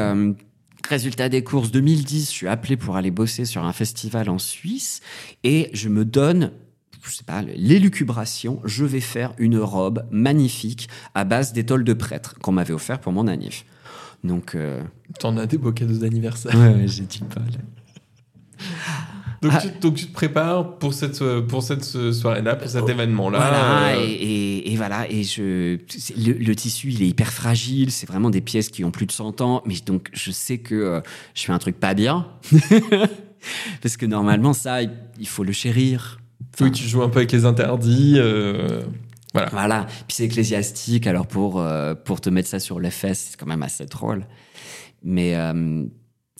résultat 0.88 1.28
des 1.28 1.44
courses 1.44 1.70
2010, 1.70 2.26
je 2.26 2.30
suis 2.30 2.48
appelé 2.48 2.76
pour 2.76 2.96
aller 2.96 3.10
bosser 3.10 3.44
sur 3.44 3.64
un 3.64 3.72
festival 3.72 4.28
en 4.28 4.38
Suisse 4.38 5.00
et 5.44 5.70
je 5.72 5.88
me 5.88 6.04
donne 6.04 6.50
je 7.04 7.16
sais 7.16 7.24
pas, 7.24 7.42
l'élucubration, 7.42 8.60
je 8.64 8.84
vais 8.84 9.00
faire 9.00 9.32
une 9.38 9.58
robe 9.58 10.04
magnifique 10.12 10.88
à 11.14 11.24
base 11.24 11.52
d'étoiles 11.52 11.82
de 11.84 11.92
prêtre 11.94 12.36
qu'on 12.40 12.52
m'avait 12.52 12.74
offert 12.74 13.00
pour 13.00 13.12
mon 13.12 13.26
anniv. 13.26 13.64
Donc, 14.24 14.54
euh, 14.54 14.82
T'en 15.18 15.36
as 15.36 15.46
des 15.46 15.58
beaux 15.58 15.72
cadeaux 15.72 15.98
d'anniversaire. 15.98 16.54
ouais, 16.54 16.68
ouais, 16.68 16.86
j'ai 16.86 17.02
dit 17.02 17.22
pas. 17.22 17.42
Donc, 19.42 19.52
Ah. 19.56 19.58
tu, 19.60 19.68
donc 19.80 19.94
tu 19.96 20.06
te 20.06 20.12
prépares 20.12 20.78
pour 20.78 20.94
cette, 20.94 21.20
euh, 21.20 21.42
pour 21.42 21.64
cette 21.64 21.90
euh, 21.96 22.12
soirée-là, 22.12 22.54
pour 22.54 22.68
cet 22.68 22.88
événement-là. 22.88 23.38
Voilà, 23.38 23.88
euh, 23.88 24.04
et, 24.06 24.12
et- 24.12 24.72
et 24.72 24.76
voilà, 24.76 25.10
et 25.10 25.24
je, 25.24 25.78
le, 26.16 26.32
le 26.34 26.54
tissu, 26.54 26.90
il 26.92 27.02
est 27.02 27.08
hyper 27.08 27.32
fragile, 27.32 27.90
c'est 27.90 28.06
vraiment 28.06 28.30
des 28.30 28.40
pièces 28.40 28.68
qui 28.68 28.84
ont 28.84 28.92
plus 28.92 29.06
de 29.06 29.10
100 29.12 29.40
ans, 29.40 29.62
mais 29.66 29.74
donc 29.84 30.10
je 30.12 30.30
sais 30.30 30.58
que 30.58 30.76
euh, 30.76 31.00
je 31.34 31.42
fais 31.42 31.52
un 31.52 31.58
truc 31.58 31.80
pas 31.80 31.94
bien, 31.94 32.28
parce 33.82 33.96
que 33.96 34.06
normalement, 34.06 34.52
ça, 34.52 34.80
il, 34.82 35.26
faut 35.26 35.42
le 35.44 35.52
chérir, 35.52 36.20
Oui, 36.60 36.70
tu 36.70 36.84
joues 36.86 37.02
un 37.02 37.08
peu 37.08 37.18
avec 37.18 37.32
les 37.32 37.44
interdits. 37.44 38.14
euh, 38.18 38.82
Voilà. 39.34 39.48
Voilà. 39.50 39.86
Puis 40.06 40.16
c'est 40.16 40.24
ecclésiastique, 40.24 41.06
alors 41.08 41.26
pour, 41.26 41.60
euh, 41.60 41.94
pour 41.96 42.20
te 42.20 42.30
mettre 42.30 42.48
ça 42.48 42.60
sur 42.60 42.78
les 42.78 42.90
fesses, 42.90 43.30
c'est 43.32 43.36
quand 43.40 43.46
même 43.46 43.62
assez 43.64 43.86
drôle. 43.86 44.24
Mais 45.02 45.34
euh, 45.34 45.84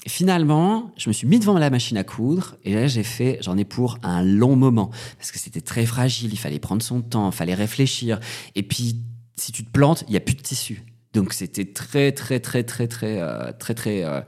finalement, 0.06 0.92
je 0.96 1.08
me 1.08 1.12
suis 1.12 1.26
mis 1.26 1.38
devant 1.38 1.58
la 1.58 1.70
machine 1.70 1.96
à 1.96 2.04
coudre 2.04 2.56
et 2.64 2.74
là, 2.74 2.86
j'ai 2.86 3.04
fait, 3.04 3.38
j'en 3.40 3.56
ai 3.56 3.64
pour 3.64 3.98
un 4.02 4.22
long 4.22 4.56
moment. 4.56 4.90
Parce 5.18 5.30
que 5.30 5.38
c'était 5.38 5.60
très 5.60 5.86
fragile, 5.86 6.32
il 6.32 6.38
fallait 6.38 6.58
prendre 6.58 6.82
son 6.82 7.02
temps, 7.02 7.30
il 7.30 7.34
fallait 7.34 7.54
réfléchir. 7.54 8.18
Et 8.54 8.62
puis, 8.62 8.96
si 9.36 9.52
tu 9.52 9.64
te 9.64 9.70
plantes, 9.70 10.04
il 10.08 10.10
n'y 10.10 10.16
a 10.16 10.20
plus 10.20 10.34
de 10.34 10.42
tissu. 10.42 10.82
Donc 11.12 11.32
c'était 11.32 11.66
très, 11.66 12.12
très, 12.12 12.40
très, 12.40 12.64
très, 12.64 12.88
très, 12.88 13.20
euh, 13.20 13.52
très, 13.58 13.74
très, 13.74 14.04
euh, 14.04 14.20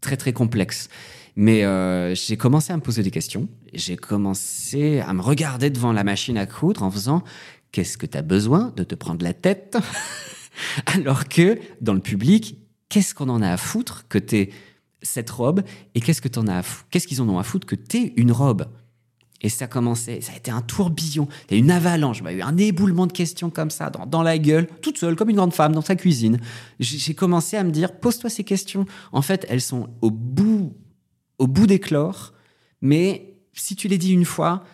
très, 0.00 0.16
très 0.16 0.32
complexe. 0.32 0.88
Mais 1.36 1.64
euh, 1.64 2.14
j'ai 2.14 2.38
commencé 2.38 2.72
à 2.72 2.76
me 2.76 2.82
poser 2.82 3.02
des 3.02 3.10
questions. 3.10 3.48
J'ai 3.74 3.96
commencé 3.96 5.00
à 5.00 5.12
me 5.12 5.20
regarder 5.20 5.68
devant 5.68 5.92
la 5.92 6.02
machine 6.02 6.38
à 6.38 6.46
coudre 6.46 6.82
en 6.82 6.90
faisant 6.90 7.22
Qu'est-ce 7.72 7.98
que 7.98 8.06
tu 8.06 8.16
as 8.16 8.22
besoin 8.22 8.72
de 8.76 8.84
te 8.84 8.94
prendre 8.94 9.22
la 9.22 9.34
tête? 9.34 9.76
Alors 10.86 11.28
que 11.28 11.58
dans 11.82 11.92
le 11.92 12.00
public, 12.00 12.56
qu'est-ce 12.88 13.14
qu'on 13.14 13.28
en 13.28 13.42
a 13.42 13.50
à 13.50 13.56
foutre 13.58 14.06
que 14.08 14.16
t'aies 14.16 14.50
cette 15.02 15.30
robe 15.30 15.62
et 15.94 16.00
qu'est-ce 16.00 16.20
que 16.20 16.28
t'en 16.28 16.46
as 16.48 16.84
Qu'est-ce 16.90 17.06
qu'ils 17.06 17.22
en 17.22 17.28
ont 17.28 17.38
à 17.38 17.42
foutre 17.42 17.66
que 17.66 17.74
t'aies 17.74 18.12
une 18.16 18.32
robe? 18.32 18.66
Et 19.42 19.48
ça 19.48 19.66
a 19.66 19.68
commencé, 19.68 20.22
ça 20.22 20.32
a 20.32 20.36
été 20.36 20.50
un 20.50 20.62
tourbillon, 20.62 21.28
il 21.50 21.58
une 21.58 21.70
avalanche, 21.70 22.20
il 22.20 22.24
y 22.24 22.28
a 22.28 22.32
eu 22.32 22.42
un 22.42 22.56
éboulement 22.56 23.06
de 23.06 23.12
questions 23.12 23.50
comme 23.50 23.70
ça, 23.70 23.90
dans, 23.90 24.22
la 24.22 24.38
gueule, 24.38 24.66
toute 24.80 24.96
seule, 24.96 25.14
comme 25.14 25.28
une 25.28 25.36
grande 25.36 25.52
femme, 25.52 25.72
dans 25.72 25.82
sa 25.82 25.94
cuisine. 25.94 26.40
J'ai 26.80 27.14
commencé 27.14 27.56
à 27.56 27.62
me 27.62 27.70
dire, 27.70 27.92
pose-toi 27.92 28.30
ces 28.30 28.44
questions. 28.44 28.86
En 29.12 29.22
fait, 29.22 29.46
elles 29.50 29.60
sont 29.60 29.90
au 30.00 30.10
bout, 30.10 30.74
au 31.38 31.46
bout 31.46 31.66
d'éclore, 31.66 32.32
mais 32.80 33.36
si 33.52 33.76
tu 33.76 33.88
les 33.88 33.98
dis 33.98 34.12
une 34.12 34.24
fois, 34.24 34.64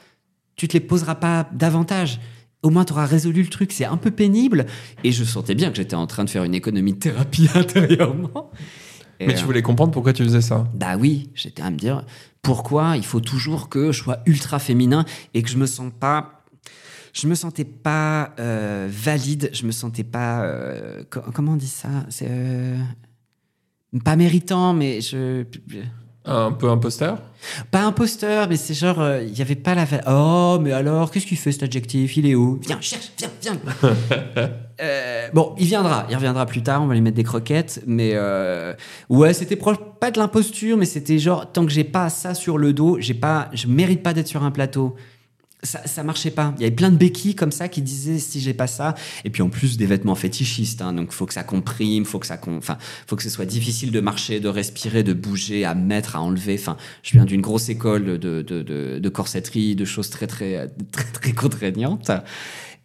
tu 0.55 0.69
te 0.69 0.75
les 0.75 0.81
poseras 0.81 1.17
pas 1.17 1.49
davantage. 1.53 2.21
Au 2.63 2.71
moins, 2.71 2.85
tu 2.85 2.93
auras 2.93 3.07
résolu 3.07 3.43
le 3.43 3.49
truc. 3.49 3.73
C'est 3.73 3.85
un 3.85 3.97
peu 3.97 4.13
pénible. 4.13 4.67
Et 5.03 5.11
je 5.11 5.25
sentais 5.25 5.57
bien 5.57 5.71
que 5.71 5.77
j'étais 5.77 5.97
en 5.97 6.07
train 6.07 6.25
de 6.25 6.31
faire 6.31 6.45
une 6.45 6.55
économie 6.55 6.93
de 6.93 6.99
thérapie 6.99 7.49
intérieurement. 7.55 8.51
Mais 9.27 9.35
tu 9.35 9.45
voulais 9.45 9.63
comprendre 9.63 9.93
pourquoi 9.93 10.13
tu 10.13 10.23
faisais 10.25 10.41
ça. 10.41 10.67
bah 10.75 10.97
oui, 10.99 11.31
j'étais 11.35 11.63
à 11.63 11.71
me 11.71 11.77
dire 11.77 12.05
pourquoi 12.43 12.97
il 12.97 13.05
faut 13.05 13.21
toujours 13.21 13.69
que 13.69 13.93
je 13.93 14.03
sois 14.03 14.19
ultra 14.27 14.59
féminin 14.59 15.05
et 15.35 15.43
que 15.43 15.49
je 15.51 15.57
me 15.57 15.67
sens 15.67 15.93
pas. 15.99 16.45
Je 17.13 17.27
me 17.27 17.35
sentais 17.35 17.65
pas 17.67 18.31
euh, 18.41 18.89
valide, 18.91 19.51
je 19.53 19.67
me 19.67 19.71
sentais 19.73 20.03
pas. 20.05 20.43
euh, 20.45 21.03
co- 21.11 21.21
comment 21.35 21.53
on 21.53 21.57
dit 21.57 21.69
ça? 21.69 21.89
C'est. 22.09 22.27
euh, 22.31 22.77
pas 24.05 24.17
méritant, 24.17 24.73
mais 24.73 25.01
je. 25.01 25.45
Un 26.25 26.53
peu 26.53 26.71
imposteur? 26.71 27.21
Pas 27.73 27.83
imposteur, 27.85 28.49
mais 28.49 28.57
c'est 28.57 28.75
genre, 28.75 29.01
euh, 29.01 29.23
il 29.23 29.37
y 29.37 29.43
avait 29.43 29.57
pas 29.57 29.75
la. 29.75 29.87
Oh, 30.07 30.59
mais 30.63 30.71
alors, 30.73 31.11
qu'est-ce 31.11 31.27
qu'il 31.27 31.37
fait 31.37 31.51
cet 31.53 31.65
adjectif? 31.65 32.17
Il 32.17 32.27
est 32.27 32.35
où? 32.37 32.61
Viens, 32.65 32.81
cherche, 32.81 33.11
viens, 33.19 33.31
viens. 33.43 33.59
Euh, 34.81 35.02
bon, 35.33 35.55
il 35.59 35.67
viendra, 35.67 36.07
il 36.11 36.17
reviendra 36.17 36.47
plus 36.47 36.63
tard, 36.63 36.83
on 36.83 36.87
va 36.87 36.95
lui 36.95 37.01
mettre 37.01 37.17
des 37.17 37.25
croquettes, 37.25 37.83
mais 37.87 38.13
euh, 38.15 38.75
ouais, 39.09 39.35
c'était 39.35 39.57
pas 39.57 40.11
de 40.11 40.19
l'imposture, 40.19 40.77
mais 40.77 40.87
c'était 40.87 41.19
genre, 41.19 41.51
tant 41.51 41.65
que 41.65 41.73
j'ai 41.73 41.85
pas 41.85 42.09
ça 42.09 42.35
sur 42.35 42.59
le 42.59 42.73
dos, 42.73 42.99
j'ai 43.01 43.15
pas, 43.15 43.49
je 43.53 43.67
mérite 43.67 44.03
pas 44.03 44.13
d'être 44.13 44.29
sur 44.29 44.43
un 44.43 44.51
plateau. 44.51 44.95
Ça, 45.65 45.81
ça 45.87 46.03
marchait 46.03 46.33
pas. 46.33 46.55
Il 46.59 46.63
y 46.63 46.67
avait 46.67 46.75
plein 46.75 46.91
de 46.91 46.97
béquilles 46.97 47.37
comme 47.37 47.53
ça 47.53 47.69
qui 47.69 47.83
disaient 47.83 48.19
si 48.19 48.41
j'ai 48.41 48.53
pas 48.53 48.67
ça. 48.67 48.97
Et 49.25 49.31
puis 49.31 49.43
en 49.43 49.49
plus 49.49 49.77
des 49.77 49.87
vêtements 49.87 50.17
fétichistes, 50.17 50.83
hein, 50.83 50.93
donc 50.93 51.13
faut 51.13 51.25
que 51.25 51.33
ça 51.33 51.45
comprime, 51.45 52.05
faut 52.05 52.19
que 52.19 52.27
ça, 52.27 52.37
enfin, 52.49 52.79
faut 53.07 53.15
que 53.15 53.23
ce 53.23 53.31
soit 53.31 53.45
difficile 53.45 53.93
de 53.93 54.01
marcher, 54.01 54.41
de 54.41 54.49
respirer, 54.49 55.05
de 55.05 55.13
bouger, 55.13 55.65
à 55.65 55.77
mettre, 55.77 56.17
à 56.17 56.21
enlever. 56.21 56.57
Enfin, 56.59 56.77
je 57.05 57.13
viens 57.13 57.25
d'une 57.25 57.43
grosse 57.43 57.69
école 57.69 58.19
de, 58.19 58.43
de, 58.43 58.63
de, 58.63 58.99
de 58.99 59.09
corsetterie, 59.09 59.77
de 59.77 59.85
choses 59.85 60.11
très 60.11 60.27
très 60.27 60.69
très 60.91 61.05
très 61.05 61.33
contraignantes. 61.33 62.11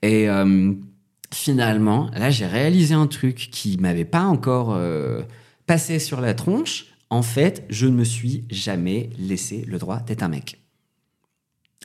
Et 0.04 0.30
euh, 0.30 0.74
finalement, 1.34 2.10
là, 2.14 2.30
j'ai 2.30 2.46
réalisé 2.46 2.94
un 2.94 3.08
truc 3.08 3.50
qui 3.52 3.78
m'avait 3.78 4.06
pas 4.06 4.24
encore 4.24 4.74
euh, 4.74 5.22
passé 5.66 6.00
sur 6.00 6.22
la 6.22 6.34
tronche. 6.34 6.86
En 7.10 7.22
fait, 7.22 7.66
je 7.70 7.88
ne 7.88 7.94
me 7.94 8.04
suis 8.04 8.44
jamais 8.50 9.10
laissé 9.18 9.64
le 9.68 9.78
droit 9.78 10.00
d'être 10.00 10.24
un 10.24 10.30
mec. 10.30 10.60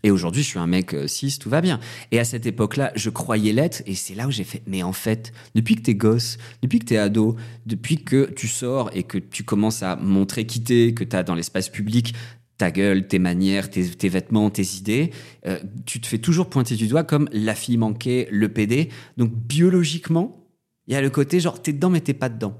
Et 0.04 0.10
aujourd'hui, 0.10 0.42
je 0.42 0.48
suis 0.48 0.58
un 0.58 0.66
mec 0.66 0.94
euh, 0.94 1.06
cis, 1.06 1.38
tout 1.38 1.48
va 1.48 1.60
bien. 1.60 1.78
Et 2.10 2.18
à 2.18 2.24
cette 2.24 2.44
époque-là, 2.44 2.92
je 2.96 3.08
croyais 3.08 3.52
l'être, 3.52 3.82
et 3.86 3.94
c'est 3.94 4.14
là 4.14 4.26
où 4.26 4.30
j'ai 4.32 4.44
fait. 4.44 4.62
Mais 4.66 4.82
en 4.82 4.92
fait, 4.92 5.32
depuis 5.54 5.76
que 5.76 5.82
t'es 5.82 5.94
gosse, 5.94 6.38
depuis 6.60 6.80
que 6.80 6.86
t'es 6.86 6.96
ado, 6.96 7.36
depuis 7.66 8.02
que 8.02 8.30
tu 8.34 8.48
sors 8.48 8.90
et 8.94 9.04
que 9.04 9.18
tu 9.18 9.44
commences 9.44 9.82
à 9.82 9.96
montrer 9.96 10.44
qui 10.44 10.62
t'es, 10.62 10.92
que 10.92 11.04
t'as 11.04 11.22
dans 11.22 11.36
l'espace 11.36 11.68
public 11.68 12.14
ta 12.58 12.70
gueule, 12.70 13.08
tes 13.08 13.18
manières, 13.18 13.70
tes, 13.70 13.88
tes 13.88 14.08
vêtements, 14.08 14.50
tes 14.50 14.76
idées, 14.76 15.10
euh, 15.46 15.58
tu 15.86 16.00
te 16.00 16.06
fais 16.06 16.18
toujours 16.18 16.48
pointer 16.48 16.76
du 16.76 16.86
doigt 16.86 17.04
comme 17.04 17.28
la 17.32 17.54
fille 17.54 17.76
manquée, 17.76 18.28
le 18.30 18.48
PD. 18.48 18.88
Donc 19.16 19.32
biologiquement, 19.32 20.46
il 20.86 20.94
y 20.94 20.96
a 20.96 21.00
le 21.00 21.10
côté 21.10 21.40
genre 21.40 21.60
t'es 21.60 21.72
dedans 21.72 21.90
mais 21.90 22.00
t'es 22.00 22.14
pas 22.14 22.28
dedans. 22.28 22.58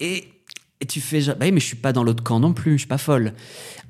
Et, 0.00 0.24
et 0.80 0.86
tu 0.86 1.00
fais 1.00 1.20
genre, 1.20 1.36
bah 1.36 1.46
oui, 1.46 1.52
mais 1.52 1.60
je 1.60 1.66
suis 1.66 1.76
pas 1.76 1.92
dans 1.92 2.04
l'autre 2.04 2.22
camp 2.22 2.40
non 2.40 2.52
plus, 2.52 2.72
je 2.72 2.78
suis 2.78 2.86
pas 2.86 2.98
folle. 2.98 3.32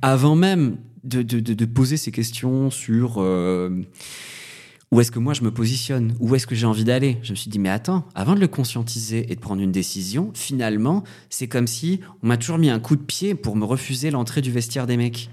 Avant 0.02 0.36
même 0.36 0.78
de, 1.02 1.22
de, 1.22 1.40
de, 1.40 1.64
poser 1.64 1.96
ces 1.96 2.10
questions 2.10 2.70
sur 2.70 3.16
euh, 3.18 3.70
où 4.92 5.00
est-ce 5.00 5.10
que 5.10 5.18
moi 5.18 5.34
je 5.34 5.42
me 5.42 5.50
positionne, 5.50 6.14
où 6.20 6.34
est-ce 6.34 6.46
que 6.46 6.54
j'ai 6.54 6.66
envie 6.66 6.84
d'aller, 6.84 7.18
je 7.22 7.32
me 7.32 7.36
suis 7.36 7.50
dit, 7.50 7.58
mais 7.58 7.68
attends, 7.68 8.06
avant 8.14 8.34
de 8.34 8.40
le 8.40 8.48
conscientiser 8.48 9.26
et 9.30 9.34
de 9.34 9.40
prendre 9.40 9.60
une 9.60 9.72
décision, 9.72 10.30
finalement, 10.34 11.02
c'est 11.28 11.48
comme 11.48 11.66
si 11.66 12.00
on 12.22 12.28
m'a 12.28 12.36
toujours 12.36 12.58
mis 12.58 12.70
un 12.70 12.78
coup 12.78 12.94
de 12.96 13.02
pied 13.02 13.34
pour 13.34 13.56
me 13.56 13.64
refuser 13.64 14.10
l'entrée 14.10 14.42
du 14.42 14.50
vestiaire 14.52 14.86
des 14.86 14.96
mecs. 14.96 15.28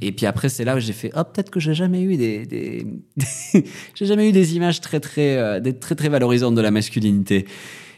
Et 0.00 0.10
puis 0.12 0.24
après, 0.24 0.48
c'est 0.48 0.64
là 0.64 0.76
où 0.76 0.80
j'ai 0.80 0.94
fait, 0.94 1.10
oh, 1.16 1.22
peut-être 1.24 1.50
que 1.50 1.60
j'ai 1.60 1.74
jamais 1.74 2.00
eu 2.02 2.16
des, 2.16 2.46
des- 2.46 2.86
j'ai 3.94 4.06
jamais 4.06 4.28
eu 4.28 4.32
des 4.32 4.56
images 4.56 4.80
très, 4.80 5.00
très, 5.00 5.36
euh, 5.36 5.60
des- 5.60 5.78
très, 5.78 5.94
très 5.94 6.08
valorisantes 6.08 6.54
de 6.54 6.60
la 6.62 6.70
masculinité. 6.70 7.46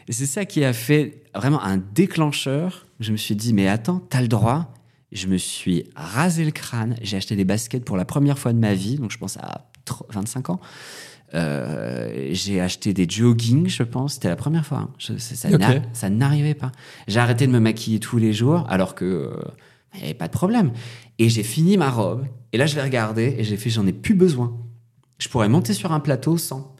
Et 0.09 0.11
c'est 0.11 0.25
ça 0.25 0.43
qui 0.43 0.63
a 0.65 0.73
fait 0.73 1.23
vraiment 1.35 1.61
un 1.63 1.77
déclencheur. 1.77 2.85
Je 2.99 3.11
me 3.13 3.17
suis 3.17 3.35
dit, 3.35 3.53
mais 3.53 3.67
attends, 3.69 3.99
t'as 4.09 4.21
le 4.21 4.27
droit. 4.27 4.73
Je 5.13 5.27
me 5.27 5.37
suis 5.37 5.85
rasé 5.95 6.43
le 6.43 6.51
crâne. 6.51 6.95
J'ai 7.01 7.15
acheté 7.15 7.35
des 7.37 7.45
baskets 7.45 7.85
pour 7.85 7.95
la 7.95 8.03
première 8.05 8.37
fois 8.39 8.51
de 8.51 8.59
ma 8.59 8.73
vie, 8.73 8.95
donc 8.97 9.11
je 9.11 9.17
pense 9.17 9.37
à 9.37 9.69
25 10.09 10.49
ans. 10.49 10.59
Euh, 11.33 12.29
j'ai 12.31 12.61
acheté 12.61 12.93
des 12.93 13.07
jogging, 13.07 13.67
je 13.67 13.83
pense. 13.83 14.13
C'était 14.13 14.29
la 14.29 14.35
première 14.35 14.65
fois. 14.65 14.77
hein. 14.79 14.89
Je- 14.97 15.17
ça 15.17 16.09
n'arrivait 16.09 16.53
pas. 16.53 16.71
J'ai 17.07 17.19
arrêté 17.19 17.47
de 17.47 17.51
me 17.51 17.59
maquiller 17.59 17.99
tous 17.99 18.17
les 18.17 18.33
jours, 18.33 18.65
alors 18.69 18.95
que 18.95 19.05
euh, 19.05 19.33
il 19.95 19.99
n'y 19.99 20.05
avait 20.05 20.13
pas 20.13 20.27
de 20.27 20.31
problème. 20.33 20.71
Et 21.19 21.29
j'ai 21.29 21.43
fini 21.43 21.77
ma 21.77 21.89
robe. 21.89 22.25
Et 22.53 22.57
là, 22.57 22.65
je 22.65 22.75
l'ai 22.75 22.81
regardée 22.81 23.35
et 23.37 23.43
j'ai 23.43 23.57
fait, 23.57 23.69
j'en 23.69 23.85
ai 23.87 23.93
plus 23.93 24.15
besoin. 24.15 24.55
Je 25.19 25.27
pourrais 25.29 25.49
monter 25.49 25.73
sur 25.73 25.91
un 25.91 25.99
plateau 25.99 26.37
sans. 26.37 26.75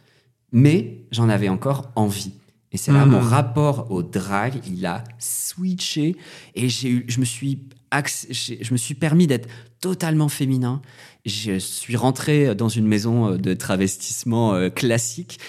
Mais 0.54 1.06
j'en 1.12 1.28
avais 1.28 1.50
encore 1.50 1.91
envie. 1.96 2.32
Et 2.72 2.78
c'est 2.78 2.91
là 2.93 3.06
Mhm. 3.06 3.12
mon 3.12 3.20
rapport 3.20 3.91
au 3.91 4.04
drag, 4.04 4.54
il 4.67 4.86
a 4.86 5.04
switché 5.20 6.15
et 6.56 6.70
j'ai 6.70 6.89
eu, 6.89 7.06
je 7.08 7.20
me 7.20 7.26
suis, 7.26 7.63
je 7.93 8.71
me 8.71 8.78
suis 8.78 8.95
permis 8.95 9.28
d'être 9.28 9.47
totalement 9.82 10.30
féminin. 10.30 10.82
Je 11.26 11.58
suis 11.60 11.95
rentré 11.97 12.56
dans 12.56 12.69
une 12.69 12.88
maison 12.88 13.34
euh, 13.34 13.38
de 13.38 13.54
travestissement 13.54 14.54
euh, 14.54 14.69
classique. 14.69 15.39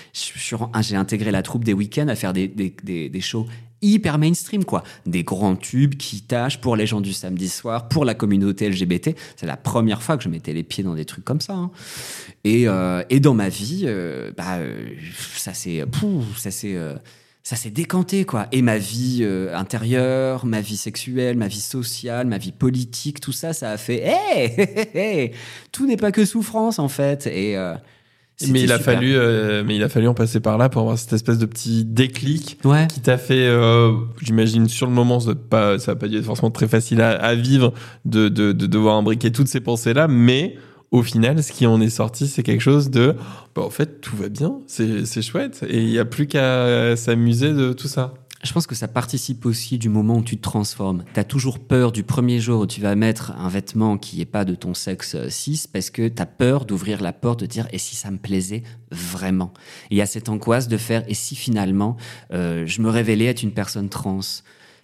Ren- 0.53 0.70
J'ai 0.83 0.96
intégré 0.96 1.31
la 1.31 1.42
troupe 1.42 1.64
des 1.64 1.72
week-ends 1.72 2.09
à 2.09 2.14
faire 2.16 2.33
des, 2.33 2.48
des, 2.48 2.74
des, 2.83 3.09
des 3.09 3.20
shows 3.20 3.46
hyper 3.81 4.18
mainstream, 4.18 4.64
quoi. 4.64 4.83
Des 5.07 5.22
grands 5.22 5.55
tubes 5.55 5.94
qui 5.94 6.22
tâchent 6.22 6.61
pour 6.61 6.74
les 6.74 6.85
gens 6.85 7.01
du 7.01 7.12
samedi 7.12 7.48
soir, 7.48 7.88
pour 7.88 8.05
la 8.05 8.14
communauté 8.14 8.68
LGBT. 8.68 9.11
C'est 9.37 9.46
la 9.46 9.57
première 9.57 10.03
fois 10.03 10.16
que 10.16 10.24
je 10.24 10.29
mettais 10.29 10.53
les 10.53 10.64
pieds 10.64 10.83
dans 10.83 10.96
des 10.96 11.05
trucs 11.05 11.24
comme 11.24 11.40
ça. 11.40 11.55
hein. 11.55 11.70
Et, 12.42 12.66
euh, 12.66 13.05
et 13.09 13.20
dans 13.20 13.35
ma 13.35 13.48
vie, 13.48 13.87
bah, 14.37 14.59
ça 15.37 15.55
s'est, 15.55 15.85
ça 16.37 16.51
s'est, 16.51 16.74
euh, 16.74 16.96
ça 17.49 17.57
s'est 17.57 17.71
décanté, 17.71 18.27
quoi. 18.27 18.47
Et 18.53 18.61
ma 18.61 18.77
vie 18.77 19.21
euh, 19.23 19.57
intérieure, 19.57 20.45
ma 20.45 20.61
vie 20.61 20.77
sexuelle, 20.77 21.35
ma 21.39 21.49
vie 21.49 21.61
sociale, 21.63 22.27
ma 22.27 22.37
vie 22.37 22.53
politique, 22.53 23.21
tout 23.23 23.33
ça, 23.33 23.55
ça 23.55 23.71
a 23.71 23.79
fait, 23.79 24.03
hey, 24.05 24.53
hey, 24.59 24.89
hey, 24.95 25.31
tout 25.73 25.87
n'est 25.87 25.97
pas 25.97 26.13
que 26.13 26.27
souffrance, 26.27 26.79
en 26.79 26.89
fait. 26.89 27.27
Et 27.27 27.57
euh, 27.57 27.73
Mais 28.51 28.61
il 28.61 28.71
a 28.71 28.77
super. 28.77 28.97
fallu, 28.97 29.15
euh, 29.17 29.65
mais 29.65 29.77
il 29.77 29.83
a 29.83 29.89
fallu 29.89 30.09
en 30.09 30.13
passer 30.13 30.41
par 30.41 30.59
là 30.59 30.69
pour 30.69 30.83
avoir 30.83 30.99
cette 30.99 31.15
espèce 31.15 31.39
de 31.39 31.47
petit 31.47 31.87
déclic 31.87 32.59
Ouais. 32.65 32.87
qui 32.87 33.01
t'a 33.01 33.17
fait, 33.17 33.49
j'imagine 34.21 34.69
sur 34.69 34.87
le 34.87 34.93
moment, 34.93 35.19
ça 35.19 35.31
n'a 35.31 35.35
pas, 35.37 35.79
ça 35.79 35.93
a 35.93 35.95
pas 35.97 36.07
dû 36.09 36.19
être 36.19 36.27
forcément 36.27 36.51
très 36.51 36.69
facile 36.69 37.01
à, 37.01 37.13
à 37.13 37.35
vivre 37.35 37.73
de, 38.05 38.29
de, 38.29 38.53
de 38.53 38.67
devoir 38.67 38.97
imbriquer 38.97 39.33
toutes 39.33 39.49
ces 39.49 39.61
pensées-là, 39.61 40.07
mais 40.07 40.57
au 40.90 41.03
final, 41.03 41.42
ce 41.42 41.53
qui 41.53 41.66
en 41.66 41.81
est 41.81 41.90
sorti, 41.90 42.27
c'est 42.29 42.42
quelque 42.42 42.61
chose 42.61 42.90
de, 42.90 43.14
bah, 43.55 43.62
en 43.62 43.70
fait, 43.70 44.01
tout 44.01 44.16
va 44.16 44.29
bien, 44.29 44.58
c'est 44.67 45.23
chouette, 45.23 45.65
et 45.69 45.83
il 45.83 45.90
n'y 45.90 45.98
a 45.98 46.04
plus 46.04 46.27
qu'à 46.27 46.96
s'amuser 46.96 47.52
de 47.52 47.73
tout 47.73 47.88
ça. 47.88 48.15
Je 48.44 48.52
pense 48.52 48.69
que 48.69 48.77
ça 48.77 48.87
participe 48.87 49.46
aussi 49.46 49.79
du 49.79 49.88
moment 49.88 50.19
où 50.19 50.23
tu 50.23 50.37
te 50.37 50.42
transformes. 50.42 51.02
T'as 51.13 51.25
toujours 51.25 51.58
peur 51.58 51.90
du 51.90 52.04
premier 52.04 52.38
jour 52.38 52.60
où 52.60 52.67
tu 52.67 52.81
vas 52.81 52.94
mettre 52.94 53.33
un 53.33 53.48
vêtement 53.48 53.98
qui 53.98 54.21
est 54.21 54.27
pas 54.27 54.44
de 54.44 54.54
ton 54.54 54.75
sexe 54.75 55.17
euh, 55.17 55.29
cis 55.29 55.65
parce 55.73 55.90
que 55.90 56.06
t'as 56.06 56.27
peur 56.27 56.65
d'ouvrir 56.65 57.02
la 57.02 57.13
porte, 57.13 57.40
de 57.40 57.46
dire 57.46 57.67
et 57.73 57.79
si 57.79 57.96
ça 57.96 58.13
me 58.13 58.19
plaisait 58.19 58.63
vraiment? 58.92 59.52
Il 59.90 59.96
y 59.96 60.02
a 60.02 60.06
cette 60.06 60.29
angoisse 60.29 60.69
de 60.69 60.77
faire 60.77 61.02
et 61.08 61.15
si 61.15 61.35
finalement 61.35 61.96
euh, 62.33 62.65
je 62.65 62.81
me 62.81 62.90
révélais 62.90 63.25
être 63.25 63.42
une 63.42 63.50
personne 63.50 63.88
trans? 63.88 64.21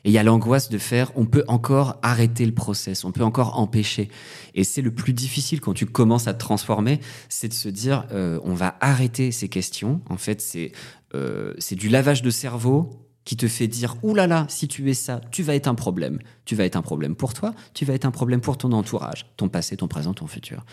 Et 0.05 0.11
il 0.11 0.13
y 0.13 0.19
a 0.19 0.23
l'angoisse 0.23 0.69
de 0.69 0.79
faire, 0.79 1.11
on 1.17 1.25
peut 1.25 1.45
encore 1.49 1.99
arrêter 2.03 2.45
le 2.45 2.53
process, 2.53 3.05
on 3.05 3.13
peut 3.13 3.25
encore 3.25 3.59
empêcher. 3.59 4.11
Et 4.55 4.63
c'est 4.63 4.83
le 4.83 4.91
plus 4.91 5.15
difficile 5.15 5.61
quand 5.61 5.73
tu 5.73 5.87
commences 5.87 6.29
à 6.29 6.35
te 6.35 6.39
transformer, 6.39 7.01
c'est 7.31 7.49
de 7.49 7.55
se 7.55 7.71
dire, 7.71 8.05
euh, 8.13 8.39
on 8.45 8.55
va 8.55 8.77
arrêter 8.81 9.33
ces 9.33 9.49
questions. 9.49 10.03
En 10.11 10.19
fait, 10.19 10.43
c'est 10.43 10.73
euh, 11.15 11.55
du 11.73 11.89
lavage 11.89 12.21
de 12.21 12.31
cerveau 12.31 12.91
qui 13.25 13.37
te 13.37 13.49
fait 13.49 13.67
dire, 13.67 13.97
là, 14.03 14.45
si 14.51 14.69
tu 14.69 14.91
es 14.91 14.95
ça, 14.95 15.23
tu 15.31 15.43
vas 15.43 15.55
être 15.55 15.69
un 15.69 15.75
problème. 15.75 16.19
Tu 16.45 16.55
vas 16.55 16.65
être 16.65 16.77
un 16.77 16.83
problème 16.83 17.15
pour 17.15 17.33
toi, 17.33 17.55
tu 17.73 17.87
vas 17.87 17.95
être 17.95 18.05
un 18.05 18.11
problème 18.11 18.43
pour 18.43 18.59
ton 18.59 18.73
entourage, 18.73 19.27
ton 19.39 19.49
passé, 19.49 19.79
ton 19.79 19.89
présent, 19.89 20.13
ton 20.13 20.27
futur. 20.27 20.67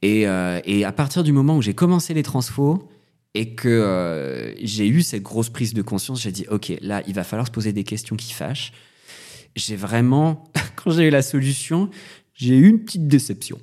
Et, 0.00 0.26
euh, 0.26 0.60
et 0.64 0.84
à 0.84 0.92
partir 0.92 1.22
du 1.22 1.32
moment 1.32 1.56
où 1.58 1.62
j'ai 1.62 1.74
commencé 1.74 2.14
les 2.14 2.22
transfos, 2.22 2.88
et 3.36 3.54
que 3.54 3.68
euh, 3.68 4.54
j'ai 4.64 4.88
eu 4.88 5.02
cette 5.02 5.22
grosse 5.22 5.50
prise 5.50 5.74
de 5.74 5.82
conscience, 5.82 6.22
j'ai 6.22 6.32
dit, 6.32 6.46
OK, 6.48 6.72
là, 6.80 7.02
il 7.06 7.12
va 7.12 7.22
falloir 7.22 7.46
se 7.46 7.52
poser 7.52 7.74
des 7.74 7.84
questions 7.84 8.16
qui 8.16 8.32
fâchent. 8.32 8.72
J'ai 9.54 9.76
vraiment, 9.76 10.50
quand 10.76 10.90
j'ai 10.90 11.08
eu 11.08 11.10
la 11.10 11.20
solution, 11.20 11.90
j'ai 12.32 12.56
eu 12.56 12.66
une 12.66 12.82
petite 12.82 13.06
déception. 13.06 13.58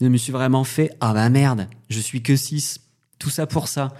Je 0.00 0.06
me 0.06 0.16
suis 0.16 0.32
vraiment 0.32 0.64
fait, 0.64 0.90
ah 1.00 1.12
bah 1.12 1.28
merde, 1.28 1.68
je 1.90 2.00
suis 2.00 2.22
que 2.22 2.34
6. 2.34 2.80
Tout 3.18 3.28
ça 3.28 3.46
pour 3.46 3.68
ça. 3.68 3.92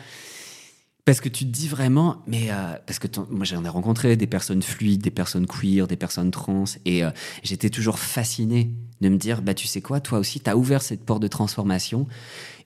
Parce 1.05 1.21
que 1.21 1.29
tu 1.29 1.45
te 1.45 1.51
dis 1.51 1.69
vraiment, 1.69 2.23
mais 2.27 2.51
euh, 2.51 2.77
parce 2.87 2.99
que 2.99 3.09
moi 3.29 3.45
j'en 3.45 3.65
ai 3.65 3.69
rencontré 3.69 4.17
des 4.17 4.27
personnes 4.27 4.63
fluides, 4.63 5.03
des 5.03 5.11
personnes 5.11 5.47
queer, 5.47 5.87
des 5.87 5.97
personnes 5.97 6.31
trans, 6.31 6.65
et 6.87 7.05
euh, 7.05 7.11
j'étais 7.43 7.69
toujours 7.69 7.99
fasciné 7.99 8.71
de 9.01 9.09
me 9.09 9.17
dire, 9.17 9.43
bah 9.43 9.55
tu 9.55 9.67
sais 9.67 9.83
quoi, 9.83 10.01
toi 10.01 10.19
aussi, 10.19 10.41
tu 10.41 10.49
as 10.49 10.57
ouvert 10.57 10.81
cette 10.81 11.05
porte 11.05 11.21
de 11.21 11.29
transformation. 11.29 12.07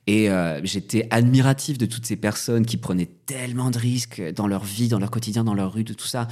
Et 0.07 0.29
euh, 0.29 0.59
j'étais 0.63 1.07
admiratif 1.11 1.77
de 1.77 1.85
toutes 1.85 2.05
ces 2.05 2.15
personnes 2.15 2.65
qui 2.65 2.77
prenaient 2.77 3.09
tellement 3.25 3.71
de 3.71 3.77
risques 3.77 4.21
dans 4.35 4.47
leur 4.47 4.63
vie, 4.63 4.89
dans 4.89 4.99
leur 4.99 5.11
quotidien, 5.11 5.43
dans 5.43 5.53
leur 5.53 5.73
rue, 5.73 5.83
de 5.83 5.93
tout 5.93 6.07
ça. 6.07 6.27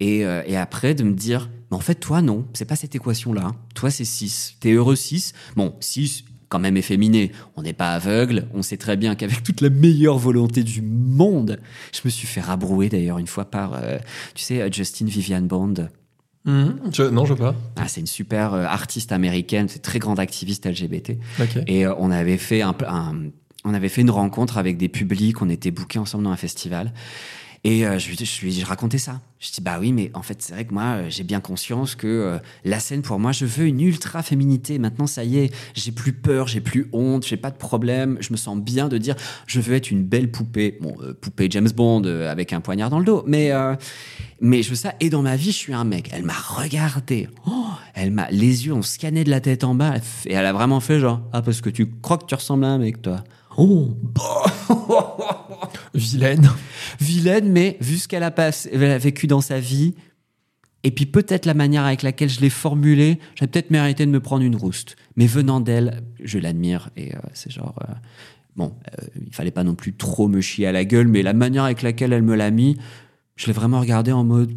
Et, 0.00 0.24
euh, 0.24 0.42
et 0.46 0.56
après, 0.56 0.94
de 0.94 1.04
me 1.04 1.14
dire, 1.14 1.50
mais 1.70 1.76
en 1.76 1.80
fait, 1.80 1.96
toi, 1.96 2.22
non, 2.22 2.46
c'est 2.52 2.64
pas 2.64 2.76
cette 2.76 2.94
équation-là. 2.94 3.52
Toi, 3.74 3.90
c'est 3.90 4.04
6. 4.04 4.56
T'es 4.60 4.72
heureux 4.72 4.96
6. 4.96 5.32
Bon, 5.56 5.74
6, 5.80 6.24
quand 6.48 6.58
même 6.58 6.76
efféminé. 6.76 7.32
On 7.56 7.62
n'est 7.62 7.72
pas 7.72 7.94
aveugle. 7.94 8.46
On 8.54 8.62
sait 8.62 8.76
très 8.76 8.96
bien 8.96 9.14
qu'avec 9.14 9.42
toute 9.42 9.60
la 9.60 9.70
meilleure 9.70 10.18
volonté 10.18 10.62
du 10.62 10.82
monde, 10.82 11.60
je 11.92 12.00
me 12.04 12.10
suis 12.10 12.26
fait 12.26 12.40
rabrouer 12.40 12.88
d'ailleurs 12.88 13.18
une 13.18 13.26
fois 13.26 13.44
par, 13.44 13.74
euh, 13.74 13.98
tu 14.34 14.44
sais, 14.44 14.70
Justine 14.72 15.08
Vivian 15.08 15.42
Bond. 15.42 15.88
Mhm. 16.44 16.78
Je- 16.92 17.02
non, 17.04 17.24
je 17.24 17.32
veux 17.34 17.38
pas. 17.38 17.54
Ah, 17.76 17.88
c'est 17.88 18.00
une 18.00 18.06
super 18.06 18.52
euh, 18.54 18.64
artiste 18.64 19.12
américaine, 19.12 19.68
c'est 19.68 19.80
très 19.82 19.98
grande 19.98 20.20
activiste 20.20 20.66
LGBT. 20.66 21.12
Ok. 21.40 21.58
Et 21.66 21.86
euh, 21.86 21.94
on 21.98 22.10
avait 22.10 22.36
fait 22.36 22.60
un, 22.62 22.74
un- 22.86 23.30
on 23.64 23.72
avait 23.72 23.88
fait 23.88 24.02
une 24.02 24.10
rencontre 24.10 24.58
avec 24.58 24.76
des 24.76 24.88
publics, 24.90 25.40
on 25.40 25.48
était 25.48 25.70
bookés 25.70 25.98
ensemble 25.98 26.24
dans 26.24 26.30
un 26.30 26.36
festival. 26.36 26.92
Et 27.66 27.86
euh, 27.86 27.98
je 27.98 28.10
lui 28.10 28.16
je 28.16 28.40
lui 28.42 28.60
ai 28.60 28.62
raconté 28.62 28.98
ça. 28.98 29.20
Je 29.40 29.50
dis 29.50 29.62
bah 29.62 29.78
oui, 29.80 29.90
mais 29.92 30.10
en 30.12 30.22
fait 30.22 30.42
c'est 30.42 30.52
vrai 30.52 30.66
que 30.66 30.74
moi 30.74 30.82
euh, 30.82 31.06
j'ai 31.08 31.22
bien 31.22 31.40
conscience 31.40 31.94
que 31.94 32.06
euh, 32.06 32.38
la 32.64 32.78
scène 32.78 33.00
pour 33.00 33.18
moi 33.18 33.32
je 33.32 33.46
veux 33.46 33.64
une 33.64 33.80
ultra 33.80 34.22
féminité. 34.22 34.78
Maintenant 34.78 35.06
ça 35.06 35.24
y 35.24 35.38
est, 35.38 35.54
j'ai 35.74 35.90
plus 35.90 36.12
peur, 36.12 36.46
j'ai 36.46 36.60
plus 36.60 36.88
honte, 36.92 37.26
j'ai 37.26 37.38
pas 37.38 37.50
de 37.50 37.56
problème. 37.56 38.18
Je 38.20 38.32
me 38.32 38.36
sens 38.36 38.58
bien 38.58 38.88
de 38.88 38.98
dire 38.98 39.16
je 39.46 39.60
veux 39.60 39.74
être 39.74 39.90
une 39.90 40.02
belle 40.02 40.30
poupée, 40.30 40.78
bon 40.78 40.94
euh, 41.00 41.14
poupée 41.14 41.48
James 41.50 41.70
Bond 41.74 42.02
euh, 42.04 42.30
avec 42.30 42.52
un 42.52 42.60
poignard 42.60 42.90
dans 42.90 42.98
le 42.98 43.06
dos, 43.06 43.24
mais 43.26 43.50
euh, 43.50 43.74
mais 44.40 44.62
je 44.62 44.68
veux 44.68 44.76
ça. 44.76 44.92
Et 45.00 45.08
dans 45.08 45.22
ma 45.22 45.36
vie 45.36 45.50
je 45.52 45.56
suis 45.56 45.74
un 45.74 45.84
mec. 45.84 46.10
Elle 46.12 46.24
m'a 46.24 46.34
regardé, 46.34 47.30
oh, 47.46 47.64
elle 47.94 48.10
m'a 48.10 48.30
les 48.30 48.66
yeux 48.66 48.74
ont 48.74 48.82
scanné 48.82 49.24
de 49.24 49.30
la 49.30 49.40
tête 49.40 49.64
en 49.64 49.74
bas 49.74 49.94
et 50.26 50.34
elle 50.34 50.46
a 50.46 50.52
vraiment 50.52 50.80
fait 50.80 51.00
genre 51.00 51.22
ah 51.32 51.40
parce 51.40 51.62
que 51.62 51.70
tu 51.70 51.86
crois 52.02 52.18
que 52.18 52.26
tu 52.26 52.34
ressembles 52.34 52.64
à 52.64 52.68
un 52.68 52.78
mec 52.78 53.00
toi. 53.00 53.24
Oh, 53.56 53.88
Vilaine. 55.94 56.50
vilaine, 57.00 57.50
mais 57.50 57.76
vu 57.80 57.98
ce 57.98 58.08
qu'elle 58.08 58.24
a, 58.24 58.34
elle 58.72 58.84
a 58.84 58.98
vécu 58.98 59.26
dans 59.26 59.40
sa 59.40 59.60
vie, 59.60 59.94
et 60.82 60.90
puis 60.90 61.06
peut-être 61.06 61.46
la 61.46 61.54
manière 61.54 61.84
avec 61.84 62.02
laquelle 62.02 62.28
je 62.28 62.40
l'ai 62.40 62.50
formulé, 62.50 63.18
j'aurais 63.36 63.46
peut-être 63.46 63.70
mérité 63.70 64.04
de 64.04 64.10
me 64.10 64.20
prendre 64.20 64.44
une 64.44 64.56
rouste. 64.56 64.96
Mais 65.16 65.26
venant 65.26 65.60
d'elle, 65.60 66.02
je 66.22 66.38
l'admire, 66.38 66.90
et 66.96 67.14
euh, 67.14 67.18
c'est 67.32 67.50
genre... 67.50 67.74
euh, 67.88 67.92
bon, 68.56 68.74
euh, 68.92 69.06
il 69.26 69.34
fallait 69.34 69.50
pas 69.50 69.64
non 69.64 69.74
plus 69.74 69.94
trop 69.94 70.28
me 70.28 70.40
chier 70.40 70.66
à 70.66 70.72
la 70.72 70.84
gueule, 70.84 71.08
mais 71.08 71.22
la 71.22 71.32
manière 71.32 71.64
avec 71.64 71.82
laquelle 71.82 72.12
elle 72.12 72.22
me 72.22 72.34
l'a 72.34 72.50
mis, 72.50 72.76
je 73.36 73.46
l'ai 73.46 73.52
vraiment 73.52 73.80
regardé 73.80 74.12
en 74.12 74.24
mode... 74.24 74.52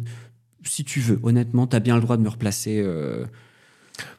Si 0.64 0.84
tu 0.84 1.00
veux, 1.00 1.18
honnêtement, 1.22 1.66
t'as 1.66 1.80
bien 1.80 1.94
le 1.94 2.02
droit 2.02 2.16
de 2.16 2.22
me 2.22 2.28
replacer... 2.28 2.82
euh, 2.84 3.24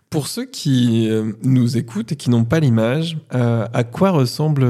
Pour 0.09 0.27
ceux 0.27 0.45
qui 0.45 1.07
nous 1.43 1.77
écoutent 1.77 2.13
et 2.13 2.15
qui 2.15 2.31
n'ont 2.31 2.45
pas 2.45 2.59
l'image, 2.59 3.17
à 3.29 3.83
quoi 3.83 4.09
ressemble 4.09 4.65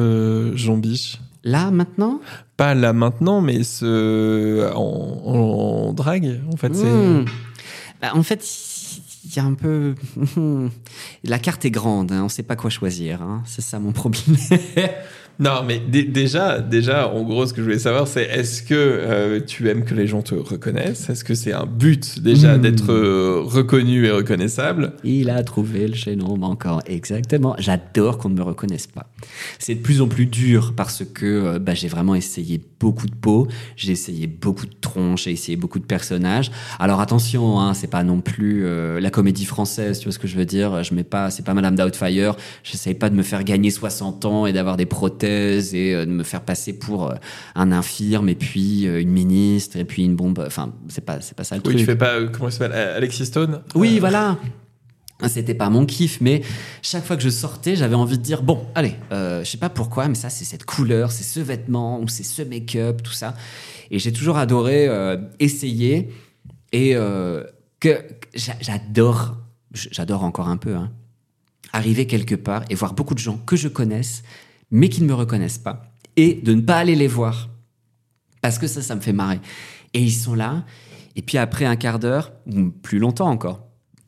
Jean 0.57 0.77
Biche? 0.77 1.19
Là, 1.43 1.71
maintenant? 1.71 2.19
Pas 2.57 2.73
là 2.75 2.91
maintenant, 2.93 3.41
mais 3.41 3.63
ce 3.63 4.71
en, 4.73 4.79
en 4.79 5.93
drague, 5.93 6.41
en 6.51 6.57
fait. 6.57 6.69
Hmm. 6.69 7.25
Bah, 8.01 8.09
en 8.13 8.23
fait, 8.23 8.45
il 9.25 9.35
y 9.35 9.39
a 9.39 9.43
un 9.43 9.53
peu. 9.53 9.95
La 11.23 11.39
carte 11.39 11.63
est 11.65 11.71
grande, 11.71 12.11
hein, 12.11 12.23
on 12.23 12.29
sait 12.29 12.43
pas 12.43 12.55
quoi 12.55 12.69
choisir. 12.69 13.21
hein. 13.21 13.43
C'est 13.45 13.61
ça 13.61 13.79
mon 13.79 13.91
problème. 13.91 14.23
Non, 15.39 15.63
mais 15.65 15.79
dé- 15.79 16.03
déjà, 16.03 16.59
déjà, 16.59 17.07
en 17.07 17.23
gros, 17.23 17.45
ce 17.45 17.53
que 17.53 17.61
je 17.61 17.63
voulais 17.63 17.79
savoir, 17.79 18.09
c'est 18.09 18.23
est-ce 18.23 18.61
que 18.61 18.73
euh, 18.75 19.39
tu 19.39 19.69
aimes 19.69 19.85
que 19.85 19.95
les 19.95 20.05
gens 20.05 20.21
te 20.21 20.35
reconnaissent? 20.35 21.09
Est-ce 21.09 21.23
que 21.23 21.33
c'est 21.33 21.53
un 21.53 21.65
but 21.65 22.21
déjà 22.21 22.57
Mm. 22.57 22.61
d'être 22.61 22.91
euh, 22.91 23.41
reconnu 23.45 24.05
et 24.05 24.11
reconnaissable? 24.11 24.93
Il 25.05 25.29
a 25.29 25.41
trouvé 25.43 25.87
le 25.87 25.95
chaînon 25.95 26.37
manquant. 26.37 26.79
Exactement. 26.87 27.55
J'adore 27.57 28.17
qu'on 28.17 28.27
ne 28.27 28.35
me 28.35 28.41
reconnaisse 28.43 28.87
pas. 28.87 29.09
C'est 29.59 29.75
de 29.75 29.79
plus 29.79 30.01
en 30.01 30.07
plus 30.09 30.25
dur 30.25 30.73
parce 30.75 31.03
que 31.05 31.25
euh, 31.25 31.59
bah, 31.59 31.73
j'ai 31.73 31.87
vraiment 31.87 32.15
essayé 32.15 32.59
beaucoup 32.81 33.07
de 33.07 33.15
peaux, 33.15 33.47
j'ai 33.77 33.93
essayé 33.93 34.27
beaucoup 34.27 34.65
de 34.65 34.75
tronches, 34.81 35.23
j'ai 35.23 35.31
essayé 35.31 35.55
beaucoup 35.55 35.79
de 35.79 35.85
personnages. 35.85 36.51
Alors 36.79 36.99
attention, 36.99 37.61
hein, 37.61 37.73
c'est 37.73 37.89
pas 37.89 38.03
non 38.03 38.19
plus 38.19 38.65
la 38.99 39.09
comédie 39.09 39.45
française, 39.45 39.99
tu 39.99 40.05
vois 40.05 40.11
ce 40.13 40.19
que 40.19 40.27
je 40.27 40.37
veux 40.37 40.45
dire? 40.45 40.83
Je 40.83 40.93
mets 40.93 41.03
pas, 41.05 41.29
c'est 41.29 41.43
pas 41.45 41.53
Madame 41.53 41.75
Doubtfire. 41.75 42.35
J'essaye 42.63 42.93
pas 42.95 43.09
de 43.09 43.15
me 43.15 43.23
faire 43.23 43.43
gagner 43.45 43.69
60 43.69 44.25
ans 44.25 44.45
et 44.45 44.51
d'avoir 44.53 44.75
des 44.75 44.85
prothèses 44.85 45.28
et 45.29 45.93
euh, 45.93 46.05
de 46.05 46.11
me 46.11 46.23
faire 46.23 46.41
passer 46.41 46.73
pour 46.73 47.09
euh, 47.11 47.15
un 47.55 47.71
infirme 47.71 48.29
et 48.29 48.35
puis 48.35 48.87
euh, 48.87 49.01
une 49.01 49.11
ministre 49.11 49.77
et 49.77 49.85
puis 49.85 50.03
une 50.03 50.15
bombe. 50.15 50.43
Enfin, 50.45 50.73
c'est 50.87 51.03
pas, 51.05 51.21
c'est 51.21 51.35
pas 51.35 51.43
ça 51.43 51.55
le 51.55 51.61
Oui, 51.61 51.69
truc. 51.73 51.77
tu 51.79 51.85
fais 51.85 51.95
pas, 51.95 52.25
comment 52.27 52.49
s'appelle 52.49 52.73
Alexis 52.77 53.25
Stone? 53.27 53.61
Oui, 53.75 53.99
voilà. 53.99 54.37
C'était 55.27 55.53
pas 55.53 55.69
mon 55.69 55.85
kiff, 55.85 56.21
mais 56.21 56.41
chaque 56.81 57.03
fois 57.03 57.17
que 57.17 57.21
je 57.21 57.27
sortais, 57.29 57.75
j'avais 57.75 57.95
envie 57.95 58.17
de 58.17 58.23
dire 58.23 58.41
bon, 58.41 58.65
allez, 58.73 58.95
euh, 59.11 59.43
je 59.43 59.49
sais 59.49 59.57
pas 59.57 59.67
pourquoi, 59.69 60.07
mais 60.07 60.15
ça, 60.15 60.29
c'est 60.29 60.45
cette 60.45 60.63
couleur, 60.63 61.11
c'est 61.11 61.25
ce 61.25 61.41
vêtement, 61.41 61.99
ou 61.99 62.07
c'est 62.07 62.23
ce 62.23 62.41
make-up, 62.41 63.03
tout 63.03 63.11
ça. 63.11 63.33
Et 63.91 63.99
j'ai 63.99 64.13
toujours 64.13 64.37
adoré 64.37 64.87
euh, 64.87 65.17
essayer 65.39 66.09
et 66.71 66.95
euh, 66.95 67.43
que 67.81 67.97
j'a- 68.33 68.55
j'adore, 68.61 69.35
j'adore 69.73 70.23
encore 70.23 70.47
un 70.47 70.55
peu, 70.55 70.73
hein, 70.75 70.89
arriver 71.73 72.07
quelque 72.07 72.35
part 72.35 72.63
et 72.69 72.75
voir 72.75 72.93
beaucoup 72.93 73.13
de 73.13 73.19
gens 73.19 73.35
que 73.45 73.57
je 73.57 73.67
connaisse, 73.67 74.23
mais 74.71 74.89
qui 74.89 75.01
ne 75.01 75.07
me 75.07 75.13
reconnaissent 75.13 75.57
pas, 75.57 75.91
et 76.15 76.35
de 76.35 76.53
ne 76.53 76.61
pas 76.61 76.77
aller 76.77 76.95
les 76.95 77.07
voir 77.07 77.49
parce 78.41 78.57
que 78.57 78.67
ça, 78.67 78.81
ça 78.81 78.95
me 78.95 79.01
fait 79.01 79.13
marrer. 79.13 79.39
Et 79.93 80.01
ils 80.01 80.11
sont 80.11 80.33
là, 80.35 80.63
et 81.15 81.21
puis 81.21 81.37
après 81.37 81.65
un 81.65 81.75
quart 81.75 81.99
d'heure, 81.99 82.31
ou 82.47 82.69
plus 82.69 82.99
longtemps 82.99 83.29
encore, 83.29 83.65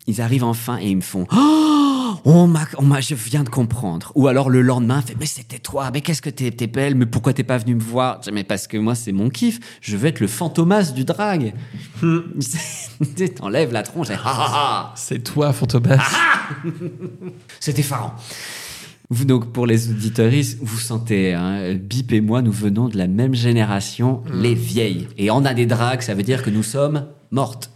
ils 0.07 0.21
arrivent 0.21 0.43
enfin 0.43 0.77
et 0.79 0.89
ils 0.89 0.95
me 0.95 1.01
font 1.01 1.27
Oh, 1.31 2.15
on 2.25 2.47
m'a, 2.47 2.65
on 2.77 2.83
m'a, 2.83 3.01
je 3.01 3.15
viens 3.15 3.43
de 3.43 3.49
comprendre. 3.49 4.11
Ou 4.15 4.27
alors 4.27 4.49
le 4.49 4.61
lendemain, 4.61 5.01
fait, 5.01 5.15
mais 5.19 5.25
c'était 5.25 5.59
toi, 5.59 5.89
mais 5.91 6.01
qu'est-ce 6.01 6.21
que 6.21 6.29
t'es, 6.29 6.51
t'es 6.51 6.67
belle, 6.67 6.95
mais 6.95 7.05
pourquoi 7.05 7.33
t'es 7.33 7.43
pas 7.43 7.57
venu 7.57 7.75
me 7.75 7.81
voir? 7.81 8.17
Je 8.21 8.29
dis, 8.29 8.33
Mais 8.33 8.43
parce 8.43 8.67
que 8.67 8.77
moi, 8.77 8.95
c'est 8.95 9.11
mon 9.11 9.29
kiff. 9.29 9.59
Je 9.81 9.97
veux 9.97 10.07
être 10.07 10.19
le 10.19 10.27
fantomas 10.27 10.91
du 10.91 11.03
drag. 11.03 11.53
T'enlèves 13.35 13.71
la 13.71 13.83
tronche, 13.83 14.09
et, 14.09 14.13
ah, 14.13 14.19
ah, 14.25 14.51
ah. 14.53 14.93
C'est 14.95 15.23
toi, 15.23 15.53
Fantomas. 15.53 15.97
c'est 17.59 17.77
effarant. 17.77 18.15
Vous, 19.13 19.25
donc, 19.25 19.51
pour 19.51 19.67
les 19.67 19.89
auditoristes, 19.91 20.57
vous 20.61 20.79
sentez, 20.79 21.33
hein, 21.33 21.73
Bip 21.75 22.13
et 22.13 22.21
moi, 22.21 22.41
nous 22.41 22.51
venons 22.53 22.87
de 22.87 22.97
la 22.97 23.07
même 23.07 23.35
génération, 23.35 24.23
les 24.33 24.53
vieilles. 24.55 25.07
Et 25.17 25.29
on 25.31 25.43
a 25.43 25.53
des 25.53 25.65
drags, 25.65 26.01
ça 26.01 26.13
veut 26.13 26.23
dire 26.23 26.41
que 26.43 26.49
nous 26.49 26.63
sommes 26.63 27.07
mortes. 27.29 27.71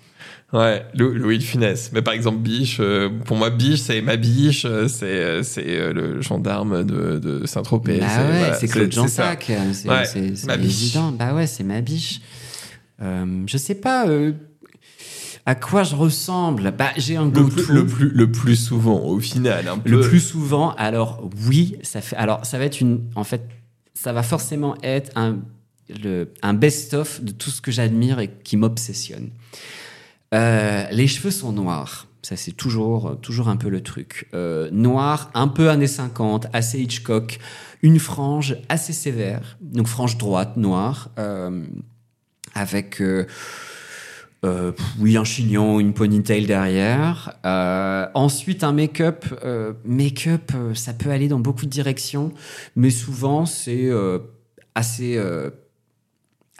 Ouais, 0.54 0.86
Lou- 0.94 1.12
Louis 1.14 1.38
de 1.40 1.44
Funès. 1.44 1.92
Mais 1.94 2.02
par 2.02 2.14
exemple, 2.14 2.38
Biche, 2.38 2.78
euh, 2.80 3.10
pour 3.26 3.36
moi, 3.36 3.50
Biche, 3.50 3.82
c'est 3.82 4.02
ma 4.02 4.16
biche, 4.16 4.64
euh, 4.64 4.88
c'est 4.88 5.06
euh, 5.08 5.44
c'est 5.44 5.66
euh, 5.68 5.92
le 5.92 6.22
gendarme 6.22 6.86
de, 6.86 7.20
de 7.20 7.46
Saint-Tropez. 7.46 8.00
Bah 8.00 8.06
ouais, 8.06 8.38
voilà, 8.40 8.54
c'est 8.54 8.68
Claude. 8.70 8.92
Jansac, 8.94 9.52
c'est 9.74 9.90
Ouais, 9.90 10.04
évident. 10.58 11.12
Bah 11.12 11.34
ouais, 11.34 11.48
c'est 11.48 11.66
ma 11.66 11.82
biche. 11.82 12.22
Euh, 13.02 13.44
je 13.48 13.58
sais 13.58 13.76
pas 13.76 14.08
à 15.46 15.54
quoi 15.56 15.84
je 15.84 15.96
ressemble? 15.96 16.72
Bah 16.72 16.90
j'ai 16.98 17.18
un 17.18 17.26
Le 17.26 17.30
go 17.30 17.48
plus, 17.48 17.68
le, 17.72 17.86
plus, 17.86 18.10
le 18.10 18.32
plus 18.32 18.56
souvent, 18.56 19.00
au 19.06 19.20
final, 19.20 19.68
un 19.68 19.78
peu. 19.78 19.90
Le 19.90 20.00
plus 20.02 20.20
souvent, 20.20 20.72
alors 20.76 21.30
oui, 21.48 21.78
ça 21.84 22.02
fait. 22.02 22.16
Alors 22.16 22.46
ça 22.46 22.58
va 22.58 22.66
être 22.66 22.82
une. 22.82 23.04
En 23.16 23.24
fait, 23.24 23.48
ça 23.94 24.12
va 24.12 24.24
forcément 24.24 24.76
être 24.82 25.12
un, 25.16 25.38
le, 26.04 26.34
un 26.42 26.54
best-of 26.54 27.22
de 27.22 27.32
tout 27.32 27.52
ce 27.52 27.62
que 27.62 27.72
j'admire 27.72 28.20
et 28.20 28.30
qui 28.44 28.58
m'obsessionne. 28.58 29.30
Euh, 30.34 30.86
les 30.92 31.08
cheveux 31.08 31.32
sont 31.32 31.52
noirs. 31.52 32.08
Ça, 32.24 32.36
c'est 32.36 32.54
toujours, 32.54 33.20
toujours 33.22 33.50
un 33.50 33.56
peu 33.56 33.70
le 33.70 33.82
truc. 33.82 34.28
Euh, 34.34 34.68
noir, 34.72 35.30
un 35.36 35.48
peu 35.48 35.70
années 35.70 35.86
50, 35.86 36.48
assez 36.54 36.80
Hitchcock. 36.80 37.38
Une 37.84 38.00
frange 38.00 38.58
assez 38.68 38.94
sévère. 38.94 39.58
Donc, 39.62 39.86
frange 39.86 40.18
droite, 40.18 40.58
noire. 40.58 41.12
euh, 41.20 41.64
avec. 42.56 43.00
Euh, 44.46 44.72
oui, 45.00 45.18
un 45.18 45.24
chignon, 45.24 45.80
une 45.80 45.94
ponytail 45.94 46.46
derrière. 46.46 47.34
Euh, 47.46 48.08
ensuite, 48.14 48.64
un 48.64 48.72
make-up. 48.72 49.26
Euh, 49.44 49.74
make-up, 49.84 50.52
ça 50.74 50.94
peut 50.94 51.10
aller 51.10 51.28
dans 51.28 51.40
beaucoup 51.40 51.66
de 51.66 51.72
directions, 51.72 52.32
mais 52.76 52.90
souvent, 52.90 53.46
c'est 53.46 53.90
assez, 54.76 55.20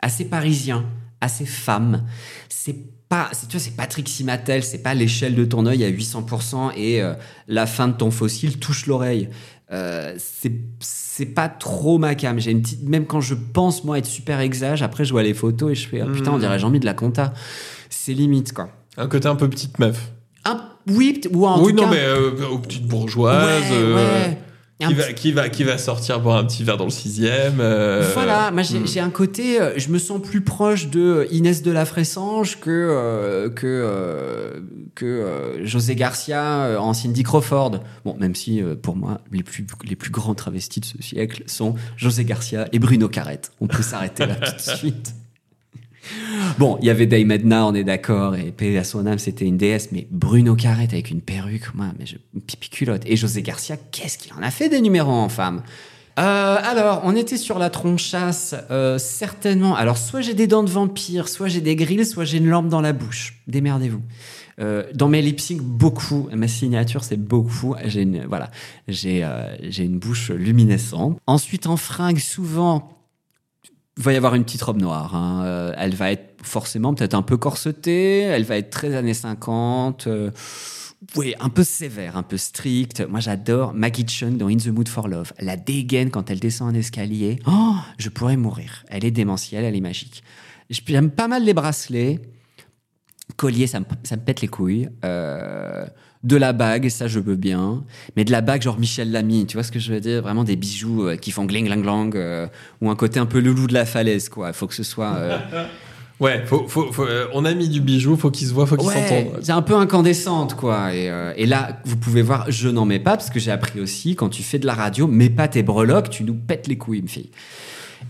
assez 0.00 0.24
parisien, 0.24 0.84
assez 1.20 1.46
femme. 1.46 2.04
C'est 2.48 2.76
pas, 3.08 3.28
c'est, 3.32 3.46
tu 3.46 3.56
vois, 3.56 3.64
c'est 3.64 3.76
Patrick 3.76 4.08
Simatel, 4.08 4.64
c'est 4.64 4.82
pas 4.82 4.92
l'échelle 4.92 5.36
de 5.36 5.44
ton 5.44 5.64
œil 5.66 5.84
à 5.84 5.90
800% 5.90 6.72
et 6.76 7.02
la 7.46 7.66
fin 7.66 7.88
de 7.88 7.94
ton 7.94 8.10
fossile 8.10 8.58
touche 8.58 8.86
l'oreille. 8.86 9.28
Euh, 9.72 10.14
c'est, 10.18 10.52
c'est 10.78 11.26
pas 11.26 11.48
trop 11.48 11.98
ma 11.98 12.14
cam. 12.14 12.38
J'ai 12.38 12.52
une 12.52 12.62
petite, 12.62 12.84
même 12.84 13.06
quand 13.06 13.20
je 13.20 13.34
pense 13.34 13.82
moi 13.82 13.98
être 13.98 14.06
super 14.06 14.40
exage, 14.40 14.82
après 14.82 15.04
je 15.04 15.10
vois 15.10 15.24
les 15.24 15.34
photos 15.34 15.72
et 15.72 15.74
je 15.74 15.88
fais, 15.88 16.00
ah, 16.00 16.06
putain, 16.06 16.32
on 16.32 16.38
dirait 16.38 16.58
Jean-Mi 16.58 16.78
de 16.78 16.86
la 16.86 16.94
compta. 16.94 17.32
C'est 17.90 18.12
limite, 18.14 18.52
quoi. 18.52 18.68
Un 18.96 19.08
côté 19.08 19.28
un 19.28 19.36
peu 19.36 19.48
petite 19.48 19.78
meuf. 19.78 20.12
Un, 20.44 20.60
oui, 20.88 21.20
ou 21.32 21.46
en 21.46 21.62
oui, 21.62 21.72
tout 21.72 21.76
non, 21.78 21.82
cas- 21.84 21.90
mais 21.90 22.04
euh, 22.04 22.48
aux 22.50 22.58
petites 22.58 22.86
bourgeoises. 22.86 23.70
Ouais, 23.70 23.76
euh, 23.76 23.94
ouais. 23.94 24.38
Qui 24.86 24.92
va, 24.92 25.12
qui, 25.14 25.32
va, 25.32 25.48
qui 25.48 25.64
va 25.64 25.78
sortir 25.78 26.20
boire 26.20 26.36
un 26.36 26.44
petit 26.44 26.62
verre 26.62 26.76
dans 26.76 26.84
le 26.84 26.90
sixième. 26.90 27.60
euh, 27.60 28.10
Voilà, 28.12 28.50
moi 28.50 28.62
j'ai 28.62 28.78
hmm. 28.78 29.04
un 29.04 29.08
côté, 29.08 29.58
euh, 29.58 29.72
je 29.78 29.88
me 29.88 29.98
sens 29.98 30.20
plus 30.20 30.42
proche 30.42 30.88
de 30.88 31.26
Inès 31.30 31.62
de 31.62 31.70
la 31.70 31.86
Fressange 31.86 32.60
que 32.60 33.50
que 33.56 34.62
que 34.94 35.60
José 35.64 35.94
Garcia 35.96 36.76
en 36.78 36.92
Cindy 36.92 37.22
Crawford. 37.22 37.80
Bon, 38.04 38.16
même 38.20 38.34
si 38.34 38.62
pour 38.82 38.96
moi 38.96 39.22
les 39.32 39.42
plus 39.42 39.66
les 39.88 39.96
plus 39.96 40.10
grands 40.10 40.34
travestis 40.34 40.80
de 40.80 40.84
ce 40.84 41.02
siècle 41.02 41.42
sont 41.46 41.74
José 41.96 42.26
Garcia 42.26 42.68
et 42.70 42.78
Bruno 42.78 43.08
Carrette. 43.08 43.52
On 43.62 43.66
peut 43.68 43.82
s'arrêter 43.82 44.26
là 44.26 44.34
tout 44.44 44.56
de 44.56 44.76
suite. 44.76 45.14
Bon, 46.58 46.78
il 46.80 46.86
y 46.86 46.90
avait 46.90 47.06
Dame 47.06 47.30
Edna, 47.30 47.66
on 47.66 47.74
est 47.74 47.84
d'accord, 47.84 48.34
et 48.36 48.50
paix 48.50 48.76
à 48.78 48.84
son 48.84 49.06
âme, 49.06 49.18
c'était 49.18 49.44
une 49.44 49.56
déesse, 49.56 49.90
mais 49.92 50.06
Bruno 50.10 50.54
Carrette 50.54 50.92
avec 50.92 51.10
une 51.10 51.20
perruque, 51.20 51.74
moi, 51.74 51.86
mais 51.98 52.06
je, 52.06 52.16
pipi 52.40 52.70
culotte. 52.70 53.02
Et 53.06 53.16
José 53.16 53.42
Garcia, 53.42 53.76
qu'est-ce 53.90 54.18
qu'il 54.18 54.32
en 54.32 54.42
a 54.42 54.50
fait 54.50 54.68
des 54.68 54.80
numéros 54.80 55.12
en 55.12 55.28
femme? 55.28 55.62
Euh, 56.18 56.56
alors, 56.62 57.02
on 57.04 57.14
était 57.14 57.36
sur 57.36 57.58
la 57.58 57.68
tronchasse, 57.68 58.54
euh, 58.70 58.96
certainement. 58.96 59.76
Alors, 59.76 59.98
soit 59.98 60.22
j'ai 60.22 60.32
des 60.32 60.46
dents 60.46 60.62
de 60.62 60.70
vampire, 60.70 61.28
soit 61.28 61.48
j'ai 61.48 61.60
des 61.60 61.76
grilles, 61.76 62.06
soit 62.06 62.24
j'ai 62.24 62.38
une 62.38 62.48
lampe 62.48 62.68
dans 62.68 62.80
la 62.80 62.94
bouche. 62.94 63.42
Démerdez-vous. 63.48 64.00
Euh, 64.58 64.84
dans 64.94 65.08
mes 65.08 65.20
lip 65.20 65.38
beaucoup. 65.60 66.28
Ma 66.32 66.48
signature, 66.48 67.04
c'est 67.04 67.18
beaucoup. 67.18 67.74
J'ai 67.84 68.02
une, 68.02 68.24
voilà, 68.24 68.50
j'ai 68.88 69.28
j'ai 69.60 69.84
une 69.84 69.98
bouche 69.98 70.30
luminescente. 70.30 71.18
Ensuite, 71.26 71.66
en 71.66 71.76
fringue, 71.76 72.18
souvent, 72.18 72.95
il 73.98 74.02
va 74.02 74.12
y 74.12 74.16
avoir 74.16 74.34
une 74.34 74.44
petite 74.44 74.62
robe 74.62 74.80
noire. 74.80 75.14
hein. 75.14 75.42
Euh, 75.44 75.72
elle 75.76 75.94
va 75.94 76.12
être 76.12 76.34
forcément 76.42 76.94
peut-être 76.94 77.14
un 77.14 77.22
peu 77.22 77.36
corsetée. 77.36 78.20
Elle 78.20 78.44
va 78.44 78.56
être 78.58 78.70
très 78.70 78.94
années 78.94 79.14
50. 79.14 80.06
euh, 80.06 80.30
oui, 81.14 81.34
un 81.40 81.50
peu 81.50 81.62
sévère, 81.62 82.16
un 82.16 82.22
peu 82.22 82.36
stricte. 82.36 83.06
Moi, 83.06 83.20
j'adore 83.20 83.74
Maggie 83.74 84.04
dans 84.32 84.48
In 84.48 84.56
the 84.56 84.68
Mood 84.68 84.88
for 84.88 85.08
Love. 85.08 85.32
La 85.38 85.56
dégaine 85.56 86.10
quand 86.10 86.30
elle 86.30 86.40
descend 86.40 86.74
un 86.74 86.78
escalier. 86.78 87.38
Oh, 87.46 87.74
je 87.98 88.08
pourrais 88.08 88.36
mourir. 88.36 88.84
Elle 88.88 89.04
est 89.04 89.10
démentielle, 89.10 89.64
elle 89.64 89.76
est 89.76 89.80
magique. 89.80 90.22
J'aime 90.70 91.10
pas 91.10 91.28
mal 91.28 91.44
les 91.44 91.54
bracelets. 91.54 92.20
Collier, 93.36 93.66
ça 93.66 93.80
me, 93.80 93.84
ça 94.04 94.16
me 94.16 94.22
pète 94.22 94.40
les 94.40 94.48
couilles. 94.48 94.88
Euh, 95.04 95.86
de 96.26 96.36
la 96.36 96.52
bague, 96.52 96.88
ça 96.88 97.06
je 97.08 97.20
veux 97.20 97.36
bien. 97.36 97.84
Mais 98.16 98.24
de 98.24 98.32
la 98.32 98.40
bague 98.40 98.62
genre 98.62 98.78
Michel 98.78 99.10
Lamy, 99.12 99.46
tu 99.46 99.56
vois 99.56 99.62
ce 99.62 99.72
que 99.72 99.78
je 99.78 99.92
veux 99.92 100.00
dire? 100.00 100.22
Vraiment 100.22 100.44
des 100.44 100.56
bijoux 100.56 101.06
euh, 101.06 101.16
qui 101.16 101.30
font 101.30 101.44
gling 101.44 101.66
gling 101.66 101.82
glang 101.82 102.10
euh, 102.14 102.46
ou 102.80 102.90
un 102.90 102.96
côté 102.96 103.18
un 103.20 103.26
peu 103.26 103.38
loulou 103.40 103.66
de 103.66 103.74
la 103.74 103.84
falaise, 103.86 104.28
quoi. 104.28 104.48
Il 104.48 104.54
faut 104.54 104.66
que 104.66 104.74
ce 104.74 104.82
soit... 104.82 105.14
euh, 105.16 105.38
Ouais, 106.18 106.42
faut, 106.46 106.66
faut, 106.66 106.90
faut, 106.92 107.04
on 107.34 107.44
a 107.44 107.52
mis 107.52 107.68
du 107.68 107.82
bijou, 107.82 108.16
faut 108.16 108.30
qu'il 108.30 108.46
se 108.48 108.54
voit, 108.54 108.64
faut 108.66 108.76
qu'il 108.78 108.88
Ouais, 108.88 108.94
s'entende. 108.94 109.38
c'est 109.42 109.52
un 109.52 109.60
peu 109.60 109.74
incandescente, 109.76 110.54
quoi. 110.54 110.94
Et, 110.94 111.12
et 111.36 111.44
là, 111.44 111.78
vous 111.84 111.98
pouvez 111.98 112.22
voir, 112.22 112.46
je 112.50 112.70
n'en 112.70 112.86
mets 112.86 112.98
pas, 112.98 113.18
parce 113.18 113.28
que 113.28 113.38
j'ai 113.38 113.50
appris 113.50 113.80
aussi, 113.80 114.16
quand 114.16 114.30
tu 114.30 114.42
fais 114.42 114.58
de 114.58 114.64
la 114.64 114.72
radio, 114.72 115.06
mets 115.06 115.28
pas 115.28 115.46
tes 115.46 115.62
breloques, 115.62 116.08
tu 116.08 116.24
nous 116.24 116.32
pètes 116.32 116.68
les 116.68 116.78
couilles, 116.78 117.00
une 117.00 117.08
fille. 117.08 117.30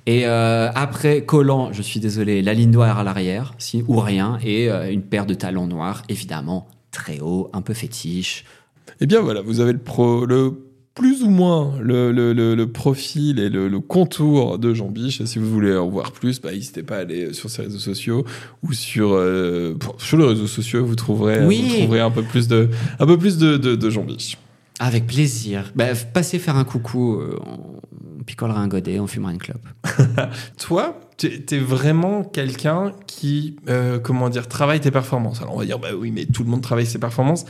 Et 0.06 0.24
euh, 0.24 0.70
après, 0.76 1.22
collant, 1.24 1.72
je 1.72 1.82
suis 1.82 1.98
désolé, 1.98 2.42
la 2.42 2.54
ligne 2.54 2.70
noire 2.70 3.00
à 3.00 3.02
l'arrière, 3.02 3.54
si, 3.58 3.82
ou 3.88 3.98
rien, 3.98 4.38
et 4.44 4.70
euh, 4.70 4.88
une 4.92 5.02
paire 5.02 5.26
de 5.26 5.34
talons 5.34 5.66
noirs, 5.66 6.04
évidemment, 6.08 6.68
très 6.96 7.20
haut, 7.20 7.50
un 7.52 7.60
peu 7.62 7.74
fétiche. 7.74 8.44
Eh 9.00 9.06
bien 9.06 9.20
voilà, 9.20 9.42
vous 9.42 9.60
avez 9.60 9.72
le, 9.72 9.78
pro, 9.78 10.24
le 10.24 10.52
plus 10.94 11.22
ou 11.22 11.28
moins 11.28 11.74
le, 11.80 12.10
le, 12.10 12.32
le, 12.32 12.54
le 12.54 12.66
profil 12.72 13.38
et 13.38 13.50
le, 13.50 13.78
contour 13.80 14.58
de 14.58 14.72
Jean 14.72 14.88
Biche. 14.88 15.22
Si 15.24 15.38
vous 15.38 15.50
voulez 15.50 15.76
en 15.76 15.88
voir 15.88 16.12
plus, 16.12 16.40
bah, 16.40 16.50
n'hésitez 16.52 16.82
pas 16.82 16.96
à 16.96 17.00
aller 17.00 17.34
sur 17.34 17.50
ses 17.50 17.62
réseaux 17.62 17.78
sociaux 17.78 18.24
ou 18.62 18.72
sur, 18.72 19.10
euh, 19.12 19.74
sur 19.98 20.16
les 20.16 20.24
réseaux 20.24 20.46
sociaux, 20.46 20.86
vous 20.86 20.94
trouverez, 20.96 21.44
Oui. 21.44 21.62
vous 21.68 21.76
trouverez 21.80 22.00
un 22.00 22.10
peu 22.10 22.22
plus 22.22 22.48
de, 22.48 22.70
un 22.98 23.06
peu 23.06 23.18
plus 23.18 23.36
de, 23.36 23.58
de, 23.58 23.74
de 23.76 23.90
Jean 23.90 24.04
Biche. 24.04 24.38
Avec 24.78 25.06
plaisir. 25.06 25.72
Bah, 25.74 25.88
passez 26.14 26.38
faire 26.38 26.56
un 26.56 26.64
coucou, 26.64 27.16
euh, 27.16 27.38
on 28.20 28.22
picolera 28.24 28.60
un 28.60 28.68
godet, 28.68 28.98
on 28.98 29.06
fumera 29.06 29.32
une 29.32 29.38
clope. 29.38 29.66
Toi, 30.58 30.98
t'es 31.16 31.44
es 31.50 31.58
vraiment 31.58 32.24
quelqu'un 32.24 32.92
qui, 33.06 33.56
euh, 33.68 33.98
comment 33.98 34.28
dire, 34.28 34.48
travaille 34.48 34.80
tes 34.80 34.90
performances. 34.90 35.40
Alors 35.40 35.54
on 35.54 35.58
va 35.58 35.64
dire, 35.64 35.78
bah 35.78 35.88
oui, 35.96 36.10
mais 36.10 36.26
tout 36.26 36.44
le 36.44 36.50
monde 36.50 36.62
travaille 36.62 36.86
ses 36.86 36.98
performances. 36.98 37.44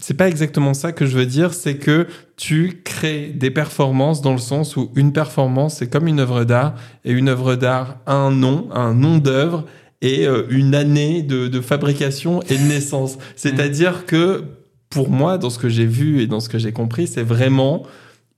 C'est 0.00 0.14
pas 0.14 0.28
exactement 0.28 0.72
ça 0.72 0.92
que 0.92 1.04
je 1.04 1.18
veux 1.18 1.26
dire, 1.26 1.52
c'est 1.52 1.76
que 1.76 2.06
tu 2.36 2.80
crées 2.82 3.28
des 3.28 3.50
performances 3.50 4.22
dans 4.22 4.32
le 4.32 4.38
sens 4.38 4.76
où 4.76 4.90
une 4.96 5.12
performance, 5.12 5.76
c'est 5.76 5.88
comme 5.88 6.08
une 6.08 6.18
œuvre 6.20 6.44
d'art, 6.44 6.74
et 7.04 7.12
une 7.12 7.28
œuvre 7.28 7.56
d'art 7.56 7.98
a 8.06 8.14
un 8.14 8.30
nom, 8.30 8.68
un 8.72 8.94
nom 8.94 9.18
d'œuvre, 9.18 9.66
et 10.00 10.26
euh, 10.26 10.44
une 10.48 10.74
année 10.74 11.22
de, 11.22 11.46
de 11.46 11.60
fabrication 11.60 12.42
et 12.48 12.56
de 12.56 12.62
naissance. 12.62 13.18
C'est-à-dire 13.36 14.06
que, 14.06 14.44
pour 14.88 15.10
moi, 15.10 15.36
dans 15.36 15.50
ce 15.50 15.58
que 15.58 15.68
j'ai 15.68 15.86
vu 15.86 16.20
et 16.20 16.26
dans 16.26 16.40
ce 16.40 16.48
que 16.48 16.58
j'ai 16.58 16.72
compris, 16.72 17.06
c'est 17.06 17.22
vraiment 17.22 17.84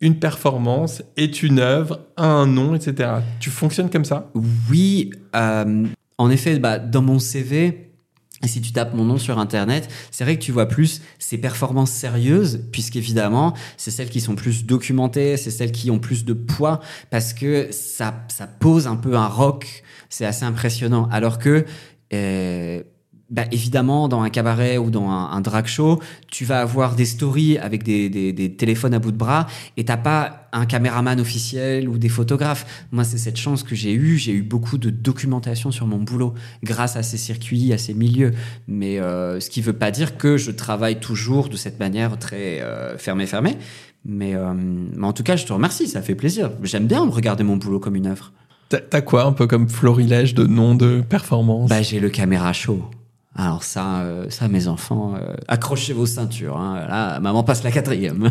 une 0.01 0.19
performance 0.19 1.03
est 1.17 1.43
une 1.43 1.59
œuvre, 1.59 2.01
un 2.17 2.47
nom, 2.47 2.75
etc. 2.75 3.11
Tu 3.41 3.51
fonctionnes 3.51 3.91
comme 3.91 4.05
ça? 4.05 4.31
Oui, 4.71 5.11
euh, 5.35 5.87
en 6.19 6.31
effet, 6.31 6.59
bah, 6.59 6.79
dans 6.79 7.03
mon 7.03 7.19
CV, 7.19 7.91
si 8.43 8.61
tu 8.61 8.73
tapes 8.73 8.95
mon 8.95 9.05
nom 9.05 9.19
sur 9.19 9.39
Internet, 9.39 9.89
c'est 10.11 10.25
vrai 10.25 10.37
que 10.37 10.43
tu 10.43 10.53
vois 10.53 10.67
plus 10.67 11.01
ces 11.19 11.39
performances 11.39 11.91
sérieuses, 11.91 12.65
puisqu'évidemment, 12.73 13.55
c'est 13.77 13.91
celles 13.91 14.11
qui 14.11 14.21
sont 14.21 14.35
plus 14.35 14.67
documentées, 14.67 15.37
c'est 15.37 15.51
celles 15.51 15.73
qui 15.73 15.91
ont 15.91 15.99
plus 15.99 16.25
de 16.25 16.35
poids, 16.35 16.81
parce 17.11 17.33
que 17.33 17.69
ça, 17.71 18.27
ça 18.29 18.47
pose 18.47 18.87
un 18.87 18.97
peu 18.97 19.17
un 19.17 19.29
rock, 19.29 19.83
c'est 20.09 20.27
assez 20.27 20.45
impressionnant. 20.45 21.09
Alors 21.11 21.39
que, 21.39 21.65
euh, 22.13 22.83
bah, 23.31 23.45
évidemment, 23.53 24.07
dans 24.09 24.21
un 24.23 24.31
cabaret 24.31 24.77
ou 24.79 24.91
dans 24.91 25.09
un, 25.09 25.31
un 25.33 25.41
drag 25.41 25.67
show, 25.67 26.01
tu 26.31 26.45
vas 26.45 26.61
avoir 26.61 26.95
des 26.95 27.05
stories 27.07 27.59
avec 27.59 27.83
des, 27.83 28.09
des, 28.11 28.33
des 28.33 28.53
téléphones 28.55 28.95
à 28.95 28.99
bout 28.99 29.13
de 29.13 29.17
bras 29.17 29.47
et 29.77 29.85
t'as 29.85 29.97
pas 29.97 30.49
un 30.53 30.67
caméraman 30.67 31.19
officiel 31.21 31.89
ou 31.89 31.99
des 31.99 32.09
photographes. 32.09 32.87
Moi, 32.93 33.03
c'est 33.03 33.19
cette 33.19 33.37
chance 33.39 33.63
que 33.63 33.75
j'ai 33.75 33.93
eue. 33.93 34.19
J'ai 34.19 34.33
eu 34.33 34.43
beaucoup 34.43 34.79
de 34.79 34.91
documentation 34.91 35.71
sur 35.71 35.87
mon 35.87 35.99
boulot 35.99 36.35
grâce 36.63 36.97
à 36.97 37.03
ces 37.03 37.17
circuits, 37.17 37.73
à 37.73 37.79
ces 37.79 37.95
milieux. 37.95 38.33
Mais 38.69 39.01
euh, 39.01 39.41
ce 39.41 39.51
qui 39.51 39.63
veut 39.63 39.73
pas 39.73 39.91
dire 39.91 40.17
que 40.17 40.37
je 40.37 40.51
travaille 40.51 41.01
toujours 41.01 41.49
de 41.49 41.57
cette 41.57 41.81
manière 41.81 42.19
très 42.19 42.61
euh, 42.61 42.97
fermée, 42.99 43.27
fermée. 43.27 43.57
Mais, 44.05 44.35
euh, 44.35 44.53
mais 44.55 45.07
en 45.07 45.15
tout 45.15 45.23
cas, 45.23 45.35
je 45.37 45.47
te 45.47 45.53
remercie, 45.53 45.89
ça 45.89 46.03
fait 46.03 46.15
plaisir. 46.15 46.51
J'aime 46.63 46.87
bien 46.87 47.09
regarder 47.09 47.43
mon 47.43 47.57
boulot 47.57 47.81
comme 47.81 47.97
une 47.97 48.07
œuvre. 48.07 48.33
T'as- 48.69 48.81
T'as 48.81 49.01
quoi 49.01 49.25
un 49.25 49.33
peu 49.33 49.47
comme 49.47 49.69
florilège 49.69 50.35
de 50.35 50.47
noms 50.47 50.75
de 50.75 51.01
performances? 51.01 51.71
Bah, 51.71 51.81
j'ai 51.83 52.01
le 52.01 52.11
caméra 52.11 52.53
show. 52.53 52.83
Alors 53.37 53.65
ça, 53.65 54.01
euh, 54.03 54.31
ça, 54.31 54.49
mes 54.49 54.69
enfants, 54.69 55.15
euh, 55.17 55.35
accrochez 55.49 55.93
vos 55.93 56.07
ceintures. 56.07 56.57
Hein. 56.57 56.87
Là, 56.89 57.19
maman 57.21 57.43
passe 57.43 57.65
la 57.65 57.73
quatrième. 57.73 58.31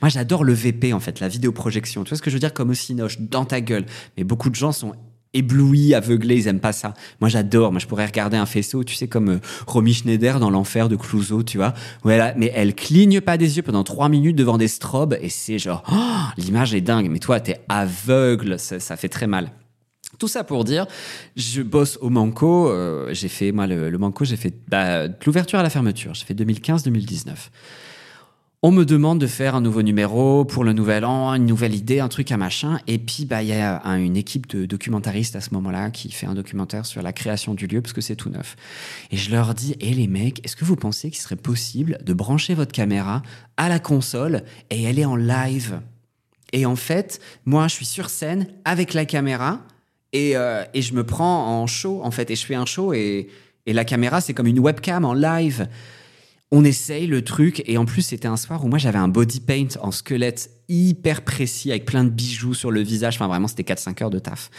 Moi, 0.00 0.08
j'adore 0.08 0.44
le 0.44 0.52
VP 0.52 0.92
en 0.92 1.00
fait, 1.00 1.18
la 1.20 1.28
vidéoprojection. 1.28 2.04
Tu 2.04 2.10
vois 2.10 2.16
ce 2.16 2.22
que 2.22 2.30
je 2.30 2.36
veux 2.36 2.40
dire 2.40 2.54
comme 2.54 2.70
au 2.70 2.74
cinoche, 2.74 3.20
dans 3.20 3.44
ta 3.44 3.60
gueule. 3.60 3.86
Mais 4.16 4.24
beaucoup 4.24 4.50
de 4.50 4.54
gens 4.54 4.72
sont 4.72 4.94
éblouis, 5.34 5.94
aveuglés, 5.94 6.36
ils 6.36 6.46
aiment 6.48 6.60
pas 6.60 6.72
ça. 6.72 6.94
Moi, 7.20 7.28
j'adore. 7.28 7.72
Moi, 7.72 7.80
je 7.80 7.86
pourrais 7.86 8.06
regarder 8.06 8.36
un 8.36 8.46
faisceau, 8.46 8.84
tu 8.84 8.94
sais, 8.94 9.08
comme 9.08 9.28
euh, 9.30 9.40
Romy 9.66 9.94
Schneider 9.94 10.40
dans 10.40 10.50
l'enfer 10.50 10.88
de 10.88 10.96
Clouseau, 10.96 11.42
tu 11.42 11.58
vois. 11.58 11.74
Voilà, 12.02 12.34
mais 12.36 12.52
elle 12.54 12.74
cligne 12.74 13.20
pas 13.20 13.36
des 13.36 13.56
yeux 13.56 13.62
pendant 13.62 13.84
trois 13.84 14.08
minutes 14.08 14.36
devant 14.36 14.58
des 14.58 14.68
strobes 14.68 15.16
et 15.20 15.28
c'est 15.28 15.58
genre, 15.58 15.82
oh, 15.92 16.32
l'image 16.36 16.74
est 16.74 16.80
dingue. 16.80 17.08
Mais 17.10 17.18
toi, 17.18 17.40
t'es 17.40 17.60
aveugle, 17.68 18.58
ça, 18.58 18.80
ça 18.80 18.96
fait 18.96 19.08
très 19.08 19.26
mal. 19.26 19.50
Tout 20.18 20.28
ça 20.28 20.42
pour 20.42 20.64
dire, 20.64 20.86
je 21.36 21.62
bosse 21.62 21.98
au 22.00 22.08
Manco. 22.08 22.68
euh, 22.70 23.12
j'ai 23.12 23.28
fait, 23.28 23.52
moi, 23.52 23.66
le, 23.66 23.96
Manco, 23.98 24.24
j'ai 24.24 24.36
fait 24.36 24.54
bah, 24.68 25.06
de 25.06 25.14
l'ouverture 25.26 25.58
à 25.58 25.62
la 25.62 25.70
fermeture. 25.70 26.14
J'ai 26.14 26.24
fait 26.24 26.34
2015-2019. 26.34 27.34
On 28.62 28.72
me 28.72 28.84
demande 28.84 29.20
de 29.20 29.28
faire 29.28 29.54
un 29.54 29.60
nouveau 29.60 29.82
numéro 29.82 30.44
pour 30.44 30.64
le 30.64 30.72
nouvel 30.72 31.04
an, 31.04 31.32
une 31.34 31.46
nouvelle 31.46 31.76
idée, 31.76 32.00
un 32.00 32.08
truc, 32.08 32.32
un 32.32 32.38
machin. 32.38 32.80
Et 32.88 32.98
puis, 32.98 33.24
bah, 33.24 33.42
il 33.44 33.50
y 33.50 33.52
a 33.52 33.80
un- 33.84 33.98
une 34.00 34.16
équipe 34.16 34.48
de 34.48 34.66
documentaristes 34.66 35.36
à 35.36 35.40
ce 35.40 35.54
moment-là 35.54 35.90
qui 35.90 36.10
fait 36.10 36.26
un 36.26 36.34
documentaire 36.34 36.84
sur 36.84 37.00
la 37.00 37.12
création 37.12 37.54
du 37.54 37.68
lieu 37.68 37.80
parce 37.82 37.92
que 37.92 38.00
c'est 38.00 38.16
tout 38.16 38.30
neuf. 38.30 38.56
Et 39.12 39.16
je 39.16 39.30
leur 39.30 39.54
dis, 39.54 39.76
hé 39.78 39.94
les 39.94 40.08
mecs, 40.08 40.44
est-ce 40.44 40.56
que 40.56 40.64
vous 40.64 40.74
pensez 40.74 41.10
qu'il 41.10 41.20
serait 41.20 41.36
possible 41.36 41.98
de 42.04 42.12
brancher 42.14 42.54
votre 42.54 42.72
caméra 42.72 43.22
à 43.58 43.68
la 43.68 43.78
console 43.78 44.42
et 44.70 44.88
aller 44.88 45.04
en 45.04 45.14
live? 45.14 45.80
Et 46.52 46.66
en 46.66 46.76
fait, 46.76 47.20
moi, 47.44 47.68
je 47.68 47.74
suis 47.74 47.86
sur 47.86 48.10
scène 48.10 48.48
avec 48.64 48.92
la 48.94 49.04
caméra 49.04 49.60
et, 50.12 50.36
euh, 50.36 50.64
et 50.74 50.82
je 50.82 50.94
me 50.94 51.04
prends 51.04 51.60
en 51.60 51.66
show, 51.66 52.00
en 52.02 52.10
fait, 52.10 52.30
et 52.30 52.36
je 52.36 52.44
fais 52.44 52.54
un 52.54 52.66
show 52.66 52.92
et, 52.92 53.28
Et 53.66 53.72
la 53.72 53.84
caméra, 53.84 54.20
c'est 54.20 54.32
comme 54.32 54.46
une 54.46 54.60
webcam 54.60 55.04
en 55.04 55.12
live. 55.12 55.68
On 56.50 56.64
essaye 56.64 57.06
le 57.06 57.22
truc. 57.22 57.62
Et 57.66 57.76
en 57.76 57.84
plus, 57.84 58.00
c'était 58.00 58.28
un 58.28 58.38
soir 58.38 58.64
où 58.64 58.68
moi, 58.68 58.78
j'avais 58.78 58.98
un 58.98 59.08
body 59.08 59.40
paint 59.40 59.68
en 59.82 59.90
squelette 59.90 60.50
hyper 60.70 61.22
précis 61.22 61.70
avec 61.70 61.84
plein 61.84 62.04
de 62.04 62.08
bijoux 62.08 62.54
sur 62.54 62.70
le 62.70 62.80
visage. 62.80 63.16
Enfin, 63.16 63.28
vraiment, 63.28 63.48
c'était 63.48 63.64
4-5 63.64 64.02
heures 64.02 64.10
de 64.10 64.18
taf. 64.18 64.50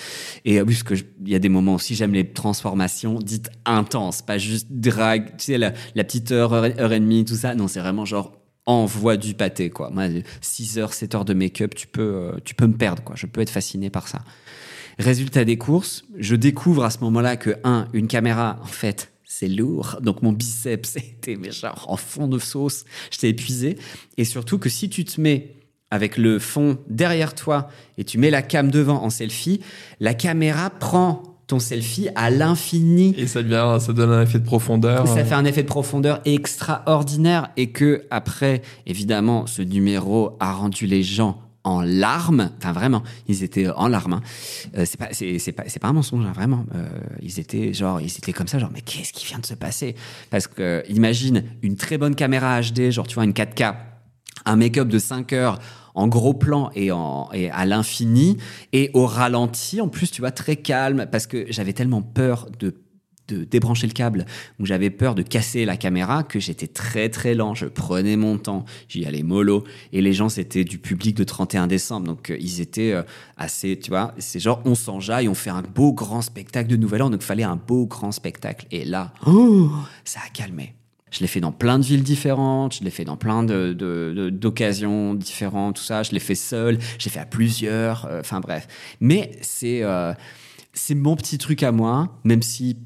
Et 0.45 0.60
euh, 0.60 0.64
oui, 0.64 0.76
parce 0.76 0.84
que 0.84 0.93
il 1.26 1.32
y 1.32 1.36
a 1.36 1.39
des 1.39 1.50
moments 1.50 1.76
aussi, 1.76 1.95
j'aime 1.95 2.14
les 2.14 2.32
transformations 2.32 3.18
dites 3.18 3.50
intenses, 3.66 4.22
pas 4.22 4.38
juste 4.38 4.68
drag, 4.70 5.38
tu 5.38 5.45
sais, 5.45 5.58
la, 5.58 5.74
la 5.95 6.04
petite 6.04 6.32
heure, 6.32 6.54
heure, 6.54 6.70
heure 6.80 6.93
et 6.93 7.00
demie, 7.00 7.26
tout 7.26 7.36
ça. 7.36 7.56
Non, 7.56 7.68
c'est 7.68 7.80
vraiment 7.80 8.06
genre 8.06 8.39
envoie 8.68 9.18
du 9.18 9.34
pâté, 9.34 9.72
quoi. 9.72 9.89
Moi, 9.89 10.06
6 10.41 10.78
heures, 10.78 10.93
7 10.93 11.16
heures 11.16 11.26
de 11.26 11.34
make-up, 11.34 11.74
tu 11.74 11.88
peux, 11.88 12.02
euh, 12.02 12.32
tu 12.45 12.54
peux 12.54 12.68
me 12.68 12.78
perdre, 12.78 13.04
quoi. 13.04 13.16
Je 13.16 13.26
peux 13.26 13.41
être 13.41 13.50
fasciné 13.50 13.89
par 13.89 14.08
ça. 14.08 14.20
Résultat 15.00 15.45
des 15.45 15.58
courses, 15.58 16.04
je 16.18 16.36
découvre 16.36 16.84
à 16.84 16.89
ce 16.89 17.00
moment-là 17.00 17.38
que, 17.38 17.52
un, 17.64 17.88
une 17.93 18.08
caméra, 18.08 18.60
en 18.62 18.68
fait, 18.68 19.12
c'est 19.24 19.47
lourd. 19.47 20.00
Donc 20.02 20.22
mon 20.22 20.34
biceps 20.34 20.95
était 20.97 21.38
mais 21.38 21.52
genre 21.52 21.86
en 21.88 21.95
fond 21.95 22.28
de 22.28 22.38
sauce. 22.38 22.84
J'étais 23.10 23.30
épuisé. 23.30 23.78
Et 24.18 24.26
surtout 24.26 24.60
que 24.60 24.68
si 24.68 24.89
tu 24.89 25.06
te 25.06 25.22
mets 25.22 25.56
avec 25.91 26.18
le 26.18 26.38
fond 26.38 26.78
derrière 26.89 27.34
toi 27.34 27.70
et 27.97 28.04
tu 28.04 28.18
mets 28.18 28.30
la 28.30 28.41
cam 28.41 28.70
devant 28.70 29.02
en 29.02 29.10
selfie, 29.10 29.62
la 30.00 30.14
caméra 30.14 30.70
prend 30.70 31.24
ton 31.47 31.60
selfie 31.60 32.10
à 32.16 32.30
l'infini. 32.30 33.16
Et 33.18 33.26
ça 33.26 33.41
devient, 33.41 33.78
ça 33.80 33.93
donne 33.93 34.12
un 34.12 34.22
effet 34.22 34.39
de 34.39 34.45
profondeur. 34.45 35.08
Ça 35.08 35.26
fait 35.26 35.34
un 35.34 35.45
effet 35.45 35.64
de 35.64 35.68
profondeur 35.68 36.22
extraordinaire 36.26 37.50
et 37.58 37.72
que 37.72 38.06
après, 38.12 38.62
évidemment, 38.86 39.47
ce 39.47 39.64
numéro 39.64 40.38
a 40.39 40.54
rendu 40.54 40.86
les 40.86 41.02
gens 41.02 41.41
en 41.64 41.82
larmes. 41.82 42.51
Enfin, 42.57 42.72
vraiment, 42.72 43.03
ils 43.28 43.43
étaient 43.43 43.70
en 43.70 43.88
larmes. 43.88 44.14
hein. 44.14 44.22
Euh, 44.78 44.86
c'est 44.86 44.97
pas, 44.97 45.10
c'est, 45.12 45.51
pas, 45.51 45.64
pas 45.64 45.88
un 45.88 45.93
mensonge, 45.93 46.26
hein, 46.26 46.32
vraiment. 46.34 46.66
Euh, 46.76 46.88
ils 47.22 47.39
étaient 47.39 47.74
genre, 47.74 48.01
ils 48.01 48.07
étaient 48.07 48.34
comme 48.34 48.47
ça, 48.47 48.60
genre, 48.60 48.72
mais 48.74 48.82
qu'est-ce 48.82 49.14
qui 49.14 49.26
vient 49.26 49.39
de 49.39 49.45
se 49.45 49.53
passer? 49.53 49.95
Parce 50.30 50.47
que 50.47 50.62
euh, 50.62 50.82
imagine 50.89 51.43
une 51.62 51.76
très 51.76 51.97
bonne 51.97 52.16
caméra 52.16 52.62
HD, 52.62 52.91
genre, 52.91 53.07
tu 53.07 53.16
vois, 53.16 53.26
une 53.26 53.34
4K, 53.34 53.76
un 54.45 54.55
make-up 54.55 54.88
de 54.88 54.99
5 54.99 55.34
heures 55.34 55.60
en 55.95 56.07
gros 56.07 56.34
plan 56.34 56.70
et, 56.76 56.91
en, 56.91 57.30
et 57.34 57.49
à 57.51 57.66
l'infini 57.66 58.38
et 58.72 58.89
au 58.93 59.05
ralenti 59.05 59.82
en 59.82 59.89
plus 59.89 60.12
tu 60.12 60.22
vois 60.22 60.32
très 60.32 60.55
calme 60.55 61.07
parce 61.12 61.28
que 61.28 61.45
j'avais 61.49 61.74
tellement 61.74 62.01
peur 62.01 62.47
de 62.60 62.74
de 63.34 63.43
débrancher 63.43 63.88
le 63.88 63.93
câble, 63.93 64.25
où 64.59 64.65
j'avais 64.65 64.89
peur 64.89 65.15
de 65.15 65.21
casser 65.21 65.65
la 65.65 65.77
caméra, 65.77 66.23
que 66.23 66.39
j'étais 66.39 66.67
très 66.67 67.09
très 67.09 67.36
lent, 67.36 67.53
je 67.55 67.65
prenais 67.65 68.17
mon 68.17 68.38
temps, 68.38 68.65
j'y 68.88 69.05
allais 69.05 69.23
mollo, 69.23 69.63
et 69.93 70.01
les 70.01 70.13
gens 70.13 70.30
c'était 70.30 70.63
du 70.63 70.77
public 70.80 71.15
de 71.15 71.23
31 71.23 71.67
décembre, 71.67 72.07
donc 72.07 72.30
euh, 72.30 72.38
ils 72.39 72.61
étaient 72.61 72.91
euh, 72.93 73.03
assez, 73.38 73.77
tu 73.80 73.89
vois, 73.91 74.13
c'est 74.17 74.39
genre 74.39 74.61
on 74.65 74.75
s'enjaille, 74.75 75.27
on 75.27 75.36
fait 75.36 75.49
un 75.51 75.61
beau 75.61 75.93
grand 75.93 76.21
spectacle 76.21 76.69
de 76.69 76.75
Nouvel 76.75 77.03
An, 77.03 77.09
donc 77.09 77.21
fallait 77.21 77.43
un 77.43 77.55
beau 77.55 77.86
grand 77.86 78.11
spectacle, 78.11 78.65
et 78.71 78.84
là, 78.86 79.13
oh, 79.25 79.69
ça 80.03 80.19
a 80.25 80.30
calmé. 80.30 80.73
Je 81.11 81.21
l'ai 81.21 81.27
fait 81.27 81.39
dans 81.41 81.51
plein 81.51 81.80
de 81.80 81.84
villes 81.84 82.03
différentes, 82.03 82.75
je 82.75 82.84
l'ai 82.84 82.91
fait 82.91 83.03
dans 83.03 83.17
plein 83.17 83.41
de, 83.43 83.73
de- 83.73 84.13
de- 84.15 84.30
d'occasions 84.30 85.15
différentes, 85.15 85.77
tout 85.77 85.82
ça. 85.82 86.03
Je 86.03 86.11
l'ai 86.11 86.19
fait 86.19 86.36
seul, 86.36 86.77
j'ai 86.99 87.09
fait 87.09 87.19
à 87.19 87.25
plusieurs, 87.25 88.05
euh, 88.05 88.19
enfin 88.19 88.39
bref. 88.39 88.67
Mais 88.99 89.32
c'est 89.41 89.82
c'est 90.73 90.93
mon 90.93 91.15
petit 91.15 91.39
truc 91.39 91.63
à 91.63 91.71
moi, 91.71 92.19
même 92.23 92.43
si 92.43 92.77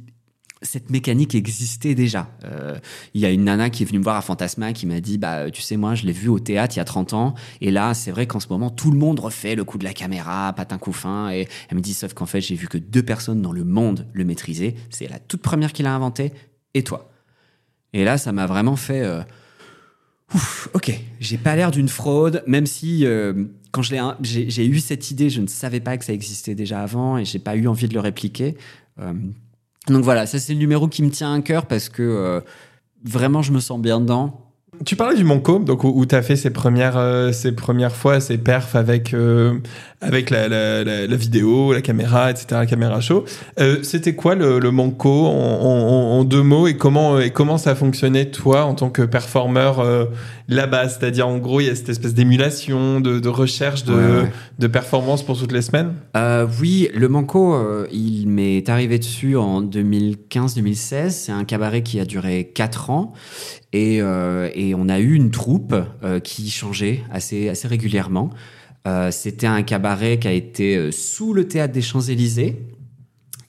cette 0.64 0.90
mécanique 0.90 1.36
existait 1.36 1.96
déjà. 1.96 2.30
Euh, 2.46 2.78
Il 3.14 3.22
y 3.22 3.26
a 3.26 3.30
une 3.30 3.44
nana 3.44 3.70
qui 3.70 3.84
est 3.84 3.86
venue 3.86 4.00
me 4.00 4.04
voir 4.04 4.16
à 4.16 4.22
Fantasma 4.22 4.74
qui 4.74 4.86
m'a 4.88 5.00
dit 5.00 5.18
bah 5.18 5.52
tu 5.52 5.62
sais 5.62 5.78
moi 5.78 5.96
je 5.96 6.06
l'ai 6.06 6.12
vu 6.12 6.30
au 6.30 6.40
théâtre 6.40 6.76
il 6.76 6.80
y 6.80 6.82
a 6.82 6.86
30 6.86 7.14
ans 7.14 7.34
et 7.62 7.70
là 7.70 7.94
c'est 7.94 8.12
vrai 8.12 8.26
qu'en 8.28 8.40
ce 8.40 8.48
moment 8.50 8.70
tout 8.70 8.92
le 8.92 8.98
monde 8.98 9.20
refait 9.20 9.56
le 9.56 9.64
coup 9.64 9.78
de 9.78 9.84
la 9.84 9.94
caméra, 9.94 10.54
patin 10.54 10.78
coup 10.78 10.94
fin 10.94 11.32
et 11.32 11.48
elle 11.70 11.78
me 11.78 11.82
dit 11.82 11.94
sauf 11.94 12.14
qu'en 12.14 12.26
fait 12.26 12.42
j'ai 12.42 12.56
vu 12.56 12.68
que 12.68 12.78
deux 12.78 13.04
personnes 13.04 13.42
dans 13.42 13.52
le 13.52 13.64
monde 13.64 14.08
le 14.14 14.26
maîtrisaient, 14.26 14.76
c'est 14.90 15.08
la 15.08 15.20
toute 15.20 15.42
première 15.42 15.74
qui 15.74 15.84
l'a 15.84 15.94
inventé 15.94 16.32
et 16.74 16.84
toi? 16.84 17.12
Et 17.94 18.04
là 18.04 18.18
ça 18.18 18.32
m'a 18.32 18.48
vraiment 18.48 18.76
fait 18.76 19.02
euh, 19.02 19.22
Ouf, 20.34 20.70
ok, 20.74 20.92
j'ai 21.20 21.38
pas 21.38 21.56
l'air 21.56 21.70
d'une 21.70 21.90
fraude, 21.90 22.44
même 22.48 22.66
si 22.66 23.06
euh, 23.06 23.46
quand 23.72 23.82
j'ai 23.84 24.66
eu 24.66 24.80
cette 24.80 25.12
idée, 25.12 25.30
je 25.30 25.42
ne 25.42 25.48
savais 25.48 25.80
pas 25.80 25.98
que 25.98 26.06
ça 26.06 26.14
existait 26.14 26.56
déjà 26.56 26.82
avant 26.82 27.18
et 27.18 27.26
j'ai 27.26 27.40
pas 27.40 27.56
eu 27.56 27.68
envie 27.68 27.88
de 27.88 27.94
le 27.94 28.00
répliquer. 28.00 28.56
Euh, 29.00 29.14
donc 29.88 30.04
voilà, 30.04 30.26
ça 30.26 30.40
c'est 30.40 30.54
le 30.54 30.60
numéro 30.60 30.88
qui 30.88 31.04
me 31.04 31.10
tient 31.10 31.34
à 31.34 31.42
cœur 31.42 31.66
parce 31.66 31.90
que 31.90 32.04
euh, 32.04 32.40
vraiment 33.04 33.42
je 33.42 33.52
me 33.52 33.60
sens 33.60 33.80
bien 33.80 34.00
dedans. 34.00 34.40
Tu 34.86 34.96
parlais 34.96 35.16
du 35.16 35.24
Monco, 35.24 35.60
donc 35.60 35.84
où, 35.84 36.04
tu 36.08 36.16
as 36.16 36.24
fait 36.24 36.36
ses 36.36 36.50
premières, 36.50 36.98
euh, 36.98 37.32
premières 37.56 37.96
fois, 37.96 38.20
ses 38.20 38.40
perfs 38.40 38.76
avec, 38.76 39.14
euh, 39.14 39.54
avec 40.02 40.32
la, 40.32 41.16
vidéo, 41.16 41.74
la 41.74 41.82
caméra, 41.82 42.32
etc., 42.32 42.48
la 42.52 42.66
caméra 42.66 43.00
show. 43.00 43.24
C'était 43.84 44.16
quoi 44.16 44.34
le, 44.34 44.58
le 44.58 44.72
Monco 44.72 45.28
en, 45.28 46.24
deux 46.24 46.42
mots 46.42 46.68
et 46.68 46.76
comment, 46.76 47.20
et 47.20 47.30
comment 47.30 47.60
ça 47.60 47.76
fonctionnait 47.76 48.32
toi 48.32 48.66
en 48.66 48.74
tant 48.74 48.90
que 48.90 49.04
performeur 49.04 49.80
là-bas 50.48 50.90
C'est-à-dire 50.90 51.28
en 51.28 51.38
gros, 51.38 51.60
il 51.62 51.68
y 51.68 51.70
a 51.70 51.76
cette 51.76 51.90
espèce 51.90 52.14
d'émulation, 52.14 53.00
de, 53.00 53.20
de 53.20 53.30
recherche 53.30 53.84
de, 53.84 53.94
Ouais, 53.94 54.22
ouais. 54.24 54.32
de 54.60 54.68
performance 54.68 55.24
pour 55.24 55.38
toutes 55.38 55.52
les 55.52 55.62
semaines? 55.62 55.94
Euh, 56.18 56.48
oui, 56.60 56.90
le 56.94 57.08
Manco, 57.08 57.54
euh, 57.56 57.88
il 57.92 58.28
m'est 58.28 58.68
arrivé 58.70 59.00
dessus 59.00 59.38
en 59.38 59.62
2015-2016. 59.62 61.10
C'est 61.10 61.32
un 61.32 61.44
cabaret 61.44 61.84
qui 61.84 62.00
a 62.00 62.06
duré 62.06 62.52
4 62.54 62.90
ans. 62.90 63.14
Et, 63.72 64.02
euh, 64.02 64.50
et 64.54 64.76
on 64.76 64.90
a 64.90 65.00
eu 65.00 65.14
une 65.14 65.32
troupe 65.32 65.76
qui 66.24 66.50
changeait 66.50 67.02
assez, 67.12 67.50
assez 67.50 67.68
régulièrement. 67.68 68.30
C'était 69.12 69.48
un 69.48 69.64
cabaret 69.64 70.20
qui 70.20 70.28
a 70.28 70.34
été 70.34 70.92
sous 70.92 71.34
le 71.34 71.48
théâtre 71.48 71.74
des 71.74 71.82
Champs-Élysées. 71.82 72.60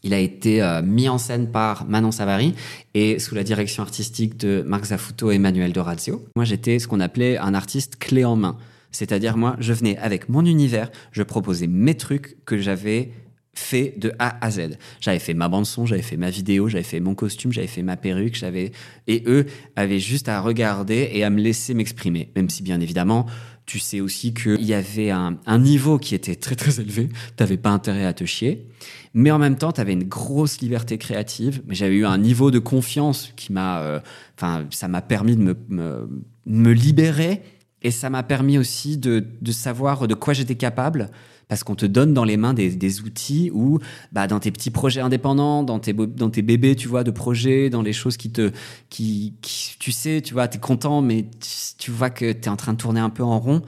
Il 0.04 0.12
a 0.12 0.18
été 0.18 0.62
euh, 0.62 0.82
mis 0.82 1.08
en 1.08 1.18
scène 1.18 1.50
par 1.50 1.86
Manon 1.86 2.12
Savary 2.12 2.54
et 2.92 3.18
sous 3.18 3.34
la 3.34 3.42
direction 3.42 3.82
artistique 3.82 4.36
de 4.36 4.62
Marc 4.66 4.84
Zafuto 4.84 5.30
et 5.30 5.38
Manuel 5.38 5.72
Dorazio. 5.72 6.24
Moi, 6.36 6.44
j'étais 6.44 6.78
ce 6.78 6.86
qu'on 6.86 7.00
appelait 7.00 7.38
un 7.38 7.54
artiste 7.54 7.96
clé 7.96 8.24
en 8.24 8.36
main. 8.36 8.58
C'est-à-dire, 8.92 9.36
moi, 9.36 9.56
je 9.58 9.72
venais 9.72 9.96
avec 9.96 10.28
mon 10.28 10.44
univers, 10.44 10.90
je 11.10 11.22
proposais 11.22 11.66
mes 11.66 11.96
trucs 11.96 12.36
que 12.44 12.58
j'avais 12.58 13.12
fait 13.54 13.94
de 13.96 14.12
A 14.18 14.44
à 14.44 14.50
Z. 14.50 14.76
J'avais 15.00 15.18
fait 15.18 15.34
ma 15.34 15.48
bande 15.48 15.66
son, 15.66 15.86
j'avais 15.86 16.02
fait 16.02 16.16
ma 16.16 16.30
vidéo, 16.30 16.68
j'avais 16.68 16.84
fait 16.84 17.00
mon 17.00 17.14
costume, 17.14 17.52
j'avais 17.52 17.66
fait 17.66 17.82
ma 17.82 17.96
perruque, 17.96 18.34
j'avais 18.34 18.72
et 19.06 19.22
eux 19.26 19.46
avaient 19.74 20.00
juste 20.00 20.28
à 20.28 20.40
regarder 20.40 21.08
et 21.12 21.24
à 21.24 21.30
me 21.30 21.40
laisser 21.40 21.72
m'exprimer. 21.72 22.30
Même 22.36 22.50
si 22.50 22.62
bien 22.62 22.80
évidemment, 22.80 23.26
tu 23.66 23.78
sais 23.78 24.00
aussi 24.00 24.34
qu'il 24.34 24.64
y 24.64 24.74
avait 24.74 25.10
un, 25.10 25.38
un 25.46 25.58
niveau 25.58 25.98
qui 25.98 26.14
était 26.14 26.36
très 26.36 26.56
très 26.56 26.80
élevé. 26.80 27.08
T'avais 27.36 27.56
pas 27.56 27.70
intérêt 27.70 28.04
à 28.04 28.12
te 28.12 28.24
chier, 28.24 28.66
mais 29.14 29.30
en 29.30 29.38
même 29.38 29.56
temps, 29.56 29.70
t'avais 29.70 29.92
une 29.92 30.04
grosse 30.04 30.60
liberté 30.60 30.98
créative. 30.98 31.62
Mais 31.66 31.74
j'avais 31.74 31.94
eu 31.94 32.04
un 32.04 32.18
niveau 32.18 32.50
de 32.50 32.58
confiance 32.58 33.32
qui 33.36 33.52
m'a, 33.52 33.80
euh, 33.80 34.00
enfin, 34.36 34.66
ça 34.70 34.88
m'a 34.88 35.02
permis 35.02 35.36
de 35.36 35.42
me, 35.42 36.08
me, 36.46 36.72
libérer 36.72 37.42
et 37.82 37.92
ça 37.92 38.10
m'a 38.10 38.24
permis 38.24 38.58
aussi 38.58 38.98
de, 38.98 39.24
de 39.40 39.52
savoir 39.52 40.08
de 40.08 40.14
quoi 40.14 40.34
j'étais 40.34 40.56
capable 40.56 41.10
parce 41.46 41.62
qu'on 41.62 41.74
te 41.74 41.86
donne 41.86 42.14
dans 42.14 42.24
les 42.24 42.36
mains 42.36 42.54
des, 42.54 42.70
des 42.70 43.02
outils 43.02 43.50
où, 43.52 43.78
bah, 44.12 44.26
dans 44.26 44.40
tes 44.40 44.50
petits 44.50 44.70
projets 44.70 45.02
indépendants, 45.02 45.62
dans 45.62 45.78
tes, 45.78 45.92
dans 45.92 46.30
tes 46.30 46.42
bébés, 46.42 46.74
tu 46.74 46.88
vois, 46.88 47.04
de 47.04 47.10
projets, 47.10 47.70
dans 47.70 47.82
les 47.82 47.92
choses 47.92 48.16
qui 48.16 48.30
te, 48.30 48.50
qui, 48.88 49.34
tu 49.78 49.92
sais, 49.92 50.22
tu 50.22 50.34
vois, 50.34 50.48
t'es 50.48 50.58
content, 50.58 51.02
mais 51.02 51.26
tu, 51.40 51.76
tu 51.78 51.90
vois 51.90 52.10
que 52.10 52.32
t'es 52.32 52.48
en 52.48 52.56
train 52.56 52.72
de 52.72 52.78
tourner 52.78 53.00
un 53.00 53.10
peu 53.10 53.22
en 53.22 53.38
rond. 53.38 53.62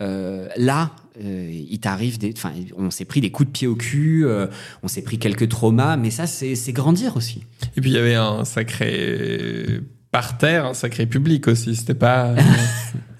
Euh, 0.00 0.48
là, 0.56 0.92
euh, 1.22 1.50
il 1.50 1.78
t'arrive 1.80 2.18
des, 2.18 2.32
enfin, 2.36 2.52
on 2.76 2.90
s'est 2.90 3.04
pris 3.04 3.20
des 3.20 3.30
coups 3.30 3.48
de 3.48 3.52
pied 3.52 3.66
au 3.66 3.74
cul, 3.74 4.24
euh, 4.24 4.46
on 4.82 4.88
s'est 4.88 5.02
pris 5.02 5.18
quelques 5.18 5.48
traumas, 5.48 5.96
mais 5.96 6.10
ça, 6.10 6.26
c'est, 6.26 6.72
grandir 6.72 7.16
aussi. 7.16 7.44
Et 7.76 7.80
puis 7.80 7.90
il 7.90 7.94
y 7.94 7.98
avait 7.98 8.14
un 8.14 8.44
sacré 8.44 9.80
parterre, 10.10 10.66
un 10.66 10.74
sacré 10.74 11.06
public 11.06 11.48
aussi. 11.48 11.74
C'était 11.76 11.94
pas. 11.94 12.34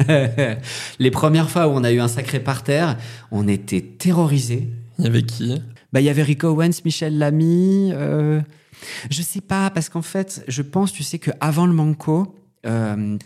les 0.99 1.11
premières 1.11 1.51
fois 1.51 1.69
où 1.69 1.73
on 1.73 1.85
a 1.85 1.93
eu 1.93 2.01
un 2.01 2.09
sacré 2.09 2.41
parterre, 2.41 2.97
on 3.31 3.49
était 3.49 3.83
terrorisés. 3.83 4.69
Il 4.99 5.05
y 5.05 5.09
avait 5.09 5.23
qui? 5.23 5.61
Bah, 5.93 6.01
il 6.01 6.05
y 6.05 6.09
avait 6.09 6.23
Rico 6.23 6.49
Owens, 6.49 6.83
Michel 6.85 7.19
Lamy. 7.19 7.91
Euh, 7.93 8.41
je 9.11 9.23
sais 9.23 9.41
pas, 9.41 9.71
parce 9.71 9.89
qu'en 9.89 10.03
fait, 10.03 10.45
je 10.49 10.63
pense, 10.63 10.93
tu 10.93 11.03
sais, 11.03 11.19
qu'avant 11.19 11.67
le 11.67 11.73
Manco, 11.73 12.35
euh, 12.67 13.17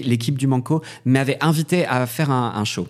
l'équipe 0.00 0.38
du 0.38 0.46
Manco 0.46 0.82
m'avait 1.04 1.38
invité 1.42 1.86
à 1.86 2.06
faire 2.06 2.30
un, 2.30 2.54
un 2.54 2.64
show. 2.64 2.86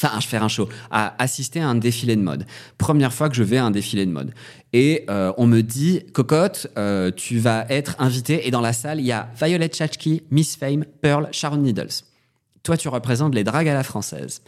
Enfin, 0.00 0.20
faire 0.20 0.44
un 0.44 0.48
show, 0.48 0.68
à 0.92 1.20
assister 1.20 1.60
à 1.60 1.66
un 1.66 1.74
défilé 1.74 2.14
de 2.14 2.20
mode. 2.20 2.46
Première 2.78 3.12
fois 3.12 3.28
que 3.28 3.34
je 3.34 3.42
vais 3.42 3.56
à 3.56 3.64
un 3.64 3.72
défilé 3.72 4.06
de 4.06 4.12
mode. 4.12 4.32
Et 4.72 5.04
euh, 5.10 5.32
on 5.38 5.48
me 5.48 5.60
dit, 5.60 6.04
Cocotte, 6.12 6.68
euh, 6.78 7.10
tu 7.10 7.38
vas 7.38 7.66
être 7.68 7.96
invité. 7.98 8.46
Et 8.46 8.52
dans 8.52 8.60
la 8.60 8.72
salle, 8.72 9.00
il 9.00 9.06
y 9.06 9.12
a 9.12 9.28
Violet 9.42 9.68
Chachki, 9.72 10.22
Miss 10.30 10.54
Fame, 10.54 10.84
Pearl, 11.02 11.28
Sharon 11.32 11.56
Needles. 11.56 12.04
Toi, 12.62 12.76
tu 12.76 12.88
représentes 12.88 13.34
les 13.34 13.42
dragues 13.42 13.68
à 13.68 13.74
la 13.74 13.82
française. 13.82 14.42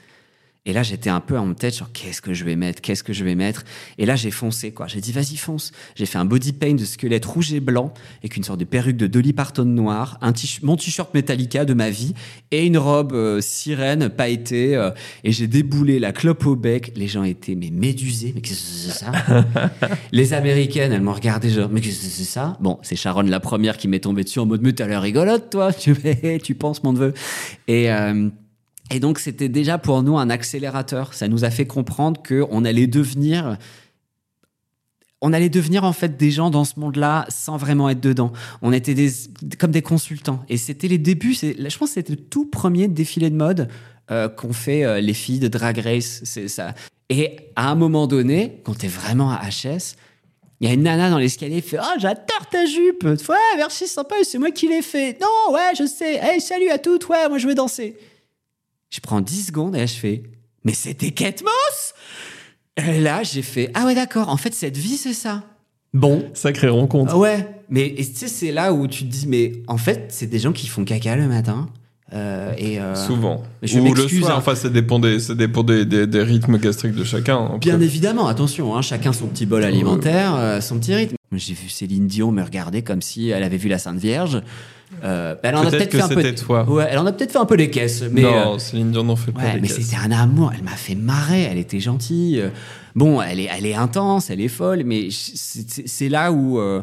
Et 0.67 0.75
là, 0.75 0.83
j'étais 0.83 1.09
un 1.09 1.21
peu 1.21 1.39
en 1.39 1.55
tête, 1.55 1.79
genre, 1.79 1.91
qu'est-ce 1.91 2.21
que 2.21 2.35
je 2.35 2.45
vais 2.45 2.55
mettre 2.55 2.83
Qu'est-ce 2.83 3.03
que 3.03 3.15
je 3.15 3.25
vais 3.25 3.35
mettre? 3.35 3.65
Et 3.97 4.05
là, 4.05 4.15
j'ai 4.15 4.31
foncé, 4.31 4.73
quoi. 4.73 4.87
J'ai 4.87 5.01
dit, 5.01 5.11
vas-y, 5.11 5.37
fonce. 5.37 5.73
J'ai 5.95 6.05
fait 6.05 6.19
un 6.19 6.27
body 6.27 6.53
paint 6.53 6.75
de 6.75 6.85
squelette 6.85 7.25
rouge 7.25 7.53
et 7.55 7.61
blanc, 7.61 7.95
avec 8.19 8.37
une 8.37 8.45
sorte 8.45 8.61
de 8.61 8.67
perruque 8.67 8.99
de 8.99 9.07
Dolly 9.07 9.33
Parton 9.33 9.65
noire, 9.65 10.19
un 10.21 10.33
mon 10.63 10.77
t-shirt 10.77 11.15
Metallica 11.15 11.65
de 11.65 11.73
ma 11.73 11.89
vie, 11.89 12.13
et 12.51 12.67
une 12.67 12.77
robe 12.77 13.15
euh, 13.15 13.41
sirène 13.41 14.11
pailletée. 14.11 14.77
euh, 14.77 14.91
et 15.25 15.33
j'ai 15.33 15.47
déboulé 15.47 15.99
la 15.99 16.13
clope 16.13 16.45
au 16.45 16.57
bec. 16.57 16.93
Les 16.95 17.09
gens 17.09 17.25
étaient, 17.25 17.55
mais 17.55 17.71
médusés. 17.71 18.33
Mais 18.35 18.43
qu'est-ce 18.43 18.61
que 18.61 18.93
c'est 18.93 19.05
ça? 19.05 19.13
Les 20.13 20.35
Américaines, 20.35 20.93
elles 20.93 21.01
m'ont 21.01 21.15
regardé, 21.15 21.49
genre, 21.49 21.71
mais 21.71 21.81
qu'est-ce 21.81 22.01
que 22.01 22.07
c'est 22.07 22.25
ça? 22.25 22.59
Bon, 22.61 22.79
c'est 22.83 22.97
Sharon 22.97 23.23
la 23.23 23.41
première 23.41 23.79
qui 23.79 23.89
m'est 23.89 24.01
tombée 24.01 24.25
dessus 24.25 24.41
en 24.41 24.47
mode, 24.47 24.61
mais 24.61 24.75
t'as 24.75 24.87
l'air 24.87 25.01
rigolote, 25.01 25.49
toi. 25.51 25.73
Tu, 25.73 25.97
tu 26.43 26.55
penses, 26.55 26.83
mon 26.83 26.93
neveu. 26.93 27.15
Et... 27.67 27.91
euh, 27.91 28.29
et 28.91 28.99
donc, 28.99 29.21
c'était 29.21 29.49
déjà 29.49 29.79
pour 29.79 30.03
nous 30.03 30.19
un 30.19 30.31
accélérateur. 30.31 31.15
Ça 31.15 31.29
nous 31.29 31.45
a 31.45 31.51
fait 31.51 31.67
comprendre 31.67 32.21
qu'on 32.27 32.65
allait 32.65 32.89
devenir. 32.89 33.57
On 35.21 35.33
allait 35.33 35.49
devenir 35.49 35.85
en 35.85 35.93
fait 35.93 36.17
des 36.17 36.31
gens 36.31 36.51
dans 36.51 36.65
ce 36.65 36.81
monde-là 36.81 37.27
sans 37.29 37.57
vraiment 37.57 37.89
être 37.89 38.01
dedans. 38.01 38.33
On 38.63 38.73
était 38.73 38.95
comme 39.59 39.71
des 39.71 39.83
consultants. 39.83 40.43
Et 40.49 40.57
c'était 40.57 40.89
les 40.89 40.99
débuts. 40.99 41.35
Je 41.35 41.79
pense 41.79 41.91
que 41.91 41.95
c'était 41.95 42.15
le 42.15 42.19
tout 42.19 42.47
premier 42.47 42.89
défilé 42.89 43.31
de 43.31 43.37
mode 43.37 43.69
euh, 44.11 44.29
qu'ont 44.29 44.53
fait 44.53 44.85
euh, 44.85 45.01
les 45.01 45.15
filles 45.15 45.39
de 45.39 45.49
Drag 45.49 45.79
Race. 45.79 46.23
Et 47.11 47.37
à 47.55 47.71
un 47.71 47.75
moment 47.77 48.07
donné, 48.07 48.61
quand 48.65 48.79
t'es 48.79 48.89
vraiment 48.89 49.31
à 49.31 49.41
HS, 49.49 49.95
il 50.61 50.69
y 50.69 50.71
a 50.71 50.75
une 50.75 50.83
nana 50.83 51.11
dans 51.11 51.19
l'escalier 51.19 51.63
qui 51.63 51.71
fait 51.71 51.79
Oh, 51.81 51.99
j'adore 51.99 52.47
ta 52.51 52.67
jupe 52.67 53.05
Ouais, 53.05 53.37
merci, 53.57 53.87
sympa, 53.87 54.17
c'est 54.25 54.39
moi 54.39 54.51
qui 54.51 54.69
l'ai 54.69 54.83
fait. 54.83 55.19
Non, 55.21 55.55
ouais, 55.55 55.75
je 55.79 55.87
sais. 55.87 56.17
Hey, 56.17 56.41
salut 56.41 56.71
à 56.71 56.79
toutes, 56.79 57.09
ouais, 57.09 57.29
moi 57.29 57.39
je 57.39 57.47
vais 57.47 57.55
danser. 57.55 57.97
Je 58.91 59.01
prends 59.01 59.21
10 59.21 59.47
secondes 59.47 59.77
et 59.77 59.79
là, 59.81 59.87
je 59.87 59.95
fais 59.95 60.23
Mais 60.65 60.75
c'était 60.75 61.11
Kate 61.13 61.43
Moss 61.43 61.95
Et 62.87 63.01
là, 63.01 63.23
j'ai 63.23 63.43
fait 63.43 63.71
Ah 63.75 63.87
ouais, 63.87 63.95
d'accord, 63.95 64.29
en 64.29 64.37
fait, 64.37 64.55
cette 64.55 64.77
vie, 64.77 64.97
c'est 64.97 65.13
ça. 65.15 65.45
Bon. 65.93 66.25
Sacrée 66.35 66.69
rencontre. 66.69 67.13
Ah 67.15 67.19
ouais, 67.19 67.47
mais 67.69 67.95
tu 67.97 68.05
sais, 68.05 68.29
c'est 68.29 68.53
là 68.53 68.73
où 68.73 68.87
tu 68.87 69.05
te 69.05 69.11
dis 69.11 69.27
Mais 69.27 69.53
en 69.67 69.77
fait, 69.79 70.07
c'est 70.09 70.27
des 70.27 70.39
gens 70.39 70.53
qui 70.53 70.67
font 70.69 70.85
caca 70.85 71.17
le 71.17 71.27
matin. 71.27 71.69
euh, 72.13 72.53
et 72.59 72.81
euh, 72.81 72.95
Souvent. 72.95 73.43
mais 73.63 73.69
je 73.69 73.79
Ou 73.79 73.95
le 73.95 74.09
soir, 74.09 74.33
hein. 74.33 74.35
enfin, 74.39 74.55
ça 74.55 74.69
dépend 74.69 74.99
des, 74.99 75.19
ça 75.21 75.35
dépend 75.35 75.63
des, 75.63 75.85
des, 75.85 76.07
des 76.07 76.23
rythmes 76.23 76.59
gastriques 76.59 76.95
de 76.95 77.05
chacun. 77.05 77.45
Après. 77.47 77.59
Bien 77.59 77.81
évidemment, 77.81 78.27
attention, 78.29 78.77
hein, 78.77 78.83
chacun 78.83 79.13
son 79.13 79.27
petit 79.29 79.47
bol 79.47 79.65
alimentaire, 79.65 80.35
euh, 80.37 80.61
son 80.61 80.79
petit 80.79 80.95
rythme. 80.95 81.15
J'ai 81.33 81.55
vu 81.55 81.69
Céline 81.69 82.09
Dion 82.09 82.33
me 82.33 82.43
regarder 82.43 82.83
comme 82.83 83.03
si 83.03 83.29
elle 83.31 83.45
avait 83.45 83.57
vu 83.57 83.69
la 83.69 83.79
Sainte 83.79 83.99
Vierge. 83.99 84.43
Euh, 85.05 85.35
bah, 85.35 85.41
elle 85.45 85.57
en 85.57 85.63
a 85.67 85.71
Peut-être 85.71 85.93
fait 85.93 86.01
un 86.03 86.09
peu. 86.09 86.35
toi. 86.35 86.69
Ouais, 86.69 86.87
elle 86.91 86.99
en 86.99 87.07
a 87.07 87.13
peut-être 87.13 87.33
fait 87.33 87.39
un 87.39 87.47
peu 87.47 87.55
les 87.55 87.71
caisses, 87.71 88.03
mais. 88.11 88.25
euh, 88.25 88.45
non, 88.45 88.59
Céline 88.59 88.91
Dion 88.91 89.05
n'en 89.05 89.17
fait 89.17 89.33
pas 89.33 89.41
Ouais, 89.41 89.61
mais 89.61 89.69
c'était 89.69 89.97
un 89.97 90.11
amour. 90.11 90.53
Elle 90.57 90.65
m'a 90.65 90.73
fait 90.73 90.95
marrer. 90.95 91.43
Elle 91.43 91.59
était 91.59 91.81
gentille. 91.81 92.41
Euh, 92.41 92.51
Bon, 92.97 93.23
elle 93.23 93.39
est, 93.39 93.49
elle 93.57 93.67
est 93.67 93.75
intense, 93.75 94.31
elle 94.31 94.41
est 94.41 94.49
folle, 94.49 94.83
mais 94.85 95.11
c'est 95.13 96.09
là 96.09 96.33
où 96.33 96.59
euh, 96.59 96.83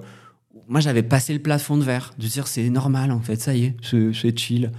moi 0.69 0.79
j'avais 0.79 1.03
passé 1.03 1.33
le 1.33 1.39
plafond 1.39 1.75
de 1.75 1.83
verre, 1.83 2.13
de 2.17 2.25
dire 2.27 2.47
c'est 2.47 2.69
normal 2.69 3.11
en 3.11 3.19
fait, 3.19 3.41
ça 3.41 3.53
y 3.53 3.65
est, 3.65 3.75
c'est 4.13 4.39
chill. 4.39 4.71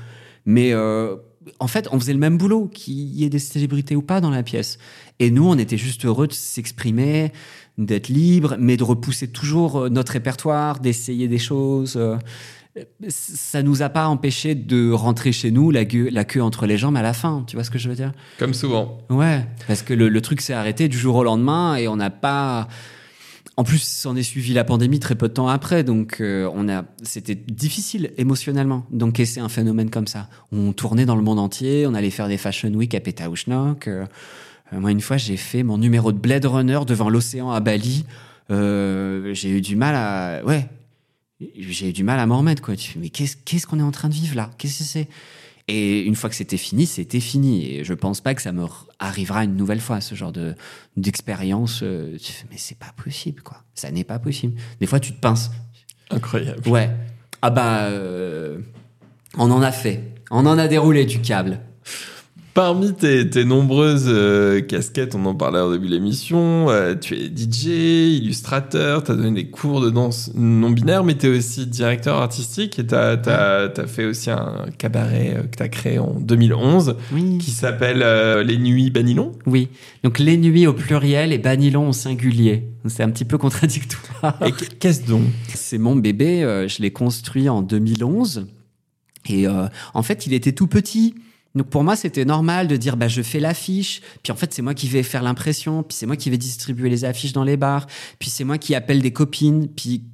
Mais 0.46 0.72
euh, 0.72 1.16
en 1.60 1.66
fait, 1.66 1.86
on 1.92 2.00
faisait 2.00 2.14
le 2.14 2.18
même 2.18 2.38
boulot, 2.38 2.70
qu'il 2.72 2.94
y 2.94 3.24
ait 3.24 3.28
des 3.28 3.38
célébrités 3.38 3.94
ou 3.94 4.00
pas 4.00 4.22
dans 4.22 4.30
la 4.30 4.42
pièce. 4.42 4.78
Et 5.18 5.30
nous, 5.30 5.46
on 5.46 5.58
était 5.58 5.76
juste 5.76 6.06
heureux 6.06 6.28
de 6.28 6.32
s'exprimer, 6.32 7.30
d'être 7.76 8.08
libre, 8.08 8.56
mais 8.58 8.78
de 8.78 8.84
repousser 8.84 9.28
toujours 9.28 9.76
euh, 9.76 9.88
notre 9.90 10.12
répertoire, 10.12 10.80
d'essayer 10.80 11.28
des 11.28 11.38
choses. 11.38 12.00
Ça 13.08 13.62
nous 13.62 13.82
a 13.82 13.88
pas 13.88 14.08
empêché 14.08 14.54
de 14.54 14.90
rentrer 14.90 15.32
chez 15.32 15.50
nous 15.50 15.70
la 15.70 15.84
queue, 15.84 16.08
la 16.10 16.24
queue 16.24 16.42
entre 16.42 16.66
les 16.66 16.78
jambes 16.78 16.96
à 16.96 17.02
la 17.02 17.12
fin. 17.12 17.44
Tu 17.46 17.56
vois 17.56 17.64
ce 17.64 17.70
que 17.70 17.78
je 17.78 17.88
veux 17.88 17.94
dire? 17.94 18.12
Comme 18.38 18.54
souvent. 18.54 18.98
Ouais, 19.10 19.44
parce 19.66 19.82
que 19.82 19.94
le, 19.94 20.08
le 20.08 20.20
truc 20.20 20.40
s'est 20.40 20.54
arrêté 20.54 20.88
du 20.88 20.98
jour 20.98 21.16
au 21.16 21.24
lendemain 21.24 21.76
et 21.76 21.88
on 21.88 21.96
n'a 21.96 22.10
pas. 22.10 22.68
En 23.56 23.64
plus, 23.64 23.82
s'en 23.82 24.14
est 24.14 24.22
suivi 24.22 24.54
la 24.54 24.62
pandémie 24.62 25.00
très 25.00 25.16
peu 25.16 25.26
de 25.26 25.32
temps 25.32 25.48
après, 25.48 25.82
donc 25.82 26.18
euh, 26.20 26.48
on 26.54 26.68
a, 26.68 26.84
c'était 27.02 27.34
difficile 27.34 28.12
émotionnellement 28.16 28.86
d'encaisser 28.92 29.40
un 29.40 29.48
phénomène 29.48 29.90
comme 29.90 30.06
ça. 30.06 30.28
On 30.52 30.72
tournait 30.72 31.06
dans 31.06 31.16
le 31.16 31.22
monde 31.22 31.40
entier, 31.40 31.84
on 31.88 31.94
allait 31.94 32.10
faire 32.10 32.28
des 32.28 32.36
fashion 32.36 32.70
week 32.70 32.94
à 32.94 33.00
Pétaouchnok. 33.00 33.88
Euh, 33.88 34.06
euh, 34.72 34.78
moi, 34.78 34.92
une 34.92 35.00
fois, 35.00 35.16
j'ai 35.16 35.36
fait 35.36 35.64
mon 35.64 35.76
numéro 35.76 36.12
de 36.12 36.18
Blade 36.18 36.46
Runner 36.46 36.78
devant 36.86 37.08
l'océan 37.08 37.50
à 37.50 37.58
Bali. 37.58 38.04
Euh, 38.52 39.34
j'ai 39.34 39.50
eu 39.50 39.60
du 39.60 39.74
mal 39.74 39.96
à, 39.96 40.44
ouais, 40.46 40.68
j'ai 41.56 41.90
eu 41.90 41.92
du 41.92 42.04
mal 42.04 42.18
à 42.18 42.26
m'en 42.26 42.38
remettre 42.38 42.62
quoi. 42.62 42.76
Tu 42.76 42.90
fais, 42.92 42.98
mais 42.98 43.10
qu'est-ce 43.10 43.36
qu'est-ce 43.36 43.66
qu'on 43.66 43.78
est 43.78 43.82
en 43.82 43.90
train 43.92 44.08
de 44.08 44.14
vivre 44.14 44.34
là? 44.36 44.50
Qu'est-ce 44.58 44.78
que 44.78 44.84
c'est? 44.84 45.08
Et 45.70 46.00
une 46.00 46.16
fois 46.16 46.30
que 46.30 46.36
c'était 46.36 46.56
fini, 46.56 46.86
c'était 46.86 47.20
fini. 47.20 47.66
Et 47.66 47.84
je 47.84 47.92
pense 47.92 48.20
pas 48.22 48.34
que 48.34 48.40
ça 48.40 48.52
me 48.52 48.64
arrivera 48.98 49.44
une 49.44 49.54
nouvelle 49.56 49.80
fois 49.80 50.00
ce 50.00 50.14
genre 50.14 50.32
de 50.32 50.54
d'expérience. 50.96 51.80
euh, 51.82 52.16
tu 52.18 52.32
fais, 52.32 52.46
mais 52.50 52.56
c'est 52.56 52.78
pas 52.78 52.92
possible 52.96 53.42
quoi. 53.42 53.62
Ça 53.74 53.90
n'est 53.90 54.04
pas 54.04 54.18
possible. 54.18 54.58
Des 54.80 54.86
fois, 54.86 54.98
tu 54.98 55.12
te 55.12 55.20
pinces. 55.20 55.50
Incroyable. 56.10 56.66
Ouais. 56.68 56.90
Ah 57.42 57.50
bah, 57.50 57.82
euh, 57.84 58.58
on 59.36 59.50
en 59.50 59.62
a 59.62 59.70
fait. 59.70 60.14
On 60.30 60.46
en 60.46 60.58
a 60.58 60.66
déroulé 60.68 61.04
du 61.04 61.20
câble. 61.20 61.60
Parmi 62.58 62.92
tes, 62.92 63.30
tes 63.30 63.44
nombreuses 63.44 64.06
euh, 64.08 64.60
casquettes, 64.60 65.14
on 65.14 65.24
en 65.26 65.34
parlait 65.36 65.60
au 65.60 65.72
début 65.72 65.86
de 65.86 65.92
l'émission, 65.92 66.68
euh, 66.70 66.96
tu 66.96 67.14
es 67.14 67.26
DJ, 67.28 67.66
illustrateur, 68.20 69.04
tu 69.04 69.12
as 69.12 69.14
donné 69.14 69.30
des 69.44 69.48
cours 69.48 69.80
de 69.80 69.90
danse 69.90 70.32
non 70.34 70.70
binaire, 70.70 71.04
mais 71.04 71.16
tu 71.16 71.26
es 71.26 71.38
aussi 71.38 71.66
directeur 71.68 72.16
artistique 72.16 72.80
et 72.80 72.84
tu 72.84 72.96
as, 72.96 73.70
fait 73.86 74.06
aussi 74.06 74.32
un 74.32 74.64
cabaret 74.76 75.36
euh, 75.36 75.42
que 75.44 75.56
tu 75.56 75.62
as 75.62 75.68
créé 75.68 76.00
en 76.00 76.18
2011 76.18 76.96
Oui. 77.12 77.38
qui 77.38 77.52
s'appelle 77.52 78.02
euh, 78.02 78.42
Les 78.42 78.58
Nuits 78.58 78.90
Banilon. 78.90 79.30
Oui. 79.46 79.68
Donc 80.02 80.18
les 80.18 80.36
nuits 80.36 80.66
au 80.66 80.72
pluriel 80.72 81.32
et 81.32 81.38
Banilon 81.38 81.90
au 81.90 81.92
singulier. 81.92 82.64
C'est 82.86 83.04
un 83.04 83.10
petit 83.10 83.24
peu 83.24 83.38
contradictoire. 83.38 84.36
Et 84.44 84.50
qu- 84.50 84.66
qu'est-ce 84.80 85.06
donc? 85.06 85.22
C'est 85.54 85.78
mon 85.78 85.94
bébé, 85.94 86.66
je 86.68 86.82
l'ai 86.82 86.90
construit 86.90 87.48
en 87.48 87.62
2011. 87.62 88.48
Et 89.28 89.46
en 89.46 90.02
fait, 90.02 90.26
il 90.26 90.32
était 90.32 90.50
tout 90.50 90.66
petit. 90.66 91.14
Donc 91.54 91.70
pour 91.70 91.82
moi, 91.82 91.96
c'était 91.96 92.24
normal 92.24 92.68
de 92.68 92.76
dire 92.76 92.96
bah 92.96 93.08
je 93.08 93.22
fais 93.22 93.40
l'affiche, 93.40 94.00
puis 94.22 94.32
en 94.32 94.36
fait 94.36 94.52
c'est 94.52 94.62
moi 94.62 94.74
qui 94.74 94.88
vais 94.88 95.02
faire 95.02 95.22
l'impression, 95.22 95.82
puis 95.82 95.96
c'est 95.96 96.06
moi 96.06 96.16
qui 96.16 96.30
vais 96.30 96.36
distribuer 96.36 96.90
les 96.90 97.04
affiches 97.04 97.32
dans 97.32 97.44
les 97.44 97.56
bars, 97.56 97.86
puis 98.18 98.30
c'est 98.30 98.44
moi 98.44 98.58
qui 98.58 98.74
appelle 98.74 99.00
des 99.00 99.12
copines, 99.12 99.68
puis 99.68 100.04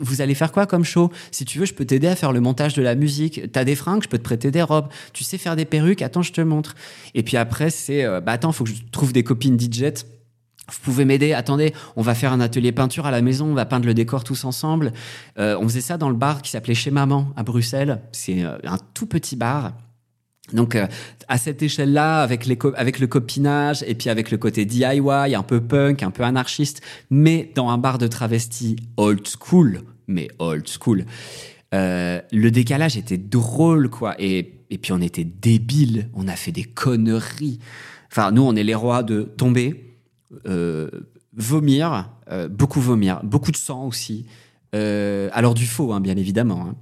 vous 0.00 0.20
allez 0.20 0.34
faire 0.34 0.52
quoi 0.52 0.66
comme 0.66 0.84
show? 0.84 1.10
Si 1.30 1.44
tu 1.44 1.58
veux, 1.58 1.66
je 1.66 1.74
peux 1.74 1.84
t'aider 1.84 2.08
à 2.08 2.16
faire 2.16 2.32
le 2.32 2.40
montage 2.40 2.74
de 2.74 2.82
la 2.82 2.94
musique. 2.94 3.52
T'as 3.52 3.64
des 3.64 3.74
fringues, 3.74 4.02
je 4.02 4.08
peux 4.08 4.18
te 4.18 4.22
prêter 4.22 4.50
des 4.50 4.62
robes. 4.62 4.88
Tu 5.12 5.24
sais 5.24 5.38
faire 5.38 5.56
des 5.56 5.64
perruques, 5.64 6.02
attends, 6.02 6.22
je 6.22 6.32
te 6.32 6.40
montre. 6.40 6.74
Et 7.14 7.22
puis 7.22 7.36
après, 7.36 7.70
c'est, 7.70 8.04
euh, 8.04 8.20
bah 8.20 8.32
attends, 8.32 8.52
faut 8.52 8.64
que 8.64 8.70
je 8.70 8.82
trouve 8.90 9.12
des 9.12 9.22
copines 9.22 9.58
DJ. 9.58 9.84
Vous 10.70 10.80
pouvez 10.82 11.04
m'aider. 11.04 11.32
Attendez, 11.32 11.72
on 11.96 12.02
va 12.02 12.14
faire 12.14 12.32
un 12.32 12.40
atelier 12.40 12.72
peinture 12.72 13.06
à 13.06 13.10
la 13.10 13.22
maison. 13.22 13.46
On 13.46 13.54
va 13.54 13.66
peindre 13.66 13.86
le 13.86 13.94
décor 13.94 14.24
tous 14.24 14.44
ensemble. 14.44 14.92
Euh, 15.38 15.56
on 15.60 15.68
faisait 15.68 15.80
ça 15.80 15.96
dans 15.96 16.10
le 16.10 16.16
bar 16.16 16.42
qui 16.42 16.50
s'appelait 16.50 16.74
Chez 16.74 16.90
Maman 16.90 17.32
à 17.36 17.42
Bruxelles. 17.42 18.00
C'est 18.12 18.42
euh, 18.42 18.58
un 18.64 18.78
tout 18.94 19.06
petit 19.06 19.36
bar. 19.36 19.72
Donc 20.52 20.76
euh, 20.76 20.86
à 21.28 21.38
cette 21.38 21.62
échelle-là, 21.62 22.22
avec, 22.22 22.46
le 22.46 23.06
copinage 23.06 23.84
et 23.86 23.94
puis 23.94 24.08
avec 24.10 24.30
le 24.30 24.38
côté 24.38 24.64
DIY, 24.64 25.34
un 25.34 25.42
peu 25.42 25.60
punk, 25.60 26.02
un 26.02 26.10
peu 26.10 26.22
anarchiste, 26.22 26.80
mais 27.10 27.50
dans 27.54 27.68
un 27.68 27.78
bar 27.78 27.98
de 27.98 28.06
travesti 28.06 28.76
old 28.96 29.26
school, 29.26 29.82
mais 30.06 30.28
old 30.38 30.66
school. 30.68 31.04
Euh, 31.74 32.20
le 32.32 32.50
décalage 32.50 32.96
était 32.96 33.18
drôle, 33.18 33.90
quoi. 33.90 34.14
Et, 34.18 34.54
puis 34.80 34.92
on 34.92 35.00
était 35.00 35.24
débiles, 35.24 36.08
on 36.14 36.28
a 36.28 36.36
fait 36.36 36.52
des 36.52 36.64
conneries. 36.64 37.58
Enfin, 38.10 38.30
nous, 38.32 38.42
on 38.42 38.54
est 38.56 38.64
les 38.64 38.74
rois 38.74 39.02
de 39.02 39.22
tomber, 39.22 39.96
euh, 40.46 40.88
vomir, 41.34 42.10
beaucoup 42.50 42.80
vomir, 42.80 43.20
beaucoup 43.22 43.52
de 43.52 43.56
sang 43.56 43.86
aussi. 43.86 44.26
Alors 44.72 45.54
du 45.54 45.66
faux, 45.66 45.92
hein, 45.92 46.00
bien 46.00 46.16
évidemment. 46.16 46.74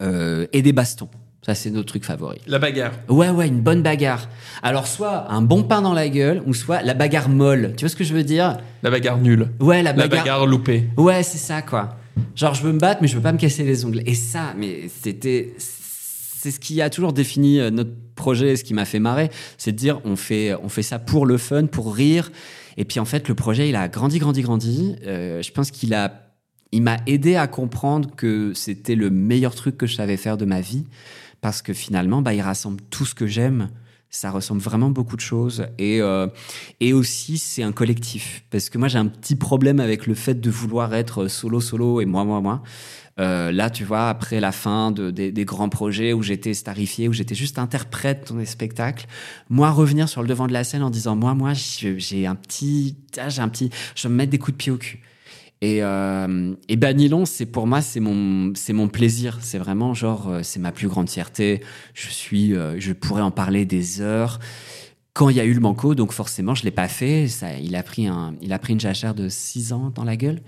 hein. 0.00 0.46
Et 0.52 0.62
des 0.62 0.72
bastons. 0.72 1.08
Ça, 1.44 1.54
c'est 1.54 1.70
notre 1.70 1.86
truc 1.88 2.04
favori. 2.04 2.38
La 2.46 2.58
bagarre. 2.58 2.92
Ouais, 3.08 3.28
ouais, 3.28 3.46
une 3.48 3.60
bonne 3.60 3.82
bagarre. 3.82 4.28
Alors, 4.62 4.86
soit 4.86 5.30
un 5.30 5.42
bon 5.42 5.62
pain 5.62 5.82
dans 5.82 5.92
la 5.92 6.08
gueule, 6.08 6.42
ou 6.46 6.54
soit 6.54 6.80
la 6.82 6.94
bagarre 6.94 7.28
molle. 7.28 7.74
Tu 7.76 7.84
vois 7.84 7.90
ce 7.90 7.96
que 7.96 8.04
je 8.04 8.14
veux 8.14 8.22
dire? 8.24 8.56
La 8.82 8.90
bagarre 8.90 9.18
nulle. 9.18 9.50
Ouais, 9.60 9.82
la 9.82 9.92
La 9.92 10.06
bagarre. 10.08 10.24
bagarre 10.24 10.46
loupée. 10.46 10.84
Ouais, 10.96 11.22
c'est 11.22 11.36
ça, 11.38 11.60
quoi. 11.60 11.98
Genre, 12.34 12.54
je 12.54 12.62
veux 12.62 12.72
me 12.72 12.78
battre, 12.78 13.02
mais 13.02 13.08
je 13.08 13.16
veux 13.16 13.20
pas 13.22 13.32
me 13.32 13.38
casser 13.38 13.62
les 13.64 13.84
ongles. 13.84 14.00
Et 14.06 14.14
ça, 14.14 14.54
mais 14.56 14.88
c'était. 15.02 15.54
C'est 15.58 16.50
ce 16.50 16.60
qui 16.60 16.80
a 16.80 16.88
toujours 16.90 17.12
défini 17.12 17.58
euh, 17.60 17.70
notre 17.70 17.90
projet, 18.14 18.56
ce 18.56 18.64
qui 18.64 18.72
m'a 18.74 18.84
fait 18.86 18.98
marrer. 18.98 19.30
C'est 19.58 19.72
de 19.72 19.76
dire, 19.76 20.00
on 20.04 20.14
fait, 20.16 20.54
on 20.62 20.68
fait 20.68 20.82
ça 20.82 20.98
pour 20.98 21.26
le 21.26 21.36
fun, 21.38 21.66
pour 21.66 21.94
rire. 21.94 22.30
Et 22.76 22.84
puis, 22.84 23.00
en 23.00 23.04
fait, 23.04 23.28
le 23.28 23.34
projet, 23.34 23.68
il 23.68 23.76
a 23.76 23.88
grandi, 23.88 24.18
grandi, 24.18 24.40
grandi. 24.42 24.96
Euh, 25.06 25.42
je 25.42 25.52
pense 25.52 25.70
qu'il 25.70 25.92
a. 25.92 26.22
Il 26.72 26.82
m'a 26.82 26.96
aidé 27.06 27.36
à 27.36 27.46
comprendre 27.46 28.10
que 28.16 28.52
c'était 28.54 28.94
le 28.96 29.10
meilleur 29.10 29.54
truc 29.54 29.76
que 29.76 29.86
je 29.86 29.94
savais 29.94 30.16
faire 30.16 30.36
de 30.38 30.44
ma 30.46 30.60
vie. 30.60 30.84
Parce 31.44 31.60
que 31.60 31.74
finalement, 31.74 32.22
bah, 32.22 32.32
il 32.32 32.40
rassemble 32.40 32.80
tout 32.88 33.04
ce 33.04 33.14
que 33.14 33.26
j'aime. 33.26 33.68
Ça 34.08 34.30
ressemble 34.30 34.62
vraiment 34.62 34.88
beaucoup 34.88 35.14
de 35.14 35.20
choses. 35.20 35.66
Et, 35.76 36.00
euh, 36.00 36.26
et 36.80 36.94
aussi, 36.94 37.36
c'est 37.36 37.62
un 37.62 37.72
collectif. 37.72 38.46
Parce 38.48 38.70
que 38.70 38.78
moi, 38.78 38.88
j'ai 38.88 38.96
un 38.96 39.08
petit 39.08 39.36
problème 39.36 39.78
avec 39.78 40.06
le 40.06 40.14
fait 40.14 40.40
de 40.40 40.50
vouloir 40.50 40.94
être 40.94 41.28
solo, 41.28 41.60
solo 41.60 42.00
et 42.00 42.06
moi, 42.06 42.24
moi, 42.24 42.40
moi. 42.40 42.62
Euh, 43.20 43.52
là, 43.52 43.68
tu 43.68 43.84
vois, 43.84 44.08
après 44.08 44.40
la 44.40 44.52
fin 44.52 44.90
de, 44.90 45.10
des, 45.10 45.44
grands 45.44 45.68
projets 45.68 46.14
où 46.14 46.22
j'étais 46.22 46.54
starifié, 46.54 47.08
où 47.08 47.12
j'étais 47.12 47.34
juste 47.34 47.58
interprète 47.58 48.28
dans 48.30 48.38
des 48.38 48.46
spectacles, 48.46 49.06
moi, 49.50 49.70
revenir 49.70 50.08
sur 50.08 50.22
le 50.22 50.28
devant 50.28 50.46
de 50.46 50.54
la 50.54 50.64
scène 50.64 50.82
en 50.82 50.88
disant, 50.88 51.14
moi, 51.14 51.34
moi, 51.34 51.52
j'ai 51.52 52.26
un 52.26 52.36
petit, 52.36 52.96
ah, 53.18 53.28
j'ai 53.28 53.42
un 53.42 53.50
petit, 53.50 53.68
je 53.94 54.04
vais 54.04 54.08
me 54.08 54.16
mettre 54.16 54.30
des 54.30 54.38
coups 54.38 54.52
de 54.52 54.62
pied 54.62 54.72
au 54.72 54.78
cul. 54.78 55.02
Et, 55.64 55.82
euh, 55.82 56.54
et 56.68 56.76
Banilon, 56.76 57.24
c'est 57.24 57.46
pour 57.46 57.66
moi, 57.66 57.80
c'est 57.80 57.98
mon, 57.98 58.52
c'est 58.54 58.74
mon 58.74 58.88
plaisir. 58.88 59.38
C'est 59.40 59.56
vraiment 59.56 59.94
genre, 59.94 60.28
euh, 60.28 60.40
c'est 60.42 60.60
ma 60.60 60.72
plus 60.72 60.88
grande 60.88 61.08
fierté. 61.08 61.62
Je 61.94 62.10
suis, 62.10 62.54
euh, 62.54 62.78
je 62.78 62.92
pourrais 62.92 63.22
en 63.22 63.30
parler 63.30 63.64
des 63.64 64.02
heures. 64.02 64.40
Quand 65.14 65.30
il 65.30 65.36
y 65.36 65.40
a 65.40 65.44
eu 65.46 65.54
le 65.54 65.60
manco, 65.60 65.94
donc 65.94 66.12
forcément, 66.12 66.54
je 66.54 66.64
l'ai 66.64 66.70
pas 66.70 66.86
fait. 66.86 67.28
Il 67.62 67.76
a 67.76 67.82
pris 67.82 68.06
un, 68.06 68.34
il 68.42 68.52
a 68.52 68.58
pris 68.58 68.74
une 68.74 68.80
jachère 68.80 69.14
de 69.14 69.30
6 69.30 69.72
ans 69.72 69.90
dans 69.94 70.04
la 70.04 70.18
gueule. 70.18 70.42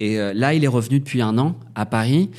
Et 0.00 0.18
euh, 0.18 0.32
là, 0.34 0.52
il 0.52 0.64
est 0.64 0.68
revenu 0.68 0.98
depuis 0.98 1.22
un 1.22 1.38
an 1.38 1.54
à 1.76 1.86
Paris. 1.86 2.32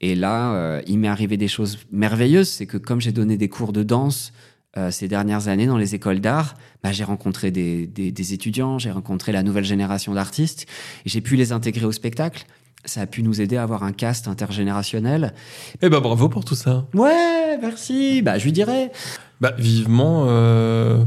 Et 0.00 0.16
là, 0.16 0.82
il 0.88 0.98
m'est 0.98 1.08
arrivé 1.08 1.36
des 1.36 1.48
choses 1.48 1.78
merveilleuses. 1.92 2.48
C'est 2.48 2.66
que 2.66 2.78
comme 2.78 3.00
j'ai 3.00 3.12
donné 3.12 3.36
des 3.36 3.48
cours 3.48 3.72
de 3.72 3.84
danse 3.84 4.32
euh, 4.76 4.90
ces 4.90 5.08
dernières 5.08 5.48
années 5.48 5.66
dans 5.66 5.78
les 5.78 5.94
écoles 5.94 6.20
d'art, 6.20 6.54
bah, 6.82 6.92
j'ai 6.92 7.04
rencontré 7.04 7.50
des, 7.50 7.86
des, 7.86 8.10
des 8.10 8.32
étudiants, 8.32 8.78
j'ai 8.78 8.90
rencontré 8.90 9.32
la 9.32 9.42
nouvelle 9.42 9.64
génération 9.64 10.14
d'artistes, 10.14 10.66
et 11.04 11.08
j'ai 11.08 11.20
pu 11.20 11.36
les 11.36 11.52
intégrer 11.52 11.86
au 11.86 11.92
spectacle. 11.92 12.44
Ça 12.86 13.00
a 13.00 13.06
pu 13.06 13.22
nous 13.22 13.40
aider 13.40 13.56
à 13.56 13.62
avoir 13.62 13.82
un 13.82 13.92
cast 13.92 14.28
intergénérationnel. 14.28 15.32
Eh 15.80 15.88
ben 15.88 16.00
bravo 16.00 16.28
pour 16.28 16.44
tout 16.44 16.54
ça. 16.54 16.84
Ouais, 16.92 17.56
merci. 17.62 18.20
Bah, 18.20 18.36
je 18.36 18.44
lui 18.44 18.52
dirais. 18.52 18.92
Bah 19.40 19.54
vivement 19.56 20.26
euh, 20.28 21.02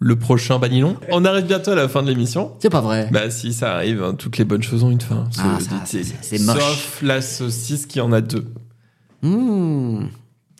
le 0.00 0.18
prochain 0.18 0.58
Banilon. 0.58 0.96
On 1.12 1.24
arrive 1.24 1.46
bientôt 1.46 1.70
à 1.70 1.76
la 1.76 1.88
fin 1.88 2.02
de 2.02 2.08
l'émission. 2.08 2.52
C'est 2.58 2.68
pas 2.68 2.80
vrai. 2.80 3.08
Bah 3.12 3.30
si 3.30 3.52
ça 3.52 3.74
arrive, 3.74 4.02
hein, 4.02 4.14
toutes 4.14 4.38
les 4.38 4.44
bonnes 4.44 4.64
choses 4.64 4.82
ont 4.82 4.90
une 4.90 5.00
fin. 5.00 5.28
Ah, 5.38 5.58
c'est 5.84 6.38
moche. 6.40 6.58
Sauf 6.58 7.02
la 7.02 7.22
saucisse 7.22 7.86
qui 7.86 8.00
en 8.00 8.10
a 8.12 8.20
deux. 8.20 8.46
Mmh. 9.22 10.06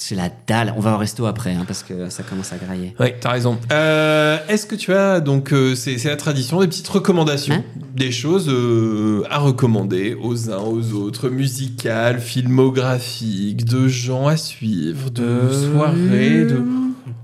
C'est 0.07 0.17
la 0.17 0.29
dalle. 0.47 0.75
On 0.77 0.81
va 0.81 0.97
au 0.97 0.99
resto 0.99 1.25
après, 1.25 1.55
hein, 1.55 1.65
parce 1.67 1.83
que 1.83 2.11
ça 2.11 2.23
commence 2.23 2.53
à 2.53 2.59
grailler. 2.59 2.95
Oui, 3.01 3.07
t'as 3.23 3.31
raison. 3.31 3.57
Euh, 3.73 4.37
Est-ce 4.51 4.67
que 4.67 4.75
tu 4.75 4.93
as 4.93 5.21
donc 5.21 5.51
euh, 5.55 5.75
c'est 5.75 5.97
la 6.05 6.17
tradition 6.17 6.61
des 6.61 6.67
petites 6.67 6.89
recommandations, 6.89 7.55
Hein 7.55 7.65
des 7.97 8.13
choses 8.13 8.51
euh, 8.51 9.23
à 9.31 9.39
recommander 9.39 10.15
aux 10.21 10.51
uns 10.51 10.59
aux 10.59 10.93
autres, 10.93 11.31
musicales, 11.31 12.21
filmographiques, 12.21 13.65
de 13.65 13.89
gens 13.89 14.27
à 14.27 14.37
suivre, 14.37 15.09
de 15.09 15.51
soirées, 15.73 16.45
de 16.45 16.61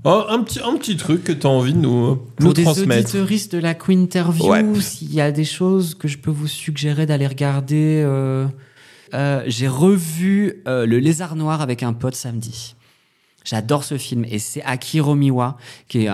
Oh, 0.03 0.23
un 0.29 0.41
petit 0.41 0.59
un 0.65 0.75
petit 0.77 0.97
truc 0.97 1.23
que 1.23 1.31
t'as 1.33 1.49
envie 1.49 1.73
de 1.73 1.77
nous 1.77 2.07
nous 2.09 2.17
Pour 2.39 2.53
des 2.55 2.63
transmettre. 2.63 3.01
auditeuristes 3.09 3.53
de 3.53 3.59
la 3.61 3.75
Quinterview, 3.75 4.49
Ouais. 4.49 4.65
s'il 4.79 5.13
y 5.13 5.21
a 5.21 5.31
des 5.31 5.43
choses 5.43 5.93
que 5.93 6.07
je 6.07 6.17
peux 6.17 6.31
vous 6.31 6.47
suggérer 6.47 7.05
d'aller 7.05 7.27
regarder, 7.27 8.03
euh, 9.13 9.17
euh, 9.31 9.43
j'ai 9.47 9.67
revu 9.67 10.61
euh, 10.67 10.85
Le 10.85 10.99
Lézard 10.99 11.35
Noir 11.35 11.61
avec 11.61 11.83
un 11.83 11.93
pote 11.93 12.15
samedi. 12.15 12.75
J'adore 13.43 13.83
ce 13.83 13.97
film 13.97 14.23
et 14.25 14.37
c'est 14.37 14.61
Akiro 14.63 15.15
Miwa 15.15 15.57
qui 15.87 16.05
est 16.05 16.09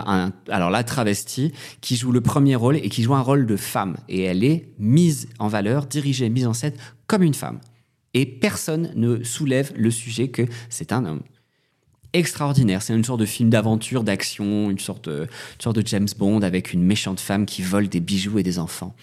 alors 0.50 0.70
là 0.70 0.84
travesti 0.86 1.52
qui 1.82 1.98
joue 1.98 2.14
le 2.14 2.22
premier 2.22 2.56
rôle 2.56 2.78
et 2.78 2.88
qui 2.88 3.04
joue 3.04 3.16
un 3.16 3.22
rôle 3.22 3.46
de 3.46 3.58
femme 3.58 3.98
et 4.08 4.22
elle 4.22 4.46
est 4.46 4.70
mise 4.80 5.28
en 5.38 5.50
valeur, 5.50 5.88
dirigée, 5.88 6.30
mise 6.30 6.48
en 6.48 6.54
scène 6.54 6.74
comme 7.06 7.24
une 7.24 7.34
femme. 7.34 7.60
Et 8.14 8.26
personne 8.26 8.94
ne 8.96 9.24
soulève 9.26 9.74
le 9.76 9.92
sujet 9.92 10.30
que 10.30 10.44
c'est 10.70 10.94
un 10.94 11.06
homme 11.06 11.22
extraordinaire. 12.14 12.82
C'est 12.82 12.94
une 12.94 13.04
sorte 13.04 13.20
de 13.20 13.26
film 13.26 13.50
d'aventure, 13.50 14.04
d'action, 14.06 14.72
une 14.72 14.80
sorte 14.80 15.10
sorte 15.60 15.76
de 15.76 15.86
James 15.86 16.08
Bond 16.18 16.44
avec 16.44 16.72
une 16.72 16.84
méchante 16.84 17.20
femme 17.20 17.46
qui 17.46 17.62
vole 17.62 17.90
des 17.90 18.00
bijoux 18.00 18.40
et 18.40 18.44
des 18.44 18.58
enfants. 18.58 18.96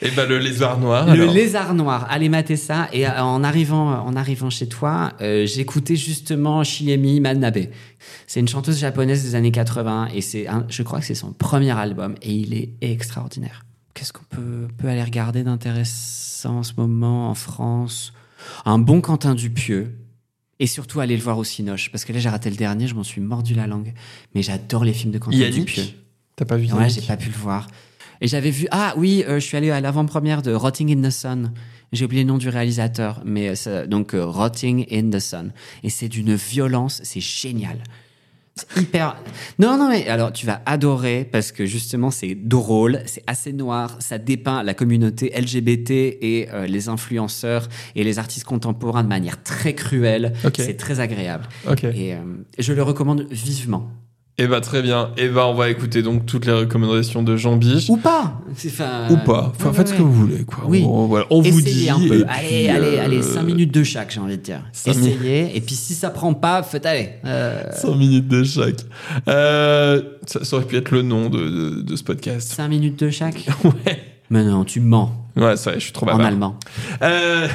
Et 0.00 0.10
ben 0.10 0.28
le 0.28 0.38
lézard 0.38 0.78
noir. 0.78 1.06
Le 1.06 1.22
alors. 1.22 1.34
lézard 1.34 1.74
noir, 1.74 2.06
allez 2.08 2.28
mater 2.28 2.56
ça. 2.56 2.88
Et 2.92 3.06
euh, 3.06 3.20
en 3.22 3.42
arrivant, 3.42 4.00
en 4.04 4.14
arrivant 4.14 4.48
chez 4.50 4.68
toi, 4.68 5.12
euh, 5.20 5.44
j'écoutais 5.46 5.96
justement 5.96 6.62
Shiemi 6.62 7.20
Manabe. 7.20 7.66
C'est 8.26 8.38
une 8.40 8.46
chanteuse 8.48 8.78
japonaise 8.78 9.24
des 9.24 9.34
années 9.34 9.50
80 9.50 10.08
et 10.14 10.20
c'est, 10.20 10.46
un- 10.46 10.64
je 10.68 10.82
crois 10.84 11.00
que 11.00 11.06
c'est 11.06 11.14
son 11.16 11.32
premier 11.32 11.72
album 11.76 12.14
et 12.22 12.32
il 12.32 12.54
est 12.54 12.70
extraordinaire. 12.80 13.64
Qu'est-ce 13.94 14.12
qu'on 14.12 14.24
peut, 14.30 14.68
peut 14.78 14.88
aller 14.88 15.02
regarder 15.02 15.42
d'intéressant 15.42 16.58
en 16.58 16.62
ce 16.62 16.74
moment 16.76 17.30
en 17.30 17.34
France? 17.34 18.12
Un 18.64 18.78
bon 18.78 19.00
Quentin 19.00 19.34
Dupieux. 19.34 19.94
Et 20.60 20.66
surtout 20.66 20.98
aller 20.98 21.16
le 21.16 21.22
voir 21.22 21.38
au 21.38 21.44
Cinoche 21.44 21.90
parce 21.92 22.04
que 22.04 22.12
là 22.12 22.18
j'ai 22.18 22.28
raté 22.28 22.50
le 22.50 22.56
dernier, 22.56 22.88
je 22.88 22.94
m'en 22.96 23.04
suis 23.04 23.20
mordu 23.20 23.54
la 23.54 23.66
langue. 23.68 23.94
Mais 24.34 24.42
j'adore 24.42 24.84
les 24.84 24.92
films 24.92 25.12
de 25.12 25.18
Quentin 25.18 25.36
Dupieux. 25.36 25.82
Yannick. 25.82 25.96
T'as 26.34 26.44
pas 26.44 26.56
vu 26.56 26.72
Ouais, 26.72 26.88
j'ai 26.88 27.00
pas 27.02 27.16
pu 27.16 27.28
le 27.30 27.36
voir. 27.36 27.68
Et 28.20 28.28
j'avais 28.28 28.50
vu. 28.50 28.66
Ah 28.70 28.94
oui, 28.96 29.24
euh, 29.28 29.34
je 29.40 29.44
suis 29.46 29.56
allé 29.56 29.70
à 29.70 29.80
l'avant-première 29.80 30.42
de 30.42 30.52
Rotting 30.52 30.96
in 30.96 31.08
the 31.08 31.12
Sun. 31.12 31.52
J'ai 31.92 32.04
oublié 32.04 32.22
le 32.24 32.28
nom 32.28 32.38
du 32.38 32.48
réalisateur, 32.48 33.22
mais 33.24 33.48
euh, 33.50 33.54
ça- 33.54 33.86
donc 33.86 34.14
euh, 34.14 34.24
Rotting 34.26 34.86
in 34.92 35.10
the 35.10 35.20
Sun. 35.20 35.52
Et 35.82 35.90
c'est 35.90 36.08
d'une 36.08 36.34
violence, 36.34 37.00
c'est 37.04 37.20
génial. 37.20 37.78
C'est 38.56 38.80
hyper. 38.82 39.16
Non, 39.60 39.78
non, 39.78 39.88
mais 39.88 40.08
alors 40.08 40.32
tu 40.32 40.44
vas 40.44 40.60
adorer 40.66 41.24
parce 41.30 41.52
que 41.52 41.64
justement 41.64 42.10
c'est 42.10 42.34
drôle, 42.34 43.02
c'est 43.06 43.22
assez 43.28 43.52
noir, 43.52 43.96
ça 44.00 44.18
dépeint 44.18 44.64
la 44.64 44.74
communauté 44.74 45.30
LGBT 45.40 45.90
et 46.20 46.48
euh, 46.52 46.66
les 46.66 46.88
influenceurs 46.88 47.68
et 47.94 48.02
les 48.02 48.18
artistes 48.18 48.44
contemporains 48.44 49.04
de 49.04 49.08
manière 49.08 49.40
très 49.44 49.74
cruelle. 49.76 50.32
C'est 50.64 50.76
très 50.76 50.98
agréable. 50.98 51.44
Et 51.94 52.14
je 52.58 52.72
le 52.72 52.82
recommande 52.82 53.28
vivement. 53.30 53.88
Et 54.40 54.46
bah 54.46 54.60
très 54.60 54.82
bien. 54.82 55.10
Et 55.16 55.28
bah 55.28 55.46
on 55.48 55.54
va 55.54 55.68
écouter 55.68 56.00
donc 56.02 56.24
toutes 56.24 56.46
les 56.46 56.52
recommandations 56.52 57.24
de 57.24 57.36
Jean 57.36 57.56
Biche. 57.56 57.88
Ou 57.90 57.96
pas. 57.96 58.40
Ou 59.10 59.16
pas. 59.16 59.52
Enfin, 59.56 59.70
ouais, 59.70 59.74
faites 59.74 59.88
ce 59.88 59.94
que 59.94 60.02
vous 60.02 60.12
voulez, 60.12 60.44
quoi. 60.44 60.64
Oui. 60.68 60.84
On, 60.86 61.06
voilà. 61.06 61.26
on 61.30 61.40
vous 61.40 61.60
dit. 61.60 61.68
Essayez 61.70 61.90
un 61.90 61.98
peu. 61.98 62.20
et 62.20 62.24
allez, 62.28 62.48
puis, 62.48 62.68
allez, 62.68 62.96
euh, 62.98 63.04
allez, 63.04 63.22
5 63.22 63.42
minutes 63.42 63.74
de 63.74 63.82
chaque, 63.82 64.12
j'ai 64.12 64.20
envie 64.20 64.36
de 64.38 64.42
dire. 64.42 64.60
cinq 64.72 64.94
mi- 64.96 65.08
Essayez. 65.08 65.56
Et 65.56 65.60
puis 65.60 65.74
si 65.74 65.94
ça 65.94 66.10
prend 66.10 66.34
pas, 66.34 66.62
faites 66.62 66.86
aller. 66.86 67.08
Euh, 67.24 67.64
5 67.72 67.96
minutes 67.96 68.28
de 68.28 68.44
chaque. 68.44 68.76
Euh, 69.28 70.02
ça, 70.26 70.44
ça 70.44 70.56
aurait 70.56 70.66
pu 70.66 70.76
être 70.76 70.92
le 70.92 71.02
nom 71.02 71.28
de, 71.30 71.38
de, 71.38 71.80
de 71.82 71.96
ce 71.96 72.04
podcast. 72.04 72.52
5 72.52 72.68
minutes 72.68 72.98
de 73.00 73.10
chaque. 73.10 73.44
Ouais. 73.64 73.98
Mais 74.30 74.44
non, 74.44 74.62
tu 74.64 74.78
mens. 74.80 75.10
Ouais, 75.36 75.56
c'est 75.56 75.70
vrai, 75.70 75.80
je 75.80 75.84
suis 75.84 75.92
trop 75.92 76.04
En 76.06 76.12
bavard. 76.12 76.26
allemand. 76.26 76.56
Euh, 77.02 77.48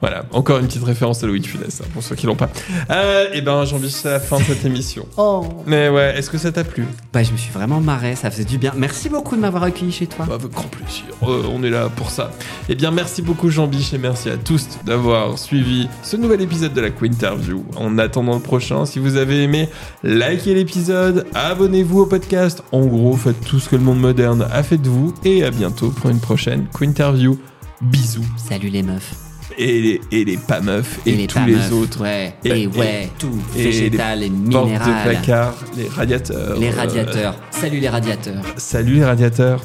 Voilà, 0.00 0.24
encore 0.32 0.58
une 0.58 0.66
petite 0.66 0.84
référence 0.84 1.22
à 1.24 1.26
Louis 1.26 1.40
de 1.40 1.46
Funès, 1.46 1.80
hein, 1.80 1.86
pour 1.94 2.02
ceux 2.02 2.14
qui 2.14 2.26
l'ont 2.26 2.36
pas. 2.36 2.50
Euh, 2.90 3.28
et 3.32 3.40
ben, 3.40 3.64
Jean 3.64 3.78
Biche, 3.78 3.92
c'est 3.92 4.10
la 4.10 4.20
fin 4.20 4.38
de 4.38 4.42
cette 4.44 4.64
émission. 4.64 5.06
Oh. 5.18 5.44
Mais 5.66 5.88
ouais, 5.88 6.16
est-ce 6.18 6.28
que 6.30 6.36
ça 6.38 6.52
t'a 6.52 6.62
plu? 6.62 6.84
Bah, 7.12 7.22
je 7.22 7.32
me 7.32 7.36
suis 7.38 7.50
vraiment 7.50 7.80
marré. 7.80 8.14
Ça 8.16 8.30
faisait 8.30 8.44
du 8.44 8.58
bien. 8.58 8.72
Merci 8.76 9.08
beaucoup 9.08 9.34
de 9.34 9.40
m'avoir 9.40 9.62
accueilli 9.62 9.90
chez 9.90 10.06
toi. 10.06 10.26
Bah, 10.28 10.34
Avec 10.34 10.50
grand 10.52 10.68
plaisir, 10.68 11.04
Euh, 11.22 11.42
on 11.50 11.62
est 11.62 11.70
là 11.70 11.88
pour 11.88 12.10
ça. 12.10 12.30
Eh 12.68 12.74
bien, 12.74 12.90
merci 12.90 13.22
beaucoup 13.22 13.48
Jean 13.50 13.66
Biche 13.66 13.92
et 13.94 13.98
merci 13.98 14.28
à 14.28 14.36
tous 14.36 14.68
d'avoir 14.84 15.38
suivi 15.38 15.88
ce 16.02 16.16
nouvel 16.16 16.42
épisode 16.42 16.74
de 16.74 16.80
la 16.80 16.90
Quinterview. 16.90 17.64
En 17.76 17.96
attendant 17.98 18.34
le 18.34 18.40
prochain, 18.40 18.84
si 18.86 18.98
vous 18.98 19.16
avez 19.16 19.42
aimé, 19.42 19.68
likez 20.04 20.54
l'épisode, 20.54 21.26
abonnez-vous 21.34 22.00
au 22.00 22.06
podcast. 22.06 22.62
En 22.72 22.84
gros, 22.86 23.16
faites 23.16 23.40
tout 23.40 23.58
ce 23.58 23.68
que 23.70 23.76
le 23.76 23.82
monde 23.82 24.00
moderne 24.00 24.46
a 24.52 24.62
fait 24.62 24.78
de 24.78 24.88
vous 24.88 25.14
et 25.24 25.44
à 25.44 25.50
bientôt 25.50 25.88
pour 25.90 26.10
une 26.10 26.20
prochaine 26.20 26.66
Quinterview. 26.78 27.38
Bisous. 27.80 28.24
Salut 28.36 28.68
les 28.68 28.82
meufs. 28.82 29.25
Et 29.58 29.80
les, 29.80 30.00
et 30.12 30.24
les 30.24 30.36
pas 30.36 30.60
meufs 30.60 30.98
et, 31.06 31.12
les 31.12 31.26
tous 31.26 31.38
les 31.46 31.54
meufs. 31.54 31.72
autres. 31.72 32.02
Ouais. 32.02 32.34
Et- 32.44 32.66
ouais, 32.66 33.08
tout. 33.18 33.38
et 33.56 33.62
Végétal 33.64 34.22
et, 34.22 34.28
Portes 34.28 34.66
de 34.66 34.70
minéral. 34.72 35.02
placard, 35.04 35.54
les 35.76 35.88
radiateurs. 35.88 36.58
Les 36.58 36.68
euh, 36.68 36.76
radiateurs. 36.76 37.34
Salut 37.50 37.80
les 37.80 37.88
radiateurs. 37.88 38.42
salut 38.58 38.94
les 38.96 39.04
radiateurs. 39.04 39.60